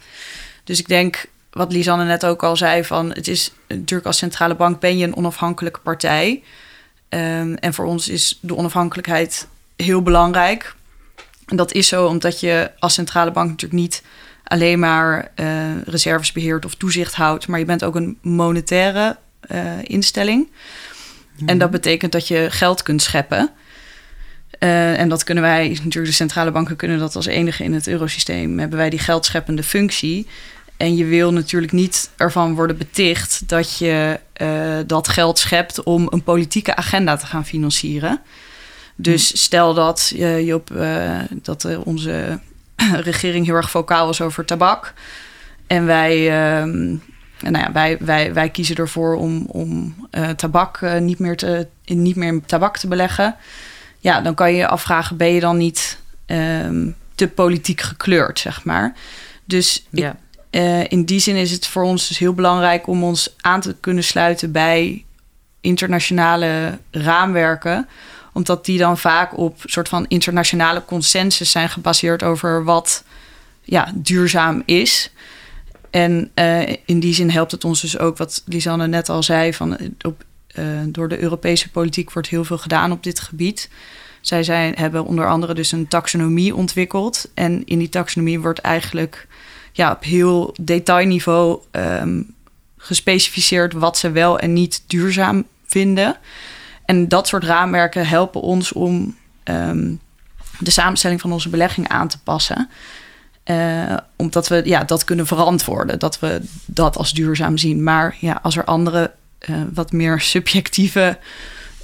Dus 0.65 0.79
ik 0.79 0.89
denk, 0.89 1.27
wat 1.51 1.73
Lisanne 1.73 2.05
net 2.05 2.27
ook 2.27 2.43
al 2.43 2.57
zei, 2.57 2.85
van 2.85 3.11
het 3.13 3.29
is 3.29 3.53
natuurlijk 3.69 4.07
als 4.07 4.19
centrale 4.19 4.55
bank 4.55 4.81
ben 4.81 4.99
je 4.99 5.07
een 5.07 5.17
onafhankelijke 5.17 5.81
partij. 5.81 6.43
Um, 7.09 7.55
en 7.55 7.75
voor 7.75 7.85
ons 7.85 8.09
is 8.09 8.39
de 8.41 8.57
onafhankelijkheid 8.57 9.49
heel 9.77 10.03
belangrijk. 10.03 10.75
En 11.47 11.57
dat 11.57 11.73
is 11.73 11.89
zo 11.89 12.07
omdat 12.07 12.41
je 12.41 12.71
als 12.79 12.95
centrale 12.95 13.31
bank 13.31 13.49
natuurlijk 13.49 13.81
niet 13.81 14.03
alleen 14.45 14.79
maar 14.79 15.31
uh, 15.37 15.83
reserves 15.85 16.33
beheert 16.33 16.65
of 16.65 16.75
toezicht 16.75 17.15
houdt, 17.15 17.49
maar 17.49 17.59
je 17.59 17.65
bent 17.65 17.85
ook 17.85 17.95
een 17.95 18.19
monetaire 18.23 19.17
uh, 19.51 19.73
instelling. 19.83 20.49
En 21.47 21.59
dat 21.59 21.71
betekent 21.71 22.13
dat 22.13 22.29
je 22.29 22.47
geld 22.51 22.83
kunt 22.83 23.03
scheppen. 23.03 23.51
Uh, 24.59 24.99
en 25.01 25.09
dat 25.09 25.25
kunnen 25.25 25.45
wij, 25.45 25.69
natuurlijk 25.69 26.07
de 26.07 26.13
centrale 26.13 26.51
banken 26.51 26.77
kunnen 26.77 26.99
dat 26.99 27.17
als 27.17 27.27
enige 27.27 27.65
in 27.65 27.73
het 27.73 27.89
eurosysteem, 27.89 28.59
hebben 28.59 28.79
wij 28.79 28.91
die 28.91 28.99
geldscheppende 28.99 29.63
functie. 29.63 30.27
En 30.77 30.97
je 30.97 31.05
wil 31.05 31.33
natuurlijk 31.33 31.73
niet 31.73 32.11
ervan 32.17 32.55
worden 32.55 32.79
beticht 32.79 33.49
dat 33.49 33.79
je 33.79 34.21
uh, 34.43 34.79
dat 34.87 35.09
geld 35.09 35.39
schept 35.39 35.83
om 35.83 36.07
een 36.11 36.23
politieke 36.23 36.77
agenda 36.77 37.17
te 37.17 37.27
gaan 37.27 37.47
financieren. 37.47 38.21
Dus 38.95 39.31
hm. 39.31 39.37
stel 39.37 39.75
dat, 39.75 40.13
uh, 40.17 40.47
Job, 40.47 40.71
dat 41.43 41.79
onze 41.85 42.41
regering 43.11 43.47
heel 43.47 43.55
erg 43.55 43.71
vocaal 43.71 44.07
was 44.07 44.21
over 44.21 44.45
tabak. 44.45 44.95
En 45.67 45.87
wij, 45.87 46.31
ehm, 46.31 46.97
nou 47.43 47.65
ja, 47.65 47.73
wij, 47.73 47.97
wij, 48.01 48.35
wij 48.35 48.49
kiezen 48.51 48.77
ervoor 48.77 49.15
om, 49.15 49.47
om 49.49 49.95
tabak 50.37 50.81
niet, 51.01 51.19
meer 51.19 51.37
te, 51.37 51.67
niet 51.85 52.17
meer 52.17 52.29
in 52.29 52.45
tabak 52.47 52.79
te 52.79 52.89
beleggen 52.89 53.37
ja, 54.03 54.21
dan 54.21 54.35
kan 54.35 54.51
je 54.51 54.57
je 54.57 54.69
afvragen: 54.69 55.17
ben 55.17 55.29
je 55.33 55.41
dan 55.41 55.57
niet 55.57 55.99
um, 56.27 56.97
te 57.15 57.29
politiek 57.29 57.81
gekleurd, 57.81 58.39
zeg 58.39 58.65
maar. 58.65 58.95
Dus 59.45 59.87
Ja. 59.91 60.17
eh, 60.51 60.91
in 60.91 61.05
die 61.05 61.21
zin 61.21 61.37
is 61.37 61.51
het 61.51 61.67
voor 61.67 61.83
ons 61.83 62.09
dus 62.09 62.19
heel 62.19 62.35
belangrijk 62.35 62.87
om 62.87 63.05
ons 63.05 63.35
aan 63.41 63.61
te 63.61 63.77
kunnen 63.81 64.05
sluiten 64.05 64.53
bij 64.53 65.05
internationale 65.61 66.79
raamwerken. 66.91 67.89
Omdat 68.33 68.65
die 68.65 68.79
dan 68.79 68.99
vaak 68.99 69.39
op 69.39 69.61
soort 69.65 69.89
van 69.89 70.05
internationale 70.09 70.85
consensus 70.85 71.51
zijn 71.51 71.69
gebaseerd 71.69 72.23
over 72.23 72.65
wat 72.65 73.05
ja, 73.63 73.93
duurzaam 73.95 74.63
is. 74.67 75.11
En 75.93 76.31
eh, 76.35 76.69
in 76.85 77.01
die 77.01 77.15
zin 77.15 77.31
helpt 77.31 77.51
het 77.53 77.65
ons 77.65 77.81
dus 77.81 77.99
ook, 77.99 78.17
wat 78.17 78.43
Lisanne 78.47 78.87
net 78.87 79.09
al 79.09 79.23
zei, 79.23 79.55
van 79.55 79.77
eh, 79.77 79.89
op, 80.03 80.25
eh, 80.47 80.65
door 80.87 81.09
de 81.09 81.19
Europese 81.23 81.71
politiek 81.71 82.13
wordt 82.13 82.29
heel 82.29 82.45
veel 82.45 82.59
gedaan 82.59 82.93
op 82.93 83.03
dit 83.03 83.21
gebied. 83.21 83.71
Zij 84.21 84.43
zijn, 84.43 84.75
hebben 84.75 85.05
onder 85.05 85.29
andere 85.29 85.55
dus 85.55 85.73
een 85.73 85.89
taxonomie 85.89 86.55
ontwikkeld. 86.55 87.31
En 87.35 87.65
in 87.65 87.79
die 87.79 87.89
taxonomie 87.89 88.41
wordt 88.41 88.59
eigenlijk 88.59 89.27
ja, 89.73 89.91
op 89.91 90.03
heel 90.03 90.55
detailniveau 90.61 91.61
ehm, 91.71 92.23
gespecificeerd 92.77 93.73
wat 93.73 93.99
ze 93.99 94.11
wel 94.11 94.39
en 94.39 94.53
niet 94.53 94.83
duurzaam 94.87 95.45
vinden. 95.65 96.17
En 96.85 97.09
dat 97.09 97.29
soort 97.29 97.45
raamwerken 97.45 98.07
helpen 98.07 98.41
ons 98.41 98.73
om 98.73 99.17
ehm, 99.43 99.95
de 100.59 100.71
samenstelling 100.71 101.21
van 101.21 101.33
onze 101.33 101.49
belegging 101.49 101.89
aan 101.89 102.09
te 102.09 102.19
passen. 102.23 102.69
Eh, 103.43 103.97
omdat 104.17 104.49
we 104.49 104.63
ja, 104.65 104.85
dat 104.85 105.05
kunnen 105.05 105.27
verantwoorden, 105.27 105.99
dat 105.99 106.19
we 106.19 106.41
dat 106.67 106.97
als 106.97 107.13
duurzaam 107.13 107.59
zien. 107.59 107.83
Maar 107.83 108.17
ja, 108.21 108.39
als 108.43 108.57
er 108.57 108.65
andere 108.65 109.11
eh, 109.39 109.57
wat 109.75 109.93
meer 109.93 110.21
subjectieve 110.21 111.19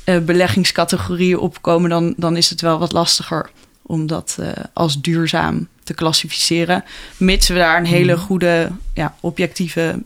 eh, 0.04 0.18
beleggingscategorieën 0.18 1.38
opkomen, 1.38 1.90
dan, 1.90 2.14
dan 2.16 2.36
is 2.36 2.50
het 2.50 2.60
wel 2.60 2.78
wat 2.78 2.92
lastiger 2.92 3.50
om 3.82 4.06
dat 4.06 4.38
als 4.72 5.00
duurzaam 5.00 5.68
te 5.84 5.94
klassificeren. 5.94 6.84
Mits 7.16 7.48
we 7.48 7.54
daar 7.54 7.78
een 7.78 7.86
hele 7.86 8.16
goede 8.16 8.70
ja, 8.94 9.14
objectieve 9.20 10.02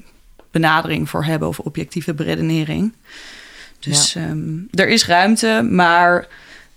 benadering 0.50 1.08
voor 1.08 1.24
hebben 1.24 1.48
of 1.48 1.58
objectieve 1.58 2.14
beredenering. 2.14 2.92
Dus 3.78 4.14
ehm, 4.14 4.58
er 4.70 4.88
is 4.88 5.06
ruimte, 5.06 5.66
maar 5.70 6.26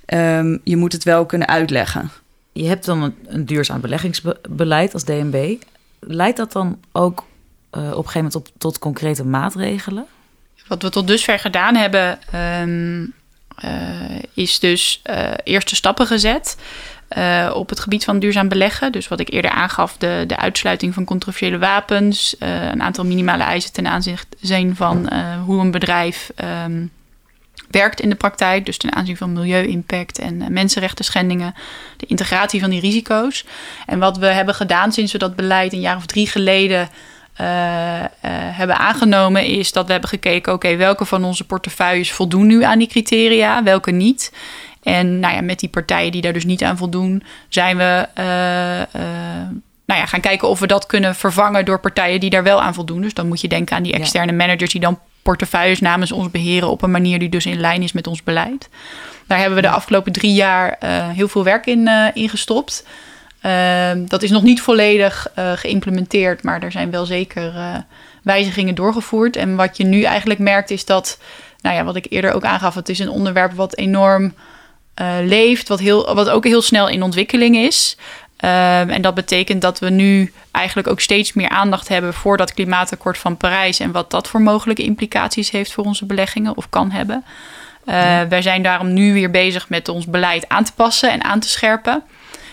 ehm, 0.06 0.58
je 0.64 0.78
moet 0.78 0.92
het 0.92 1.04
wel 1.04 1.26
kunnen 1.26 1.48
uitleggen. 1.48 2.12
Je 2.58 2.68
hebt 2.68 2.86
dan 2.86 3.14
een, 3.28 3.46
duurzaam 3.46 3.82
beleggingsbeleid 3.82 4.94
als 4.94 5.04
DNB. 5.04 5.56
Leidt 6.00 6.38
dat 6.38 6.52
dan 6.52 6.80
ook 6.92 7.26
eh, 7.70 7.82
op 7.82 7.88
een 7.88 7.96
gegeven 7.96 8.14
moment 8.16 8.36
op, 8.36 8.48
tot 8.58 8.80
concrete 8.80 9.26
maatregelen? 9.26 10.06
Wat 10.68 10.82
we 10.82 10.90
tot 10.90 11.08
dusver 11.08 11.40
gedaan 11.40 11.76
hebben, 11.76 12.20
ehm, 12.32 13.06
eh, 13.56 14.24
is 14.34 14.60
dus 14.60 15.00
eh, 15.04 15.32
eerste 15.44 15.76
stappen 15.76 16.08
gezet 16.08 16.58
op 17.54 17.70
het 17.70 17.80
gebied 17.80 18.04
van 18.04 18.20
duurzaam 18.20 18.48
beleggen. 18.48 18.92
Dus 18.92 19.08
wat 19.08 19.20
ik 19.20 19.30
eerder 19.30 19.52
aangaf, 19.52 19.98
de, 19.98 20.24
de 20.28 20.38
uitsluiting 20.38 20.94
van 20.94 21.06
controversiële 21.06 21.58
wapens, 21.58 22.36
een 22.40 22.82
aantal 22.82 23.06
minimale 23.06 23.44
eisen 23.44 23.74
ten 23.74 23.88
aanzien 23.88 24.76
van 24.76 25.10
hoe 25.46 25.60
een 25.62 25.72
bedrijf 25.72 26.32
ehm, 26.36 26.86
werkt 27.70 28.02
in 28.02 28.10
de 28.10 28.16
praktijk. 28.16 28.66
Dus 28.66 28.78
ten 28.78 28.96
aanzien 28.96 29.18
van 29.18 29.34
milieu-impact 29.34 30.20
en 30.20 30.42
uh, 30.42 30.48
mensenrechten 30.48 31.06
schendingen, 31.06 31.56
de 31.98 32.06
integratie 32.06 32.60
van 32.60 32.70
die 32.70 32.80
risico's. 32.80 33.46
En 33.86 34.00
wat 34.00 34.18
we 34.18 34.26
hebben 34.26 34.56
gedaan 34.56 34.92
sinds 34.92 35.12
we 35.12 35.18
dat 35.18 35.36
beleid 35.36 35.74
een 35.74 35.80
jaar 35.80 35.96
of 35.96 36.06
drie 36.06 36.28
geleden 36.28 36.90
uh, 37.42 37.48
uh, 38.00 38.06
hebben 38.22 38.78
aangenomen, 38.78 39.46
is 39.46 39.72
dat 39.72 39.86
we 39.86 39.92
hebben 39.92 40.10
gekeken: 40.10 40.54
oké, 40.54 40.66
okay, 40.66 40.78
welke 40.78 41.06
van 41.06 41.24
onze 41.24 41.44
portefeuilles 41.44 42.12
voldoen 42.12 42.48
nu 42.48 42.64
aan 42.64 42.80
die 42.80 42.88
criteria, 42.88 43.64
welke 43.64 43.92
niet. 43.92 44.34
En 44.84 45.20
nou 45.20 45.34
ja, 45.36 45.42
met 45.42 45.60
die 45.60 45.70
partijen 45.70 46.12
die 46.12 46.22
daar 46.22 46.34
dus 46.34 46.46
niet 46.46 46.64
aan 46.64 46.78
voldoen, 46.78 47.24
zijn 47.50 47.78
we 47.78 48.08
uh, 48.20 49.04
nou 49.86 50.00
ja, 50.00 50.06
gaan 50.06 50.22
kijken 50.22 50.48
of 50.48 50.60
we 50.60 50.68
dat 50.68 50.86
kunnen 50.86 51.16
vervangen 51.16 51.66
door 51.66 51.80
partijen 51.80 52.20
die 52.20 52.30
daar 52.30 52.44
wel 52.44 52.62
aan 52.62 52.74
voldoen. 52.74 53.02
Dus 53.02 53.14
dan 53.14 53.28
moet 53.28 53.42
je 53.42 53.48
denken 53.48 53.76
aan 53.76 53.84
die 53.84 53.94
externe 53.94 54.32
ja. 54.32 54.38
managers 54.38 54.72
die 54.72 54.82
dan 54.82 55.00
portefeuilles 55.26 55.80
namens 55.80 56.12
ons 56.12 56.32
beheren 56.32 56.70
op 56.70 56.82
een 56.82 56.92
manier 56.92 57.20
die 57.20 57.30
dus 57.30 57.46
in 57.46 57.60
lijn 57.60 57.82
is 57.82 57.92
met 57.92 58.08
ons 58.08 58.24
beleid. 58.24 58.70
Daar 59.28 59.38
hebben 59.38 59.56
we 59.56 59.62
de 59.62 59.70
afgelopen 59.70 60.12
drie 60.12 60.34
jaar 60.34 60.78
heel 61.14 61.28
veel 61.28 61.44
werk 61.44 61.66
in, 61.66 61.88
in 62.14 62.30
gestopt. 62.30 62.84
Uh, 63.46 63.92
dat 63.96 64.24
is 64.24 64.30
nog 64.30 64.44
niet 64.44 64.62
volledig 64.62 65.28
uh, 65.40 65.52
geïmplementeerd, 65.52 66.44
maar 66.44 66.64
er 66.64 66.72
zijn 66.72 66.92
wel 66.92 67.06
zeker 67.06 67.54
uh, 67.56 67.76
wijzigingen 68.24 68.76
doorgevoerd. 68.76 69.36
En 69.36 69.56
wat 69.56 69.78
je 69.78 69.84
nu 69.84 70.02
eigenlijk 70.02 70.40
merkt 70.40 70.72
is 70.72 70.86
dat, 70.86 71.20
nou 71.62 71.76
ja, 71.76 71.84
wat 71.84 71.96
ik 71.96 72.06
eerder 72.10 72.32
ook 72.32 72.44
aangaf, 72.44 72.76
het 72.76 72.90
is 72.90 73.00
een 73.00 73.10
onderwerp 73.10 73.54
wat 73.54 73.78
enorm 73.78 74.34
eh, 74.96 75.16
leeft, 75.24 75.68
wat, 75.68 75.80
heel, 75.80 76.16
wat 76.16 76.30
ook 76.30 76.44
heel 76.44 76.62
snel 76.62 76.90
in 76.90 77.04
ontwikkeling 77.04 77.58
is. 77.58 77.98
Um, 78.40 78.90
en 78.90 79.02
dat 79.02 79.14
betekent 79.14 79.62
dat 79.62 79.80
we 79.80 79.90
nu 79.90 80.34
eigenlijk 80.52 80.88
ook 80.88 81.00
steeds 81.02 81.34
meer 81.34 81.50
aandacht 81.50 81.88
hebben 81.88 82.14
voor 82.14 82.38
dat 82.38 82.54
klimaatakkoord 82.54 83.18
van 83.18 83.38
Parijs 83.38 83.80
en 83.80 83.92
wat 83.92 84.12
dat 84.12 84.28
voor 84.28 84.42
mogelijke 84.42 84.84
implicaties 84.84 85.50
heeft 85.50 85.74
voor 85.74 85.84
onze 85.84 86.06
beleggingen 86.06 86.58
of 86.58 86.70
kan 86.70 86.92
hebben. 86.92 87.24
Ja. 87.86 88.28
Wij 88.28 88.42
zijn 88.42 88.64
daarom 88.64 88.94
nu 88.94 89.14
weer 89.14 89.32
bezig 89.32 89.70
met 89.70 89.90
ons 89.90 90.06
beleid 90.06 90.50
aan 90.50 90.64
te 90.64 90.74
passen 90.74 91.12
en 91.12 91.24
aan 91.24 91.40
te 91.40 91.50
scherpen. 91.50 91.94
En 91.94 92.04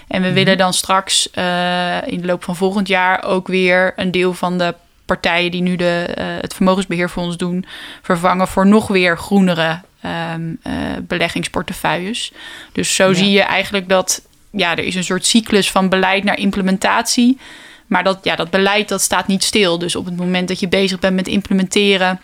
we 0.08 0.18
mm-hmm. 0.18 0.34
willen 0.34 0.58
dan 0.58 0.72
straks 0.72 1.28
uh, 1.34 2.06
in 2.06 2.20
de 2.20 2.26
loop 2.26 2.44
van 2.44 2.56
volgend 2.56 2.88
jaar 2.88 3.24
ook 3.24 3.46
weer 3.46 3.92
een 3.96 4.10
deel 4.10 4.34
van 4.34 4.58
de 4.58 4.74
partijen 5.04 5.50
die 5.50 5.62
nu 5.62 5.76
de, 5.76 6.14
uh, 6.18 6.24
het 6.40 6.54
vermogensbeheer 6.54 7.10
voor 7.10 7.22
ons 7.22 7.36
doen, 7.36 7.64
vervangen 8.02 8.48
voor 8.48 8.66
nog 8.66 8.88
weer 8.88 9.18
groenere 9.18 9.80
um, 10.34 10.58
uh, 10.66 10.72
beleggingsportefeuilles. 11.02 12.32
Dus 12.72 12.94
zo 12.94 13.08
ja. 13.08 13.14
zie 13.14 13.30
je 13.30 13.42
eigenlijk 13.42 13.88
dat 13.88 14.22
ja, 14.52 14.76
er 14.76 14.84
is 14.84 14.94
een 14.94 15.04
soort 15.04 15.26
cyclus 15.26 15.70
van 15.70 15.88
beleid 15.88 16.24
naar 16.24 16.38
implementatie. 16.38 17.38
Maar 17.86 18.04
dat, 18.04 18.18
ja, 18.22 18.36
dat 18.36 18.50
beleid 18.50 18.88
dat 18.88 19.00
staat 19.00 19.26
niet 19.26 19.44
stil. 19.44 19.78
Dus 19.78 19.96
op 19.96 20.04
het 20.04 20.16
moment 20.16 20.48
dat 20.48 20.60
je 20.60 20.68
bezig 20.68 20.98
bent 20.98 21.14
met 21.14 21.28
implementeren, 21.28 22.20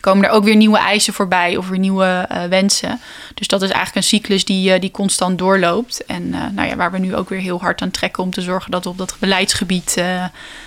komen 0.00 0.24
er 0.24 0.30
ook 0.30 0.44
weer 0.44 0.56
nieuwe 0.56 0.78
eisen 0.78 1.12
voorbij 1.12 1.56
of 1.56 1.68
weer 1.68 1.78
nieuwe 1.78 2.28
uh, 2.32 2.44
wensen. 2.44 3.00
Dus 3.34 3.48
dat 3.48 3.62
is 3.62 3.70
eigenlijk 3.70 3.96
een 3.96 4.18
cyclus 4.18 4.44
die, 4.44 4.74
uh, 4.74 4.80
die 4.80 4.90
constant 4.90 5.38
doorloopt. 5.38 6.04
En 6.04 6.22
uh, 6.22 6.46
nou 6.52 6.68
ja, 6.68 6.76
waar 6.76 6.92
we 6.92 6.98
nu 6.98 7.14
ook 7.14 7.28
weer 7.28 7.40
heel 7.40 7.60
hard 7.60 7.82
aan 7.82 7.90
trekken 7.90 8.22
om 8.22 8.30
te 8.30 8.40
zorgen 8.40 8.70
dat 8.70 8.84
we 8.84 8.90
op 8.90 8.98
dat 8.98 9.16
beleidsgebied 9.18 10.02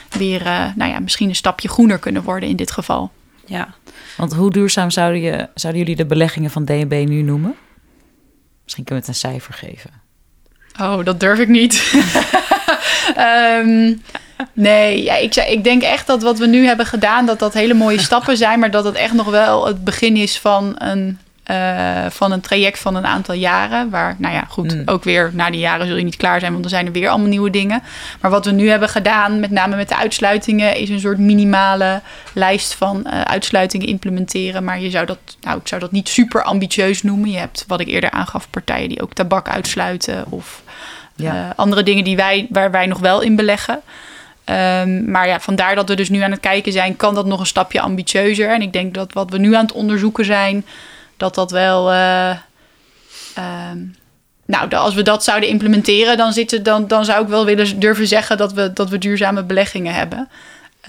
weer 0.09 0.43
nou 0.75 0.91
ja, 0.91 0.99
misschien 0.99 1.29
een 1.29 1.35
stapje 1.35 1.69
groener 1.69 1.99
kunnen 1.99 2.23
worden 2.23 2.49
in 2.49 2.55
dit 2.55 2.71
geval. 2.71 3.11
Ja, 3.45 3.73
want 4.17 4.33
hoe 4.33 4.51
duurzaam 4.51 4.89
zouden, 4.89 5.21
je, 5.21 5.49
zouden 5.55 5.81
jullie 5.81 5.95
de 5.95 6.05
beleggingen 6.05 6.51
van 6.51 6.65
DNB 6.65 7.05
nu 7.07 7.21
noemen? 7.21 7.55
Misschien 8.63 8.83
kunnen 8.83 9.03
we 9.03 9.11
het 9.11 9.23
een 9.23 9.29
cijfer 9.29 9.53
geven. 9.53 10.00
Oh, 10.79 11.03
dat 11.03 11.19
durf 11.19 11.39
ik 11.39 11.47
niet. 11.47 11.93
um, 13.17 14.01
Nee, 14.53 15.03
ja, 15.03 15.15
ik, 15.15 15.35
ik 15.35 15.63
denk 15.63 15.81
echt 15.81 16.07
dat 16.07 16.21
wat 16.21 16.39
we 16.39 16.45
nu 16.47 16.65
hebben 16.65 16.85
gedaan, 16.85 17.25
dat 17.25 17.39
dat 17.39 17.53
hele 17.53 17.73
mooie 17.73 17.99
stappen 17.99 18.37
zijn, 18.37 18.59
maar 18.59 18.71
dat 18.71 18.85
het 18.85 18.95
echt 18.95 19.13
nog 19.13 19.29
wel 19.29 19.65
het 19.65 19.83
begin 19.83 20.15
is 20.15 20.39
van 20.39 20.75
een, 20.77 21.19
uh, 21.51 22.05
van 22.09 22.31
een 22.31 22.41
traject 22.41 22.79
van 22.79 22.95
een 22.95 23.05
aantal 23.05 23.35
jaren. 23.35 23.89
Waar, 23.89 24.15
nou 24.17 24.33
ja, 24.33 24.45
goed, 24.49 24.75
mm. 24.75 24.81
ook 24.85 25.03
weer 25.03 25.29
na 25.33 25.49
die 25.49 25.59
jaren 25.59 25.87
zul 25.87 25.97
je 25.97 26.03
niet 26.03 26.15
klaar 26.15 26.39
zijn, 26.39 26.51
want 26.51 26.63
er 26.63 26.69
zijn 26.69 26.85
er 26.85 26.91
weer 26.91 27.09
allemaal 27.09 27.27
nieuwe 27.27 27.49
dingen. 27.49 27.83
Maar 28.21 28.31
wat 28.31 28.45
we 28.45 28.51
nu 28.51 28.69
hebben 28.69 28.89
gedaan, 28.89 29.39
met 29.39 29.51
name 29.51 29.75
met 29.75 29.89
de 29.89 29.97
uitsluitingen, 29.97 30.75
is 30.75 30.89
een 30.89 30.99
soort 30.99 31.17
minimale 31.17 32.01
lijst 32.33 32.73
van 32.73 33.03
uh, 33.05 33.21
uitsluitingen 33.21 33.87
implementeren. 33.87 34.63
Maar 34.63 34.79
je 34.79 34.89
zou 34.89 35.05
dat, 35.05 35.19
nou, 35.41 35.59
ik 35.59 35.67
zou 35.67 35.81
dat 35.81 35.91
niet 35.91 36.09
super 36.09 36.43
ambitieus 36.43 37.03
noemen. 37.03 37.31
Je 37.31 37.37
hebt, 37.37 37.63
wat 37.67 37.79
ik 37.79 37.87
eerder 37.87 38.11
aangaf, 38.11 38.49
partijen 38.49 38.89
die 38.89 39.01
ook 39.01 39.13
tabak 39.13 39.49
uitsluiten 39.49 40.25
of 40.29 40.63
ja. 41.15 41.33
uh, 41.33 41.49
andere 41.55 41.83
dingen 41.83 42.03
die 42.03 42.15
wij, 42.15 42.47
waar 42.49 42.71
wij 42.71 42.85
nog 42.85 42.99
wel 42.99 43.21
in 43.21 43.35
beleggen. 43.35 43.81
Um, 44.45 45.11
maar 45.11 45.27
ja, 45.27 45.39
vandaar 45.39 45.75
dat 45.75 45.89
we 45.89 45.95
dus 45.95 46.09
nu 46.09 46.21
aan 46.21 46.31
het 46.31 46.39
kijken 46.39 46.71
zijn, 46.71 46.95
kan 46.95 47.15
dat 47.15 47.25
nog 47.25 47.39
een 47.39 47.45
stapje 47.45 47.81
ambitieuzer? 47.81 48.53
En 48.53 48.61
ik 48.61 48.73
denk 48.73 48.93
dat 48.93 49.13
wat 49.13 49.29
we 49.29 49.37
nu 49.37 49.55
aan 49.55 49.65
het 49.65 49.71
onderzoeken 49.71 50.25
zijn, 50.25 50.65
dat 51.21 51.35
dat 51.35 51.51
wel. 51.51 51.91
Uh, 51.91 52.35
um, 53.69 53.95
nou, 54.45 54.73
als 54.73 54.93
we 54.93 55.01
dat 55.01 55.23
zouden 55.23 55.49
implementeren, 55.49 56.17
dan, 56.17 56.33
zitten, 56.33 56.63
dan, 56.63 56.87
dan 56.87 57.05
zou 57.05 57.23
ik 57.23 57.27
wel 57.27 57.45
willen 57.45 57.79
durven 57.79 58.07
zeggen 58.07 58.37
dat 58.37 58.53
we, 58.53 58.73
dat 58.73 58.89
we 58.89 58.97
duurzame 58.97 59.43
beleggingen 59.43 59.93
hebben. 59.93 60.29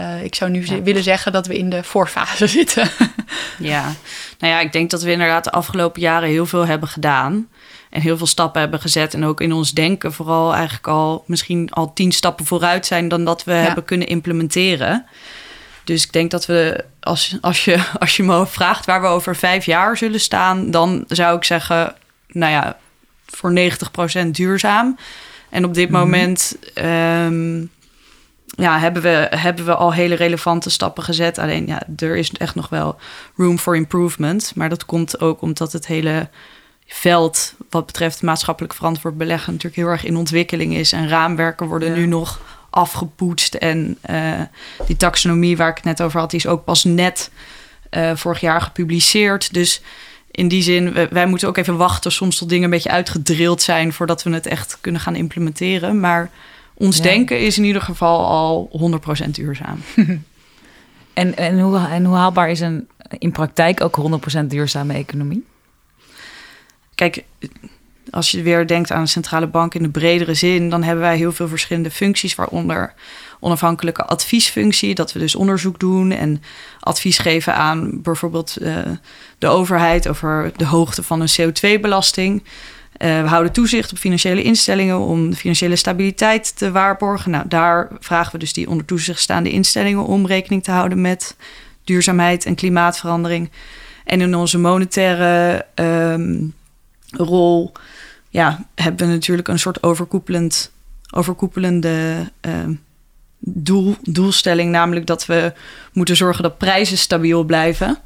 Uh, 0.01 0.25
ik 0.25 0.35
zou 0.35 0.51
nu 0.51 0.67
ja. 0.67 0.83
willen 0.83 1.03
zeggen 1.03 1.33
dat 1.33 1.47
we 1.47 1.59
in 1.59 1.71
de 1.71 1.83
voorfase 1.83 2.47
zitten. 2.59 2.91
ja, 3.59 3.83
nou 4.39 4.53
ja, 4.53 4.61
ik 4.61 4.73
denk 4.73 4.91
dat 4.91 5.03
we 5.03 5.11
inderdaad 5.11 5.45
de 5.45 5.51
afgelopen 5.51 6.01
jaren 6.01 6.29
heel 6.29 6.47
veel 6.47 6.67
hebben 6.67 6.89
gedaan. 6.89 7.49
En 7.91 8.01
heel 8.01 8.17
veel 8.17 8.27
stappen 8.27 8.61
hebben 8.61 8.81
gezet. 8.81 9.15
En 9.15 9.25
ook 9.25 9.41
in 9.41 9.53
ons 9.53 9.73
denken 9.73 10.13
vooral 10.13 10.55
eigenlijk 10.55 10.87
al 10.87 11.25
misschien 11.27 11.71
al 11.71 11.93
tien 11.93 12.13
stappen 12.13 12.47
vooruit 12.47 12.87
zijn 12.87 13.09
dan 13.09 13.25
dat 13.25 13.45
we 13.45 13.53
ja. 13.53 13.59
hebben 13.59 13.85
kunnen 13.85 14.07
implementeren. 14.07 15.07
Dus 15.93 16.05
ik 16.05 16.13
denk 16.13 16.31
dat 16.31 16.47
we, 16.47 16.85
als, 17.01 17.37
als, 17.41 17.65
je, 17.65 17.85
als 18.01 18.17
je 18.17 18.23
me 18.23 18.47
vraagt 18.47 18.87
waar 18.87 19.01
we 19.01 19.07
over 19.07 19.37
vijf 19.37 19.65
jaar 19.65 19.97
zullen 19.97 20.21
staan, 20.21 20.71
dan 20.71 21.05
zou 21.09 21.37
ik 21.37 21.45
zeggen, 21.45 21.95
nou 22.29 22.53
ja, 22.53 22.79
voor 23.27 23.53
90% 24.25 24.27
duurzaam. 24.31 24.99
En 25.51 25.65
op 25.65 25.75
dit 25.75 25.89
mm-hmm. 25.89 26.05
moment 26.05 26.57
um, 26.75 27.71
ja, 28.45 28.79
hebben, 28.79 29.03
we, 29.03 29.27
hebben 29.31 29.65
we 29.65 29.75
al 29.75 29.93
hele 29.93 30.15
relevante 30.15 30.71
stappen 30.71 31.03
gezet. 31.03 31.39
Alleen 31.39 31.67
ja, 31.67 31.83
er 31.97 32.17
is 32.17 32.33
echt 32.33 32.55
nog 32.55 32.69
wel 32.69 32.97
room 33.37 33.59
for 33.59 33.77
improvement. 33.77 34.53
Maar 34.55 34.69
dat 34.69 34.85
komt 34.85 35.21
ook 35.21 35.41
omdat 35.43 35.73
het 35.73 35.87
hele 35.87 36.29
veld 36.87 37.55
wat 37.71 37.87
betreft 37.87 38.23
maatschappelijk 38.23 38.75
verantwoord 38.75 39.17
beleggen 39.17 39.53
natuurlijk 39.53 39.83
heel 39.83 39.91
erg 39.91 40.05
in 40.05 40.17
ontwikkeling 40.17 40.75
is. 40.75 40.93
En 40.93 41.09
raamwerken 41.09 41.67
worden 41.67 41.89
Ja. 41.89 41.95
nu 41.95 42.07
nog 42.07 42.41
afgepoetst. 42.73 43.55
En 43.55 43.99
eh, 44.01 44.41
die 44.87 44.97
taxonomie 44.97 45.57
waar 45.57 45.69
ik 45.69 45.77
het 45.77 45.85
net 45.85 46.03
over 46.03 46.21
had, 46.21 46.31
die 46.31 46.39
is 46.39 46.47
ook 46.47 46.65
pas 46.65 46.85
net 46.85 47.31
eh, 47.91 48.11
vorig 48.15 48.41
jaar 48.41 48.61
gepubliceerd. 48.61 49.53
Dus 49.55 49.83
in 50.31 50.49
die 50.49 50.63
zin, 50.63 50.93
wij, 50.93 51.09
wij 51.09 51.27
moeten 51.27 51.49
ook 51.49 51.57
even 51.57 51.77
wachten 51.77 52.13
soms 52.13 52.39
tot 52.39 52.49
dingen 52.49 52.65
een 52.65 52.71
beetje 52.71 52.91
uitgedrild 52.91 53.63
zijn 53.63 53.93
voordat 53.93 54.23
we 54.23 54.31
het 54.31 54.47
echt 54.47 54.79
kunnen 54.81 55.01
gaan 55.01 55.15
implementeren. 55.17 56.01
Maar 56.01 56.31
ons 56.75 56.97
Ja. 56.97 57.03
denken 57.03 57.41
is 57.41 57.59
in 57.59 57.65
ieder 57.65 57.83
geval 57.83 58.27
al 58.27 58.71
100% 59.27 59.31
duurzaam. 59.31 59.81
En, 61.15 61.37
en, 61.37 61.61
hoe, 61.61 61.79
en 61.79 62.05
hoe 62.05 62.17
haalbaar 62.17 62.51
is 62.51 62.61
een 62.61 62.89
in 63.19 63.33
praktijk 63.33 63.81
ook 63.81 64.21
100% 64.37 64.45
duurzame 64.47 64.95
economie? 64.95 65.45
Kijk, 66.95 67.25
als 68.11 68.31
je 68.31 68.43
weer 68.43 68.67
denkt 68.67 68.93
aan 68.93 69.01
een 69.01 69.09
centrale 69.09 69.47
bank 69.47 69.75
in 69.75 69.83
de 69.83 69.89
bredere 69.89 70.35
zin, 70.35 70.71
dan 70.71 70.83
hebben 70.83 71.05
wij 71.05 71.17
heel 71.17 71.33
veel 71.33 71.49
verschillende 71.49 71.91
functies, 71.91 72.35
waaronder 72.35 72.95
onafhankelijke 73.41 74.05
adviesfunctie, 74.05 74.95
dat 74.95 75.13
we 75.13 75.19
dus 75.19 75.35
onderzoek 75.35 75.81
doen 75.81 76.11
en 76.11 76.43
advies 76.81 77.19
geven 77.19 77.55
aan 77.55 78.03
bijvoorbeeld 78.03 78.57
eh, 78.57 78.77
de 79.39 79.47
overheid 79.47 80.09
over 80.09 80.53
de 80.57 80.67
hoogte 80.67 81.03
van 81.03 81.21
een 81.21 81.31
CO2-belasting. 81.41 82.45
Eh, 82.93 83.23
we 83.23 83.29
houden 83.29 83.53
toezicht 83.53 83.93
op 83.93 83.99
financiële 83.99 84.43
instellingen 84.43 84.99
om 84.99 85.35
financiële 85.35 85.77
stabiliteit 85.77 86.57
te 86.57 86.71
waarborgen. 86.71 87.31
Nou, 87.31 87.49
daar 87.49 87.89
vragen 88.01 88.33
we 88.33 88.39
dus 88.39 88.53
die 88.53 88.69
onder 88.69 88.87
toezicht 88.87 89.21
staande 89.21 89.51
instellingen 89.51 90.05
om 90.05 90.27
rekening 90.27 90.63
te 90.65 90.71
houden 90.71 91.01
met 91.01 91.37
duurzaamheid 91.85 92.47
en 92.47 92.55
klimaatverandering. 92.55 93.51
En 94.05 94.21
in 94.21 94.35
onze 94.35 94.59
monetaire 94.59 95.65
ehm, 95.75 96.45
rol 97.13 97.73
ja, 98.33 98.65
hebben 98.75 99.07
we 99.07 99.13
natuurlijk 99.13 99.49
een 99.49 99.59
soort 99.59 99.83
overkoepelend, 99.83 100.73
overkoepelende 101.11 102.31
ehm, 102.41 102.73
doel, 103.39 103.97
doelstelling, 104.03 104.71
namelijk 104.71 105.07
dat 105.07 105.27
we 105.27 105.53
moeten 105.93 106.17
zorgen 106.17 106.43
dat 106.43 106.59
prijzen 106.59 106.99
stabiel 106.99 107.45
blijven. 107.45 107.99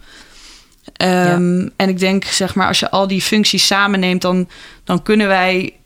Ehm, 0.92 1.68
En 1.76 1.88
ik 1.88 1.98
denk, 1.98 2.24
zeg 2.24 2.54
maar, 2.54 2.66
als 2.66 2.78
je 2.78 2.90
al 2.90 3.06
die 3.06 3.22
functies 3.22 3.66
samenneemt, 3.66 4.22
dan, 4.22 4.48
dan 4.84 5.02
kunnen 5.02 5.26
wij 5.26 5.76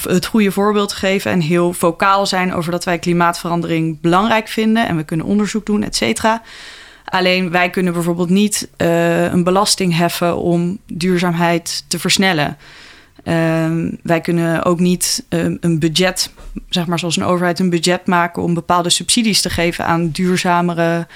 het 0.00 0.26
goede 0.26 0.52
voorbeeld 0.52 0.92
geven 0.92 1.30
en 1.30 1.40
heel 1.40 1.72
vocaal 1.72 2.26
zijn 2.26 2.54
over 2.54 2.70
dat 2.72 2.84
wij 2.84 2.98
klimaatverandering 2.98 4.00
belangrijk 4.00 4.48
vinden 4.48 4.88
en 4.88 4.96
we 4.96 5.04
kunnen 5.04 5.26
onderzoek 5.26 5.66
doen, 5.66 5.82
et 5.82 5.96
cetera. 5.96 6.42
Alleen 7.10 7.50
wij 7.50 7.70
kunnen 7.70 7.92
bijvoorbeeld 7.92 8.28
niet 8.28 8.68
eh, 8.76 9.24
een 9.24 9.44
belasting 9.44 9.96
heffen 9.96 10.36
om 10.36 10.78
duurzaamheid 10.86 11.84
te 11.88 11.98
versnellen. 11.98 12.56
Ehm, 13.24 13.90
wij 14.02 14.20
kunnen 14.20 14.64
ook 14.64 14.80
niet 14.80 15.24
ehm, 15.28 15.56
een 15.60 15.78
budget, 15.78 16.30
zeg 16.68 16.86
maar 16.86 16.98
zoals 16.98 17.16
een 17.16 17.24
overheid 17.24 17.58
een 17.58 17.70
budget 17.70 18.06
maken 18.06 18.42
om 18.42 18.54
bepaalde 18.54 18.90
subsidies 18.90 19.40
te 19.40 19.50
geven 19.50 19.84
aan 19.84 20.10
duurzamere 20.10 21.06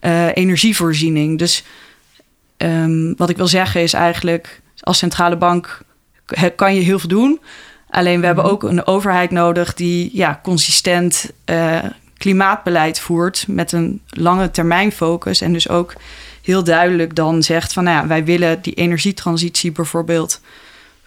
eh, 0.00 0.36
energievoorziening. 0.36 1.38
Dus 1.38 1.64
ehm, 2.56 3.14
wat 3.16 3.30
ik 3.30 3.36
wil 3.36 3.46
zeggen 3.46 3.80
is 3.80 3.92
eigenlijk, 3.92 4.60
als 4.80 4.98
centrale 4.98 5.36
bank 5.36 5.80
kan 6.56 6.74
je 6.74 6.80
heel 6.80 6.98
veel 6.98 7.08
doen. 7.08 7.40
Alleen 7.90 8.20
we 8.20 8.26
hebben 8.26 8.44
ook 8.44 8.62
een 8.62 8.86
overheid 8.86 9.30
nodig 9.30 9.74
die 9.74 10.10
ja, 10.12 10.40
consistent 10.42 11.30
eh, 11.44 11.78
klimaatbeleid 12.18 13.00
voert 13.00 13.44
met 13.48 13.72
een 13.72 14.00
lange 14.06 14.50
termijn 14.50 14.92
focus. 14.92 15.40
En 15.40 15.52
dus 15.52 15.68
ook 15.68 15.94
heel 16.42 16.64
duidelijk 16.64 17.14
dan 17.14 17.42
zegt 17.42 17.72
van 17.72 17.84
nou 17.84 17.96
ja, 17.96 18.06
wij 18.06 18.24
willen 18.24 18.62
die 18.62 18.74
energietransitie 18.74 19.72
bijvoorbeeld 19.72 20.40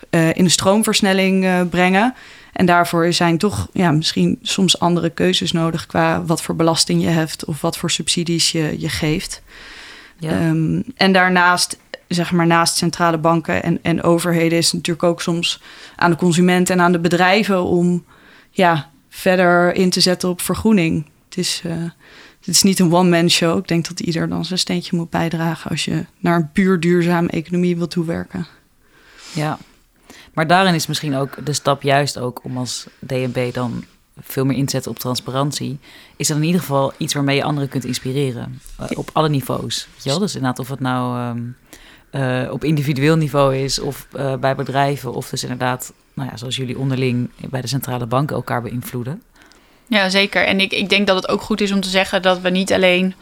eh, 0.10 0.36
in 0.36 0.43
de 0.43 0.49
stroomversnelling 0.49 1.45
eh, 1.45 1.62
brengen. 1.70 2.14
En 2.53 2.66
daarvoor 2.66 3.14
zijn 3.14 3.38
toch 3.38 3.68
ja, 3.74 3.91
misschien 3.91 4.39
soms 4.41 4.80
andere 4.80 5.10
keuzes 5.10 5.51
nodig 5.51 5.86
qua 5.86 6.24
wat 6.26 6.41
voor 6.41 6.55
belasting 6.55 7.01
je 7.03 7.10
heft 7.10 7.45
of 7.45 7.62
wat 7.62 7.78
voor 7.78 7.91
subsidies 7.91 8.51
je, 8.51 8.76
je 8.80 8.89
geeft. 8.89 9.41
Ja. 10.18 10.32
Ehm, 10.32 10.82
en 10.95 11.12
daarnaast, 11.12 11.78
zeg 12.07 12.32
maar, 12.32 12.47
naast 12.47 12.78
centrale 12.78 13.18
banken 13.18 13.64
en, 13.64 13.80
en 13.82 14.03
overheden 14.03 14.57
is 14.57 14.66
het 14.66 14.74
natuurlijk 14.74 15.07
ook 15.07 15.22
soms 15.22 15.62
aan 15.95 16.12
de 16.12 16.18
consument 16.18 16.70
en 16.70 16.82
aan 16.82 16.91
de 16.91 16.99
bedrijven 16.99 17.64
om 17.64 18.05
ja, 18.51 18.89
verder 19.10 19.74
in 19.76 19.89
te 19.89 19.99
zetten 20.01 20.30
op 20.30 20.41
vergroening. 20.41 21.05
Het 21.26 21.38
is, 21.38 21.62
eh, 21.66 21.84
het 22.39 22.47
is 22.47 22.64
niet 22.64 22.80
een 22.80 22.93
one-man 22.93 23.30
show. 23.30 23.57
Ik 23.57 23.68
denk 23.68 23.88
dat 23.88 23.99
ieder 23.99 24.30
dan 24.30 24.45
zijn 24.45 24.60
steentje 24.60 24.95
moet 24.95 25.10
bijdragen 25.10 25.70
als 25.70 25.86
je 25.86 26.05
naar 26.20 26.36
een 26.36 26.51
puur 26.51 26.80
duurzame 26.80 27.30
economie 27.30 27.78
wil 27.78 27.88
toewerken. 27.88 28.47
Ja, 29.34 29.57
maar 30.34 30.47
daarin 30.47 30.74
is 30.74 30.88
misschien 30.88 31.16
ook 31.16 31.45
de 31.45 31.53
stap 31.53 31.82
juist 31.82 32.18
ook 32.20 32.43
om 32.43 32.57
als 32.57 32.88
DNB 32.99 33.53
dan 33.53 33.84
veel 34.22 34.45
meer 34.45 34.57
inzetten 34.57 34.91
op 34.91 34.99
transparantie. 34.99 35.80
Is 36.16 36.28
dat 36.28 36.38
in 36.38 36.43
ieder 36.43 36.62
geval 36.62 36.93
iets 36.97 37.14
waarmee 37.14 37.36
je 37.36 37.43
anderen 37.43 37.70
kunt 37.70 37.86
inspireren. 37.86 38.62
eh, 38.78 38.97
op 38.97 39.10
alle 39.14 39.30
niveaus. 39.30 39.88
Weet 39.93 40.03
je 40.03 40.10
wel? 40.10 40.20
Dus 40.20 40.36
inderdaad 40.36 40.60
of 40.60 40.70
het 40.70 40.80
nou 40.80 41.18
ehm, 41.18 41.41
eh, 42.12 42.47
op 42.51 42.64
individueel 42.64 43.16
niveau 43.16 43.55
is 43.55 43.80
of 43.80 44.07
eh, 44.12 44.36
bij 44.36 44.55
bedrijven. 44.55 45.14
Of 45.14 45.30
dus 45.30 45.43
inderdaad, 45.43 45.93
nou 46.14 46.30
ja, 46.30 46.38
zoals 46.38 46.55
jullie 46.55 46.78
onderling 46.78 47.30
bij 47.49 47.62
de 47.62 47.68
centrale 47.68 48.05
banken 48.05 48.36
elkaar 48.36 48.62
beïnvloeden. 48.62 49.22
Ja, 49.88 50.10
zeker. 50.10 50.45
En 50.45 50.60
ik, 50.60 50.72
ik 50.72 50.89
denk 50.89 51.07
dat 51.07 51.16
het 51.16 51.28
ook 51.28 51.41
goed 51.41 51.62
is 51.62 51.72
om 51.72 51.82
te 51.82 51.89
zeggen 51.89 52.22
dat 52.22 52.41
we 52.41 52.49
niet 52.49 52.74
alleen 52.74 53.14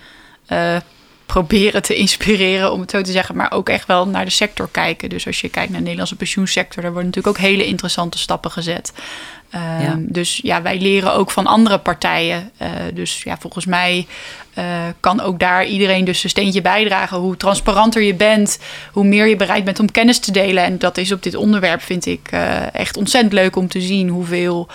eh, 0.46 0.78
proberen 1.26 1.82
te 1.82 1.96
inspireren, 1.96 2.72
om 2.72 2.82
het 2.82 2.92
zo 2.92 3.02
te 3.02 3.12
zeggen, 3.12 3.36
maar 3.36 3.52
ook 3.52 3.70
echt 3.70 3.88
wel 3.88 4.08
naar 4.08 4.26
de 4.26 4.32
sector 4.32 4.70
kijken. 4.72 5.10
Dus 5.10 5.28
als 5.28 5.42
je 5.42 5.50
kijkt 5.50 5.70
naar 5.70 5.78
de 5.78 5.84
Nederlandse 5.84 6.16
pensioensector, 6.16 6.82
daar 6.82 6.92
worden 6.92 7.10
natuurlijk 7.10 7.38
ook 7.38 7.44
hele 7.44 7.66
interessante 7.66 8.18
stappen 8.18 8.52
gezet. 8.52 8.94
Ehm, 9.50 9.82
Ja. 9.82 9.96
Dus 10.00 10.40
ja, 10.44 10.62
wij 10.62 10.80
leren 10.80 11.14
ook 11.14 11.32
van 11.32 11.46
andere 11.48 11.78
partijen. 11.78 12.52
Eh, 12.58 12.70
dus 12.94 13.24
ja, 13.24 13.38
volgens 13.38 13.66
mij 13.66 14.08
eh, 14.54 14.64
kan 15.00 15.22
ook 15.22 15.40
daar 15.40 15.66
iedereen 15.66 16.06
dus 16.06 16.24
een 16.24 16.30
steentje 16.30 16.62
bijdragen. 16.62 17.18
Hoe 17.18 17.38
transparanter 17.38 18.02
je 18.02 18.14
bent, 18.14 18.60
hoe 18.92 19.04
meer 19.04 19.28
je 19.28 19.36
bereid 19.36 19.64
bent 19.64 19.80
om 19.80 19.92
kennis 19.92 20.20
te 20.20 20.32
delen. 20.32 20.64
En 20.64 20.78
dat 20.80 20.98
is 20.98 21.12
op 21.12 21.24
dit 21.24 21.36
onderwerp, 21.36 21.82
vind 21.82 22.06
ik, 22.06 22.28
eh, 22.32 22.76
echt 22.76 22.98
ontzettend 22.98 23.34
leuk 23.34 23.56
om 23.56 23.68
te 23.68 23.82
zien 23.82 24.10
hoeveel 24.10 24.68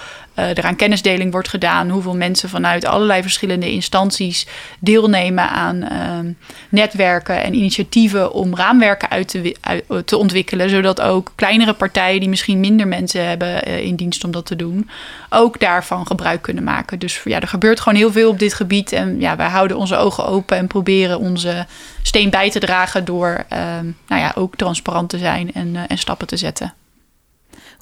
er 0.49 0.65
aan 0.65 0.77
kennisdeling 0.77 1.33
wordt 1.33 1.49
gedaan. 1.49 1.91
Hoeveel 1.91 2.17
mensen 2.17 2.49
vanuit 2.49 2.85
allerlei 2.85 3.23
verschillende 3.23 3.71
instanties 3.71 4.47
deelnemen 4.81 5.51
aan 5.51 5.83
ehm, 5.83 6.33
netwerken 6.69 7.43
en 7.43 7.55
initiatieven 7.55 8.33
om 8.33 8.57
raamwerken 8.57 9.11
uit 9.11 9.41
uit- 9.61 10.07
te 10.07 10.17
ontwikkelen. 10.17 10.71
Zodat 10.71 11.01
ook 11.01 11.33
kleinere 11.35 11.73
partijen 11.73 12.21
die 12.21 12.29
misschien 12.29 12.61
minder 12.61 12.89
mensen 12.89 13.29
hebben 13.29 13.65
eh, 13.65 13.85
in 13.85 13.97
dienst 13.97 14.25
om 14.25 14.31
dat 14.31 14.47
te 14.47 14.57
doen, 14.57 14.91
ook 15.31 15.61
daarvan 15.61 16.07
gebruik 16.07 16.43
kunnen 16.43 16.65
maken. 16.65 16.99
Dus 16.99 17.21
ja, 17.25 17.41
er 17.41 17.49
gebeurt 17.49 17.81
gewoon 17.81 17.99
heel 17.99 18.13
veel 18.13 18.29
op 18.29 18.39
dit 18.39 18.55
gebied. 18.55 18.93
En 18.93 19.21
ja, 19.21 19.37
wij 19.37 19.49
houden 19.49 19.77
onze 19.77 19.97
ogen 19.97 20.27
open 20.27 20.57
en 20.57 20.67
proberen 20.67 21.19
onze 21.19 21.67
steen 22.03 22.31
bij 22.31 22.51
te 22.51 22.59
dragen 22.59 23.05
door 23.05 23.45
ehm, 23.49 23.85
nou 24.07 24.21
ja, 24.21 24.33
ook 24.35 24.57
transparant 24.57 25.09
te 25.09 25.19
zijn 25.19 25.53
en, 25.53 25.77
eh, 25.77 25.83
en 25.89 25.99
stappen 25.99 26.27
te 26.27 26.37
zetten. 26.37 26.75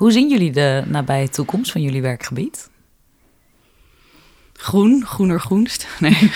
Hoe 0.00 0.12
zien 0.12 0.28
jullie 0.28 0.52
de 0.52 0.82
nabije 0.86 1.28
toekomst 1.28 1.72
van 1.72 1.82
jullie 1.82 2.02
werkgebied? 2.02 2.68
Groen, 4.52 5.04
groener 5.06 5.40
groenst. 5.40 5.86
Nee, 6.00 6.30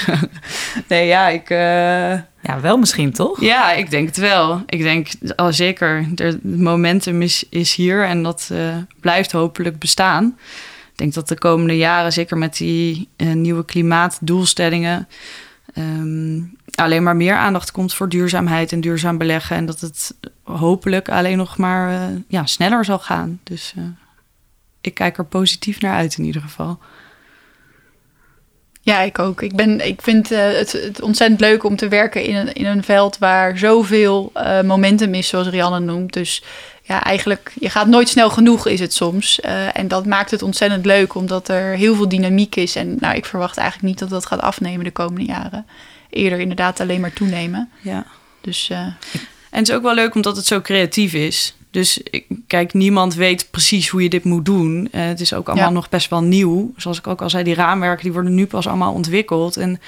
nee 0.89 1.07
ja, 1.07 1.29
ik, 1.29 1.51
eh, 1.51 2.13
Ja, 2.43 2.61
wel 2.61 2.77
misschien 2.79 3.13
toch? 3.13 3.41
ja, 3.41 3.73
ik 3.73 3.91
denk 3.91 4.07
het 4.07 4.17
wel. 4.17 4.63
Ik 4.67 4.83
denk 4.83 5.09
al 5.37 5.53
zeker, 5.53 6.07
er- 6.17 6.27
het 6.27 6.59
momentum 6.59 7.23
is, 7.23 7.45
is 7.51 7.75
hier 7.75 8.05
en 8.05 8.23
dat 8.23 8.49
eh, 8.53 8.77
blijft 9.01 9.33
hopelijk 9.33 9.79
bestaan. 9.79 10.39
Ik 10.93 10.99
denk 10.99 11.15
dat 11.15 11.29
de 11.29 11.39
komende 11.39 11.77
jaren, 11.77 12.13
zeker 12.13 12.39
met 12.39 12.57
die 12.57 13.09
eh, 13.17 13.33
nieuwe 13.33 13.65
klimaatdoelstellingen, 13.65 15.09
ehm, 15.75 16.41
alleen 16.75 17.03
maar 17.03 17.17
meer 17.17 17.37
aandacht 17.37 17.71
komt 17.71 17.95
voor 17.95 18.09
duurzaamheid 18.09 18.73
en 18.73 18.81
duurzaam 18.81 19.19
beleggen. 19.19 19.57
En 19.57 19.67
dat 19.67 19.81
het 19.81 20.15
hopelijk 20.45 21.09
alleen 21.09 21.37
nog 21.37 21.57
maar 21.57 21.91
eh, 21.91 22.17
ja, 22.29 22.47
sneller 22.47 22.85
zal 22.85 22.99
gaan. 22.99 23.41
Dus 23.43 23.73
eh, 23.77 23.83
ik 24.81 24.95
kijk 24.95 25.19
er 25.19 25.25
positief 25.25 25.81
naar 25.81 25.95
uit 25.95 26.19
in 26.19 26.25
ieder 26.25 26.43
geval. 26.43 26.79
Ja, 28.81 29.01
ik 29.01 29.19
ook. 29.19 29.43
Ik, 29.43 29.57
ben, 29.57 29.87
ik 29.87 30.03
vind 30.03 30.31
eh, 30.31 30.39
het, 30.41 30.73
het 30.73 31.03
ontzettend 31.03 31.41
leuk 31.41 31.65
om 31.65 31.77
te 31.77 31.89
werken 31.89 32.25
in 32.25 32.35
een, 32.35 32.53
in 32.53 32.67
een 32.67 32.85
veld 32.85 33.19
waar 33.19 33.59
zoveel 33.59 34.33
momentum 34.65 35.15
is, 35.15 35.29
zoals 35.29 35.49
Rianne 35.49 35.81
noemt. 35.81 36.13
Dus 36.13 36.43
ja, 36.83 37.03
eigenlijk, 37.03 37.53
je 37.61 37.71
gaat 37.71 37.87
nooit 37.87 38.09
snel 38.09 38.31
genoeg, 38.31 38.67
is 38.67 38.81
het 38.81 38.93
soms. 38.93 39.41
En 39.73 39.89
dat 39.89 40.07
maakt 40.07 40.31
het 40.31 40.43
ontzettend 40.43 40.87
leuk, 40.87 41.15
omdat 41.15 41.49
er 41.49 41.77
heel 41.77 41.95
veel 41.95 42.09
dynamiek 42.09 42.57
is. 42.57 42.77
En 42.77 42.97
nou, 43.01 43.17
ik 43.17 43.25
verwacht 43.25 43.57
eigenlijk 43.57 43.89
niet 43.89 43.99
dat 43.99 44.11
dat 44.11 44.27
gaat 44.27 44.41
afnemen 44.41 44.85
de 44.85 44.91
komende 44.91 45.25
jaren. 45.25 45.67
Eerder 46.11 46.39
inderdaad 46.39 46.81
alleen 46.81 47.01
maar 47.01 47.13
toenemen. 47.13 47.71
Ja. 47.81 48.07
Dus 48.41 48.71
En 49.55 49.61
het 49.61 49.69
is 49.69 49.75
ook 49.75 49.83
wel 49.83 49.95
leuk 49.95 50.15
omdat 50.15 50.37
het 50.37 50.47
zo 50.47 50.61
creatief 50.61 51.13
is. 51.13 51.55
Dus 51.71 52.01
kijk, 52.47 52.73
niemand 52.73 53.15
weet 53.15 53.51
precies 53.51 53.89
hoe 53.89 54.03
je 54.03 54.09
dit 54.09 54.25
moet 54.25 54.45
doen. 54.45 54.89
Eh, 54.93 55.05
het 55.07 55.21
is 55.21 55.35
ook 55.35 55.47
allemaal 55.49 55.69
Ja. 55.69 55.75
nog 55.75 55.89
best 55.89 56.11
wel 56.11 56.23
nieuw. 56.23 56.73
Zoals 56.77 56.99
ik 56.99 57.07
ook 57.07 57.23
al 57.23 57.31
zei, 57.31 57.45
die 57.45 57.55
raamwerken 57.55 58.03
die 58.03 58.13
worden 58.13 58.35
nu 58.35 58.47
pas 58.47 58.67
allemaal 58.67 58.93
ontwikkeld. 58.93 59.57
En 59.57 59.71
er 59.71 59.79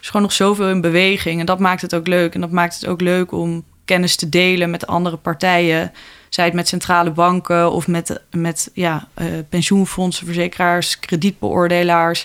is 0.00 0.06
gewoon 0.06 0.22
nog 0.22 0.32
zoveel 0.32 0.68
in 0.68 0.80
beweging. 0.80 1.40
En 1.40 1.46
dat 1.46 1.58
maakt 1.58 1.82
het 1.82 1.94
ook 1.94 2.06
leuk. 2.06 2.34
En 2.34 2.40
dat 2.40 2.50
maakt 2.50 2.74
het 2.74 2.86
ook 2.86 3.00
leuk 3.00 3.32
om 3.32 3.64
kennis 3.84 4.16
te 4.16 4.28
delen 4.28 4.70
met 4.70 4.86
andere 4.86 5.16
partijen. 5.16 5.92
Zij 6.28 6.44
het 6.44 6.54
met 6.54 6.68
centrale 6.68 7.10
banken 7.10 7.72
of 7.72 7.86
met, 7.86 8.20
met 8.30 8.70
ja, 8.74 9.08
uh, 9.18 9.26
pensioenfondsen, 9.48 10.26
verzekeraars, 10.26 10.98
kredietbeoordelaars. 11.00 12.20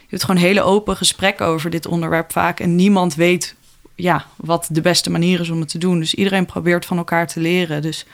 Je 0.00 0.06
hebt 0.08 0.24
gewoon 0.24 0.40
hele 0.40 0.62
open 0.62 0.96
gesprekken 0.96 1.46
over 1.46 1.70
dit 1.70 1.86
onderwerp 1.86 2.32
vaak. 2.32 2.60
En 2.60 2.76
niemand 2.76 3.14
weet 3.14 3.54
ja, 3.94 4.26
wat 4.36 4.68
de 4.70 4.80
beste 4.80 5.10
manier 5.10 5.40
is 5.40 5.50
om 5.50 5.60
het 5.60 5.68
te 5.68 5.78
doen. 5.78 5.98
Dus 5.98 6.14
iedereen 6.14 6.46
probeert 6.46 6.86
van 6.86 6.96
elkaar 6.96 7.26
te 7.26 7.40
leren. 7.40 7.82
Dus 7.82 8.06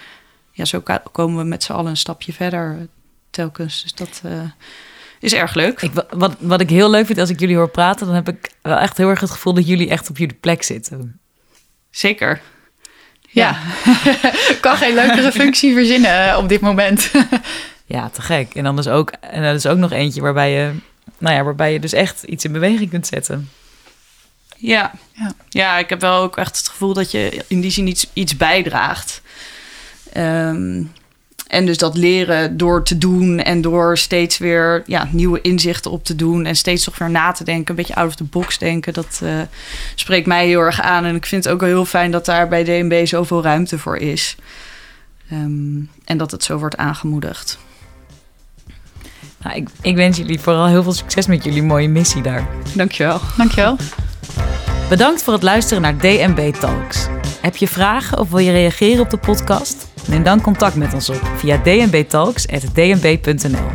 ja, 0.53 0.65
zo 0.65 0.83
komen 1.13 1.39
we 1.43 1.45
met 1.45 1.63
z'n 1.63 1.73
allen 1.73 1.91
een 1.91 1.97
stapje 1.97 2.33
verder 2.33 2.77
eh, 2.79 2.87
telkens. 3.31 3.83
Dus 3.83 3.95
dat 3.95 4.23
uh, 4.27 4.43
is 5.21 5.35
erg 5.35 5.55
leuk. 5.55 5.83
Ik, 5.83 5.91
wat, 6.11 6.37
wat 6.39 6.61
ik 6.61 6.71
heel 6.71 6.91
leuk 6.91 7.07
vind 7.07 7.19
als 7.19 7.31
ik 7.31 7.41
jullie 7.41 7.57
hoor 7.57 7.71
praten, 7.71 8.07
dan 8.07 8.15
heb 8.15 8.29
ik 8.29 8.51
wel 8.63 8.77
echt 8.77 8.97
heel 8.97 9.09
erg 9.09 9.21
het 9.21 9.31
gevoel 9.31 9.55
dat 9.55 9.67
jullie 9.67 9.89
echt 9.89 10.11
op 10.11 10.19
jullie 10.19 10.37
plek 10.41 10.63
zitten. 10.63 11.21
Zeker. 11.91 12.41
Ja, 13.31 13.59
ja. 13.85 14.01
kan 14.61 14.77
geen 14.77 14.95
leukere 14.95 15.33
functie 15.33 15.75
verzinnen 15.75 16.37
op 16.37 16.49
dit 16.49 16.61
moment. 16.61 17.11
ja, 17.87 18.09
te 18.09 18.23
gek. 18.23 18.55
En 18.55 18.65
dan 18.65 18.79
is 18.79 18.89
ook, 18.89 19.11
en 19.21 19.43
dat 19.43 19.55
is 19.55 19.67
ook 19.67 19.79
nog 19.79 19.93
eentje 19.93 20.21
waarbij 20.21 20.53
je, 20.53 20.73
nou 21.19 21.35
ja, 21.35 21.45
waarbij 21.45 21.73
je 21.73 21.81
dus 21.81 21.93
echt 21.93 22.23
iets 22.23 22.45
in 22.45 22.53
beweging 22.53 22.91
kunt 22.91 23.07
zetten. 23.07 23.49
Ja. 24.61 24.93
ja, 25.13 25.35
ja, 25.49 25.79
ik 25.79 25.89
heb 25.89 26.01
wel 26.01 26.23
ook 26.23 26.37
echt 26.37 26.57
het 26.57 26.69
gevoel 26.69 26.93
dat 26.93 27.11
je 27.11 27.45
in 27.49 27.61
die 27.61 27.71
zin 27.71 27.87
iets, 27.87 28.07
iets 28.13 28.37
bijdraagt. 28.37 29.23
Um, 30.17 30.93
en 31.49 31.67
dus 31.67 31.79
dat 31.79 31.97
leren 31.97 32.57
door 32.57 32.85
te 32.85 32.99
doen 32.99 33.39
en 33.39 33.61
door 33.61 33.99
steeds 33.99 34.39
weer 34.39 34.83
ja, 34.87 35.09
nieuwe 35.11 35.41
inzichten 35.41 35.91
op 35.91 36.05
te 36.05 36.17
doen 36.17 36.47
en 36.47 36.57
steeds 36.57 36.85
toch 36.85 36.99
weer 36.99 37.11
na 37.11 37.33
te 37.33 37.45
denken, 37.45 37.71
een 37.71 37.77
beetje 37.77 37.95
out 37.95 38.09
of 38.09 38.15
the 38.15 38.25
box 38.25 38.59
denken, 38.59 38.93
dat 38.93 39.21
uh, 39.23 39.41
spreekt 39.95 40.27
mij 40.27 40.47
heel 40.47 40.61
erg 40.61 40.81
aan. 40.81 41.05
En 41.05 41.15
ik 41.15 41.27
vind 41.27 41.45
het 41.45 41.53
ook 41.53 41.61
wel 41.61 41.69
heel 41.69 41.85
fijn 41.85 42.11
dat 42.11 42.25
daar 42.25 42.49
bij 42.49 42.65
DNB 42.65 43.07
zoveel 43.07 43.43
ruimte 43.43 43.79
voor 43.79 43.97
is. 43.97 44.37
Um, 45.33 45.91
en 46.05 46.19
dat 46.19 46.31
het 46.31 46.45
zo 46.45 46.59
wordt 46.59 46.77
aangemoedigd. 46.77 47.59
Nou, 49.43 49.57
ik, 49.57 49.69
ik 49.83 49.97
wens 49.97 50.17
jullie 50.17 50.41
vooral 50.41 50.67
heel 50.67 50.83
veel 50.83 50.93
succes 50.93 51.27
met 51.27 51.45
jullie 51.45 51.63
mooie 51.63 51.89
missie 51.89 52.23
daar. 52.23 52.49
Dankjewel. 52.75 53.21
Dankjewel. 53.37 53.77
Bedankt 54.89 55.23
voor 55.23 55.33
het 55.33 55.43
luisteren 55.43 55.83
naar 55.83 55.99
DNB 55.99 56.55
Talks. 56.55 57.07
Heb 57.41 57.57
je 57.57 57.69
vragen 57.69 58.19
of 58.19 58.31
wil 58.31 58.39
je 58.39 58.51
reageren 58.51 59.01
op 59.01 59.11
de 59.11 59.17
podcast? 59.17 59.87
Neem 60.07 60.23
dan 60.23 60.41
contact 60.41 60.75
met 60.75 60.95
ons 60.95 61.09
op 61.09 61.21
via 61.37 61.57
dnbtalks.dnb.nl. 61.57 63.69